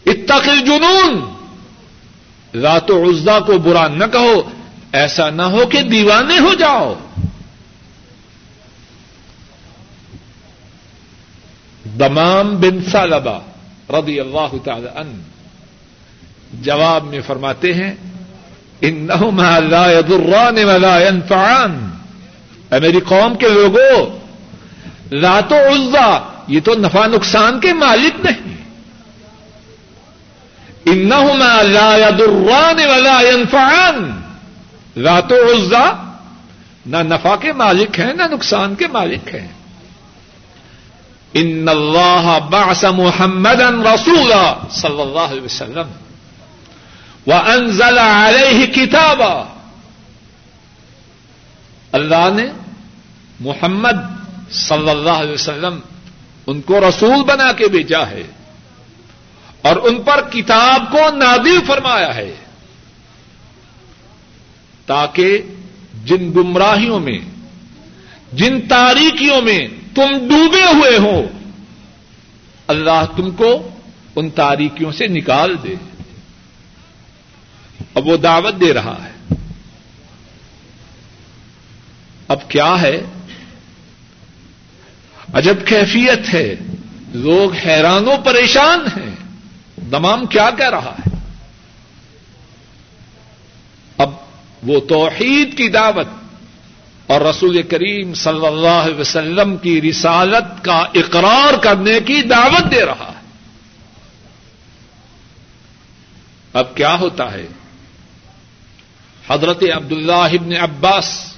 اتقل 0.05 0.59
جنون 0.59 1.19
رات 2.61 2.91
و 2.91 3.09
عزا 3.09 3.39
کو 3.39 3.57
برا 3.57 3.87
نہ 3.87 4.05
کہو، 4.11 4.41
ایسا 4.91 5.29
نہ 5.29 5.41
ہو 5.41 5.65
کہ 5.65 5.81
دیوانے 5.81 6.39
ہو 6.39 6.53
جاؤ۔ 6.53 6.93
دمام 11.99 12.55
بن 12.55 12.83
سالبا 12.91 13.39
رضی 13.89 14.19
اللہ 14.19 14.57
تعالی 14.63 14.87
ان 14.95 15.21
جواب 16.53 17.03
میں 17.03 17.19
فرماتے 17.27 17.73
ہیں 17.73 17.93
ان 18.81 19.07
لا 19.69 19.91
يضران 19.91 20.63
ولا 20.63 20.99
ينفعان 20.99 21.89
اے 22.71 22.79
میری 22.79 22.99
قوم 22.99 23.35
کے 23.35 23.49
لوگوں 23.49 24.19
رات 25.11 25.51
و 25.51 25.55
عزا، 25.55 26.31
یہ 26.47 26.59
تو 26.59 26.73
نفع 26.75 27.07
نقصان 27.07 27.59
کے 27.59 27.73
مالک 27.73 28.25
نہیں۔ 28.25 28.57
انہما 30.85 31.61
لا 31.61 31.97
يضران 31.97 32.79
ولا 32.89 33.21
ينفعان 33.21 34.21
رات 35.03 35.31
و 35.31 35.35
عزا 35.35 36.13
نہ 36.85 36.97
نفع 36.97 37.35
کے 37.35 37.53
مالک 37.53 37.99
ہیں، 37.99 38.13
نہ 38.13 38.23
نقصان 38.31 38.75
کے 38.75 38.87
مالک 38.87 39.35
ہیں۔ 39.35 39.47
ان 41.33 41.67
اللہ 41.69 42.37
بعث 42.49 42.83
محمد 42.83 43.61
رسولا، 43.61 44.53
صلی 44.71 45.01
اللہ 45.01 45.19
علیہ 45.19 45.41
وسلم۔ 45.41 45.87
وانزل 47.27 47.97
علیہ 47.97 48.67
کتابا۔ 48.67 49.43
اللہ 51.91 52.29
نے 52.35 52.45
محمد 53.39 54.18
صلی 54.51 54.89
اللہ 54.89 55.09
علیہ 55.09 55.33
وسلم 55.33 55.79
ان 56.47 56.61
کو 56.61 56.79
رسول 56.89 57.23
بنا 57.23 57.51
کے 57.51 57.67
بھیجا 57.67 58.09
ہے 58.09 58.23
اور 59.61 59.75
ان 59.75 60.01
پر 60.01 60.29
کتاب 60.29 60.91
کو 60.91 61.15
نادل 61.15 61.59
فرمایا 61.67 62.15
ہے 62.15 62.35
تاکہ 64.85 65.41
جن 66.05 66.31
گمراہیوں 66.35 66.99
میں، 66.99 67.19
جن 68.33 68.61
تاریکیوں 68.61 69.41
میں 69.41 69.67
تم 69.95 70.27
ڈوبے 70.29 70.63
ہوئے 70.63 70.97
ہو، 70.97 71.21
اللہ 72.67 73.05
تم 73.17 73.31
کو 73.31 73.69
ان 74.15 74.29
تاریکیوں 74.29 74.91
سے 74.91 75.07
نکال 75.07 75.55
دے۔ 75.63 75.75
اب 77.95 78.07
وہ 78.07 78.17
دعوت 78.17 78.61
دے 78.61 78.73
رہا 78.73 78.97
ہے۔ 79.03 79.35
اب 82.27 82.49
کیا 82.49 82.81
ہے؟ 82.81 83.01
عجب 85.33 85.55
کیفیت 85.65 86.33
ہے۔ 86.33 86.55
لوگ 87.13 87.53
حیران 87.53 88.07
و 88.07 88.15
پریشان 88.23 88.79
ہیں۔ 88.79 89.15
دمام 89.91 90.25
کیا 90.25 90.49
کہہ 90.57 90.69
رہا 90.69 90.95
ہے؟ 90.99 91.15
اب 93.97 94.11
وہ 94.63 94.79
توحید 94.79 95.57
کی 95.57 95.67
دعوت 95.67 96.07
اور 97.07 97.21
رسول 97.21 97.61
کریم 97.61 98.13
صلی 98.13 98.45
اللہ 98.45 98.67
علیہ 98.67 98.99
وسلم 98.99 99.57
کی 99.57 99.81
رسالت 99.81 100.63
کا 100.63 100.77
اقرار 100.77 101.57
کرنے 101.57 101.99
کی 101.99 102.21
دعوت 102.21 102.71
دے 102.71 102.85
رہا 102.85 103.11
ہے۔ 103.15 103.19
اب 106.53 106.75
کیا 106.75 106.95
ہوتا 106.99 107.31
ہے؟ 107.31 107.47
حضرت 109.29 109.63
عبد 109.75 109.91
اللہ 109.91 110.11
ابن 110.11 110.53
عباس 110.53 111.28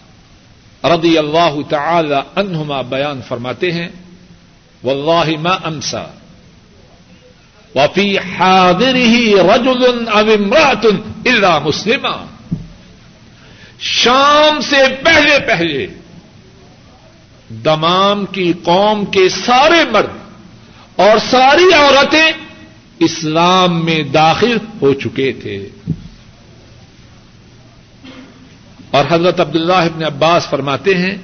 رضی 0.83 1.17
اللہ 1.17 1.69
تعالی 1.69 2.15
عنہما 2.35 2.81
بیان 2.81 3.21
فرماتے 3.27 3.71
ہیں، 3.71 3.89
واللہ 4.83 5.41
ما 5.41 5.57
امسا. 5.63 6.05
وفی 7.75 8.17
حاضره 8.17 9.21
رجل 9.53 10.09
او 10.09 10.31
امرأة 10.31 11.01
الا 11.25 11.59
مسلمہ. 11.59 12.25
شام 13.79 14.61
سے 14.61 14.95
پہلے 15.03 15.39
پہلے 15.47 15.87
دمام 17.49 18.25
کی 18.25 18.53
قوم 18.63 19.05
کے 19.05 19.29
سارے 19.29 19.91
مرد 19.91 20.09
اور 20.95 21.17
ساری 21.29 21.73
عورتیں 21.73 22.31
اسلام 22.99 23.85
میں 23.85 24.03
داخل 24.03 24.57
ہو 24.81 24.93
چکے 24.93 25.31
تھے۔ 25.31 25.69
اور 28.91 29.05
حضرت 29.09 29.39
عبداللہ 29.39 29.73
ابن 29.73 30.03
عباس 30.03 30.49
فرماتے 30.49 30.97
ہیں، 30.97 31.17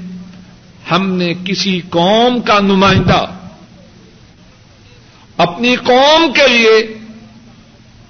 ہم 0.91 1.11
نے 1.11 1.33
کسی 1.45 1.81
قوم 1.89 2.41
کا 2.41 2.59
نمائندہ 2.59 3.25
اپنی 5.37 5.75
قوم 5.75 6.31
کے 6.33 6.47
لیے 6.47 6.93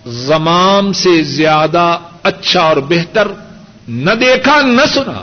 زمام 0.06 0.94
سے 0.94 1.24
زیادہ 1.24 1.98
اچھا 2.24 2.62
اور 2.62 2.78
بہتر 2.78 3.28
نہ 3.88 4.12
دیکھا 4.12 4.62
نہ 4.62 4.86
سنا۔ 4.94 5.22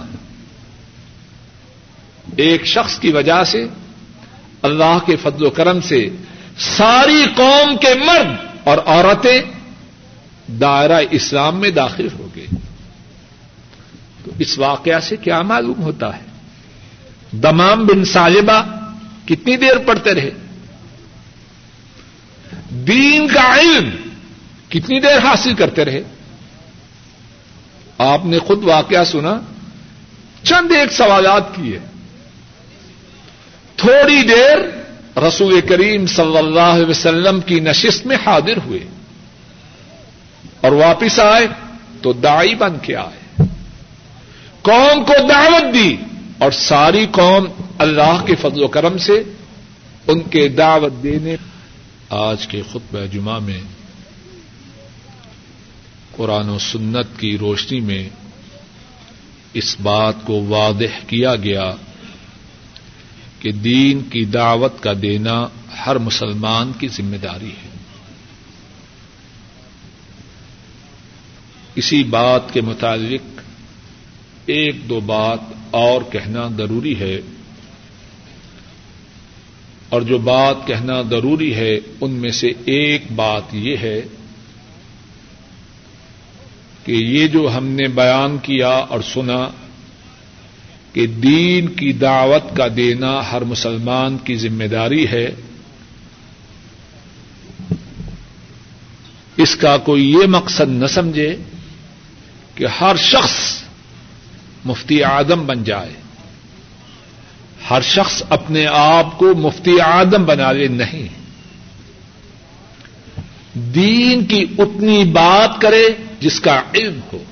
ایک 2.37 2.65
شخص 2.65 2.99
کی 2.99 3.11
وجہ 3.11 3.45
سے 3.45 3.67
اللہ 4.63 4.99
کے 5.07 5.17
فضل 5.17 5.45
و 5.45 5.51
کرم 5.51 5.81
سے 5.81 6.09
ساری 6.59 7.25
قوم 7.37 7.77
کے 7.77 7.95
مرد 7.95 8.29
اور 8.65 8.79
عورتیں 8.87 9.43
دائرہ 10.49 11.01
اسلام 11.11 11.61
میں 11.61 11.71
داخل 11.71 12.09
ہو 12.19 12.29
گئے۔ 12.37 12.47
تو 14.25 14.31
اس 14.39 14.59
واقعہ 14.59 15.01
سے 15.01 15.17
کیا 15.17 15.43
معلوم 15.43 15.83
ہوتا 15.83 16.17
ہے؟ 16.17 16.23
دمام 17.33 17.87
بن 17.87 18.05
صالبہ 18.05 18.63
کتنی 19.25 19.57
دیر 19.57 19.79
پڑھتے 19.79 20.15
رہے؟ 20.15 20.31
دین 22.71 23.29
کا 23.29 23.59
علم 23.59 23.91
کتنی 24.69 25.01
دیر 25.01 25.19
حاصل 25.19 25.55
کرتے 25.55 25.85
رہے؟ 25.85 26.03
آپ 27.99 28.25
نے 28.25 28.39
خود 28.39 28.65
واقعہ 28.65 29.05
سنا، 29.05 29.41
چند 30.43 30.73
ایک 30.73 30.93
سوالات 30.93 31.55
کیے۔ 31.55 31.79
تھوڑی 33.77 34.23
دیر 34.23 34.59
رسول 35.19 35.61
کریم 35.61 36.07
صلی 36.07 36.39
اللہ 36.39 36.61
علیہ 36.61 36.87
وسلم 36.87 37.41
کی 37.41 37.61
نشست 37.61 38.07
میں 38.07 38.17
حاضر 38.27 38.57
ہوئے 38.65 38.81
اور 40.61 40.73
واپس 40.73 41.21
آئے 41.21 41.47
تو 42.03 42.13
دائی 42.13 42.55
بن 42.55 42.77
کے 42.83 42.97
آئے۔ 42.97 43.24
قوم 44.65 45.05
کو 45.05 45.13
دعوت 45.29 45.75
دی 45.75 45.97
اور 46.39 46.51
ساری 46.51 47.07
قوم 47.11 47.45
اللہ 47.79 48.25
کے 48.27 48.35
فضل 48.35 48.63
و 48.63 48.69
کرم 48.69 48.99
سے 48.99 49.23
ان 50.07 50.21
کے 50.21 50.49
دعوت 50.49 50.93
دینے 51.03 51.37
آج 52.11 52.47
کے 52.47 52.63
خطبہ 52.73 53.07
جمعہ 53.13 53.39
میں 53.39 53.61
قرآن 56.11 56.49
و 56.49 56.59
سنت 56.59 57.21
کی 57.21 57.39
روشنی 57.39 57.81
میں 57.81 58.09
اس 59.53 59.77
بات 59.81 60.15
کو 60.25 60.45
واضح 60.45 61.07
کیا 61.07 61.37
گیا 61.37 61.71
کہ 63.41 63.53
دین 63.53 64.01
کی 64.01 64.25
دعوت 64.25 64.83
کا 64.83 64.93
دینا 65.03 65.49
ہر 65.87 65.99
مسلمان 65.99 66.73
کی 66.79 66.89
ذمہ 66.89 67.17
داری 67.17 67.51
ہے۔ 67.51 67.69
اسی 71.75 72.05
بات 72.05 72.53
کے 72.53 72.61
متعلق 72.61 73.41
ایک 74.47 74.89
دو 74.89 75.01
بات 75.01 75.39
اور 75.71 76.03
کہنا 76.13 76.49
ضروری 76.57 76.99
ہے۔ 76.99 77.21
اور 79.89 80.03
جو 80.03 80.19
بات 80.19 80.57
کہنا 80.67 81.03
ضروری 81.03 81.55
ہے، 81.55 81.81
ان 82.01 82.11
میں 82.11 82.31
سے 82.31 82.53
ایک 82.65 83.03
بات 83.15 83.43
یہ 83.53 83.77
ہے 83.77 84.03
کہ 86.85 86.93
یہ 86.93 87.29
جو 87.29 87.51
ہم 87.57 87.67
نے 87.67 87.89
بیان 87.89 88.39
کیا 88.39 88.69
اور 88.69 89.01
سنا 89.01 89.49
کہ 90.93 91.07
دین 91.07 91.67
کی 91.67 91.93
دعوت 91.93 92.57
کا 92.57 92.67
دینا 92.77 93.33
ہر 93.33 93.45
مسلمان 93.45 94.19
کی 94.19 94.37
ذمہ 94.37 94.65
داری 94.65 95.07
ہے، 95.07 95.35
اس 99.37 99.57
کا 99.57 99.77
کوئی 99.77 100.11
یہ 100.11 100.27
مقصد 100.27 100.69
نہ 100.69 100.87
سمجھے 100.87 101.37
کہ 102.55 102.67
ہر 102.81 102.97
شخص 102.97 103.64
مفتی 104.65 105.03
آدم 105.03 105.47
بن 105.47 105.65
جائے۔ 105.65 105.93
ہر 107.71 107.81
شخص 107.81 108.23
اپنے 108.29 108.67
آپ 108.67 109.19
کو 109.19 109.35
مفتی 109.35 109.81
آدم 109.81 110.25
بنا 110.25 110.53
لے، 110.53 110.69
نہیں۔ 110.69 111.09
دین 113.59 114.25
کی 114.25 114.47
اتنی 114.59 115.05
بات 115.05 115.61
کرے 115.61 115.89
جس 116.21 116.41
کا 116.41 116.63
علم 116.75 117.01
ہو۔ 117.13 117.25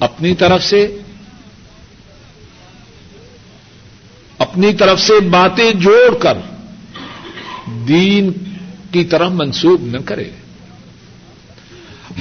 اپنی 0.00 0.34
طرف 0.34 0.64
سے، 0.64 0.98
اپنی 4.38 4.72
طرف 4.72 5.00
سے 5.00 5.20
باتیں 5.20 5.70
جوڑ 5.70 6.18
کر 6.18 6.38
دین 7.88 8.32
کی 8.92 9.04
طرف 9.04 9.30
منسوب 9.30 9.80
نہ 9.82 9.98
کرے۔ 10.04 10.30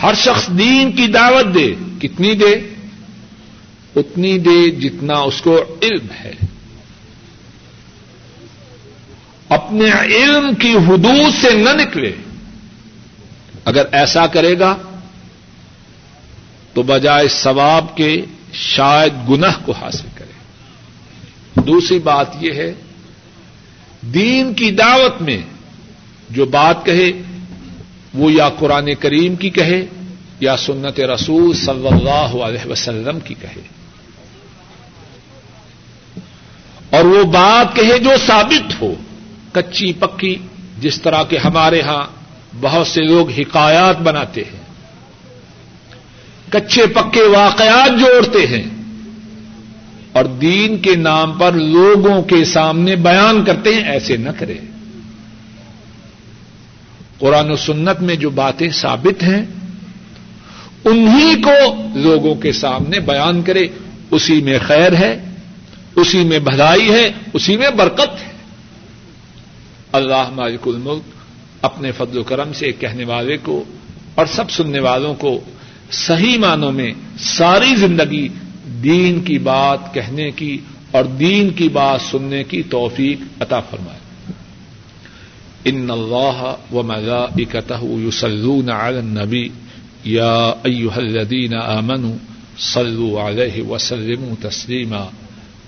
ہر 0.02 0.14
شخص 0.14 0.48
دین 0.48 0.92
کی 0.92 1.08
دعوت 1.08 1.56
دے، 1.56 1.74
کتنی 2.02 2.34
دے؟ 2.34 2.73
اتنی 3.96 4.38
دے 4.38 4.70
جتنا 4.70 5.18
اس 5.18 5.42
کو 5.42 5.78
علم 5.82 6.08
ہے۔ 6.20 6.34
اپنے 9.50 10.16
علم 10.16 10.56
کی 10.56 10.74
حدود 10.74 11.42
سے 11.42 11.54
نہ 11.54 11.70
نکلے۔ 11.70 12.12
اگر 13.66 13.86
ایسا 13.92 14.28
کرے 14.28 14.60
گا، 14.60 14.76
تو 16.74 16.84
بجائے 16.84 17.28
ثواب 17.28 17.98
کے 17.98 18.22
شاید 18.54 19.30
گناہ 19.30 19.54
کو 19.66 19.72
حاصل 19.72 20.08
کرے۔ 20.16 20.34
دوسری 21.62 22.00
بات 22.00 22.28
یہ 22.40 22.54
ہے، 22.54 22.74
دین 24.02 24.54
کی 24.54 24.72
دعوت 24.72 25.22
میں 25.22 25.42
جو 26.30 26.46
بات 26.46 26.86
کہے، 26.86 27.12
وہ 28.14 28.32
یا 28.32 28.50
قرآن 28.50 28.96
کریم 29.00 29.36
کی 29.36 29.50
کہے، 29.50 29.86
یا 30.40 30.58
سنت 30.58 31.00
رسول 31.00 31.56
صلی 31.56 31.88
اللہ 31.88 32.44
علیہ 32.44 32.72
وسلم 32.72 33.20
کی 33.20 33.34
کہے۔ 33.42 33.83
اور 36.94 37.04
وہ 37.04 37.24
بات 37.24 37.76
کہے 37.76 38.00
جو 38.00 38.10
ثابت 38.28 38.82
ہو۔ 38.82 38.94
کچی 39.54 39.94
پکی، 39.94 40.36
جس 40.80 41.02
طرح 41.02 41.24
کے 41.24 41.38
ہمارے 41.38 41.82
ہاں 41.82 42.04
بہت 42.62 42.88
سے 42.88 43.02
لوگ 43.04 43.30
حکایات 43.30 44.02
بناتے 44.02 44.42
ہیں۔ 44.42 44.60
کچے 46.50 46.86
پکے 46.86 47.22
واقعات 47.22 47.90
جوڑتے 48.00 48.48
ہیں۔ 48.48 48.64
اور 50.12 50.26
دین 50.26 50.78
کے 50.78 50.96
نام 50.96 51.38
پر 51.38 51.52
لوگوں 51.52 52.22
کے 52.22 52.46
سامنے 52.46 52.96
بیان 52.96 53.46
کرتے 53.46 53.76
ہیں، 53.76 53.84
ایسے 53.84 54.18
نہ 54.18 54.30
کرے 54.40 54.58
قرآن 57.20 57.52
و 57.52 57.56
سنت 57.56 58.02
میں 58.02 58.16
جو 58.16 58.30
باتیں 58.30 58.70
ثابت 58.70 59.24
ہیں، 59.24 59.46
انہی 60.86 61.42
کو 61.42 61.82
لوگوں 61.96 62.36
کے 62.36 62.52
سامنے 62.52 63.00
بیان 63.00 63.42
کرے، 63.42 63.68
اسی 64.12 64.42
میں 64.42 64.60
خیر 64.68 64.94
ہے۔ 64.94 65.33
اسی 65.96 66.24
میں 66.24 66.40
بھلائی 66.40 66.92
ہے، 66.92 67.12
اسی 67.34 67.58
میں 67.58 67.70
برکت 67.70 68.28
ہے۔ 68.28 68.34
اللہ 69.92 70.30
مالک 70.30 70.60
الملک 70.66 71.02
اپنے 71.62 71.92
فضل 71.92 72.18
و 72.18 72.24
کرم 72.24 72.54
سے 72.54 72.72
کہنے 72.72 73.06
والے 73.06 73.38
کو 73.38 73.64
اور 74.16 74.26
سب 74.26 74.52
سننے 74.52 74.80
والوں 74.80 75.16
کو 75.16 75.40
صحیح 75.92 76.38
معنوں 76.38 76.72
میں 76.72 76.94
ساری 77.20 77.76
زندگی 77.76 78.28
دین 78.84 79.22
کی 79.22 79.40
بات 79.40 79.94
کہنے 79.94 80.32
کی 80.32 80.58
اور 80.92 81.04
دین 81.04 81.50
کی 81.50 81.70
بات 81.70 82.02
سننے 82.02 82.44
کی 82.44 82.64
توفیق 82.64 83.20
عطا 83.40 83.60
فرمائے۔ 83.60 84.00
ان 85.66 85.92
اللہ 85.92 86.56
و 86.72 86.84
مزا 86.84 87.22
اکتہ 87.22 87.84
یوسلون 87.84 88.70
علی 88.70 88.98
النبی۔ 88.98 89.50
یا 90.04 90.54
ایها 90.64 90.98
الذین 90.98 91.54
آمنوا 91.54 92.16
صلوا 92.60 93.30
علیہ 93.30 93.64
وسلموا 93.64 94.50
تسلیما۔ 94.50 95.06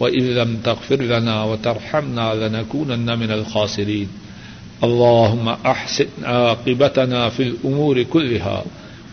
وإن 0.00 0.34
لم 0.34 0.56
تغفر 0.64 1.02
لنا 1.02 1.44
وترحمنا 1.44 2.34
لنكونن 2.34 3.18
من 3.18 3.30
الخاسرين. 3.30 4.08
اللهم 4.84 5.48
أحسن 5.48 6.06
عاقبتنا 6.22 7.28
في 7.28 7.42
الأمور 7.42 8.02
كلها 8.02 8.64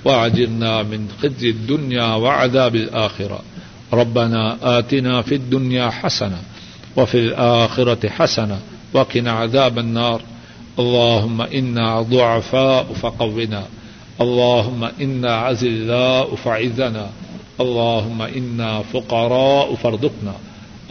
وعجرنا 0.06 0.84
من 0.84 1.10
خزي 1.22 1.50
الدنيا 1.50 2.16
وعذاب 2.16 2.76
الآخرة. 2.76 3.40
ربنا 3.94 4.58
آتنا 4.62 5.22
في 5.22 5.36
الدنيا 5.36 5.90
حسنة 5.90 6.40
وفي 6.98 7.18
الآخرة 7.18 8.10
حسنة 8.10 8.60
وقنا 8.94 9.32
عذاب 9.32 9.80
النار. 9.80 10.22
اللهم 10.80 11.42
إنا 11.42 12.02
ضعفاء 12.02 12.84
فقونا. 12.84 13.64
اللهم 14.22 14.84
إنا 15.02 15.36
عزلاء 15.36 16.36
فعذنا 16.36 17.10
اللهم 17.60 18.22
إنا 18.22 18.82
فقراء 18.82 19.76
فارزقنا. 19.76 20.36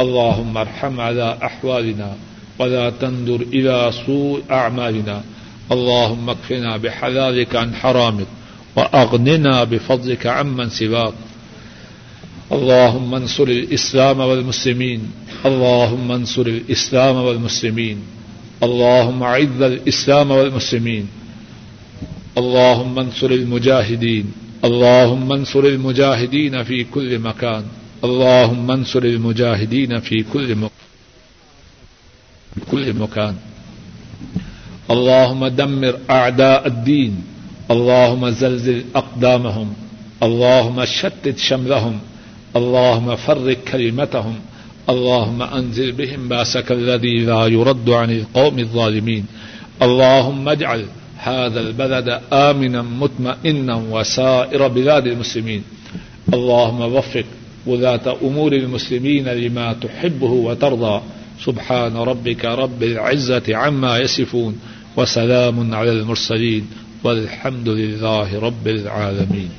اللهم 0.00 0.56
ارحم 0.56 1.00
على 1.00 1.38
أحوالنا 1.42 2.16
ولا 2.58 2.90
تنظر 2.90 3.40
إلى 3.52 3.92
سوء 4.06 4.42
أعمالنا. 4.50 5.22
اللهم 5.72 6.30
اكفنا 6.30 6.76
بحلالك 6.76 7.56
عن 7.56 7.74
حرامك 7.74 8.26
وأغننا 8.76 9.64
بفضلك 9.64 10.26
عمن 10.26 10.68
سواك. 10.68 11.14
اللهم 12.52 13.14
انصر 13.14 13.42
الإسلام 13.42 14.20
والمسلمين. 14.20 15.00
اللهم 15.46 16.12
انصر 16.12 16.46
الإسلام 16.46 17.16
والمسلمين. 17.16 17.98
اللهم 18.62 19.22
عز 19.22 19.62
الإسلام 19.62 20.30
والمسلمين. 20.30 21.08
اللهم 22.38 22.98
انصر 22.98 23.30
المجاهدين. 23.30 24.32
اللهم 24.64 25.32
انصر 25.32 25.60
المجاهدين 25.60 26.62
في 26.64 26.84
كل 26.84 27.18
مكان. 27.18 27.64
اللهم 28.06 28.70
انصر 28.70 29.02
المجاهدين 29.14 30.00
في 30.00 30.16
كل 30.32 30.54
مكان 30.54 30.86
كل 32.70 32.92
مكان. 32.94 33.34
اللهم 34.90 35.46
دمر 35.46 35.94
أعداء 36.10 36.66
الدين. 36.66 37.14
اللهم 37.70 38.30
زلزل 38.30 38.84
أقدامهم 38.94 39.68
اللهم 40.22 40.84
شتت 40.84 41.38
شملهم. 41.38 41.96
اللهم 42.56 43.16
فرق 43.16 43.58
كلمتهم. 43.72 44.36
اللهم 44.88 45.42
أنزل 45.42 45.92
بهم 45.92 46.28
باسك 46.28 46.72
الذي 46.72 47.16
لا 47.26 47.46
يرد 47.46 47.90
عن 47.90 48.10
القوم 48.10 48.58
الظالمين. 48.58 49.24
اللهم 49.82 50.48
اجعل 50.48 50.82
هذا 51.18 51.60
البلد 51.60 52.20
آمنا 52.32 52.82
مطمئنا 52.82 53.74
وسائر 53.90 54.68
بلاد 54.68 55.06
المسلمين. 55.06 55.62
اللهم 56.34 56.80
وفق 56.80 57.24
وذات 57.66 58.08
امور 58.08 58.52
المسلمين 58.52 59.28
لما 59.28 59.72
تحبه 59.72 60.30
وترضى. 60.30 61.02
سبحان 61.44 61.96
ربك 61.96 62.44
رب 62.44 62.82
العزة 62.82 63.42
عما 63.56 63.98
يصفون 63.98 64.58
وسلام 64.96 65.74
على 65.74 65.92
المرسلين 65.92 66.66
والحمد 67.04 67.68
لله 67.68 68.38
رب 68.38 68.68
العالمين. 68.68 69.50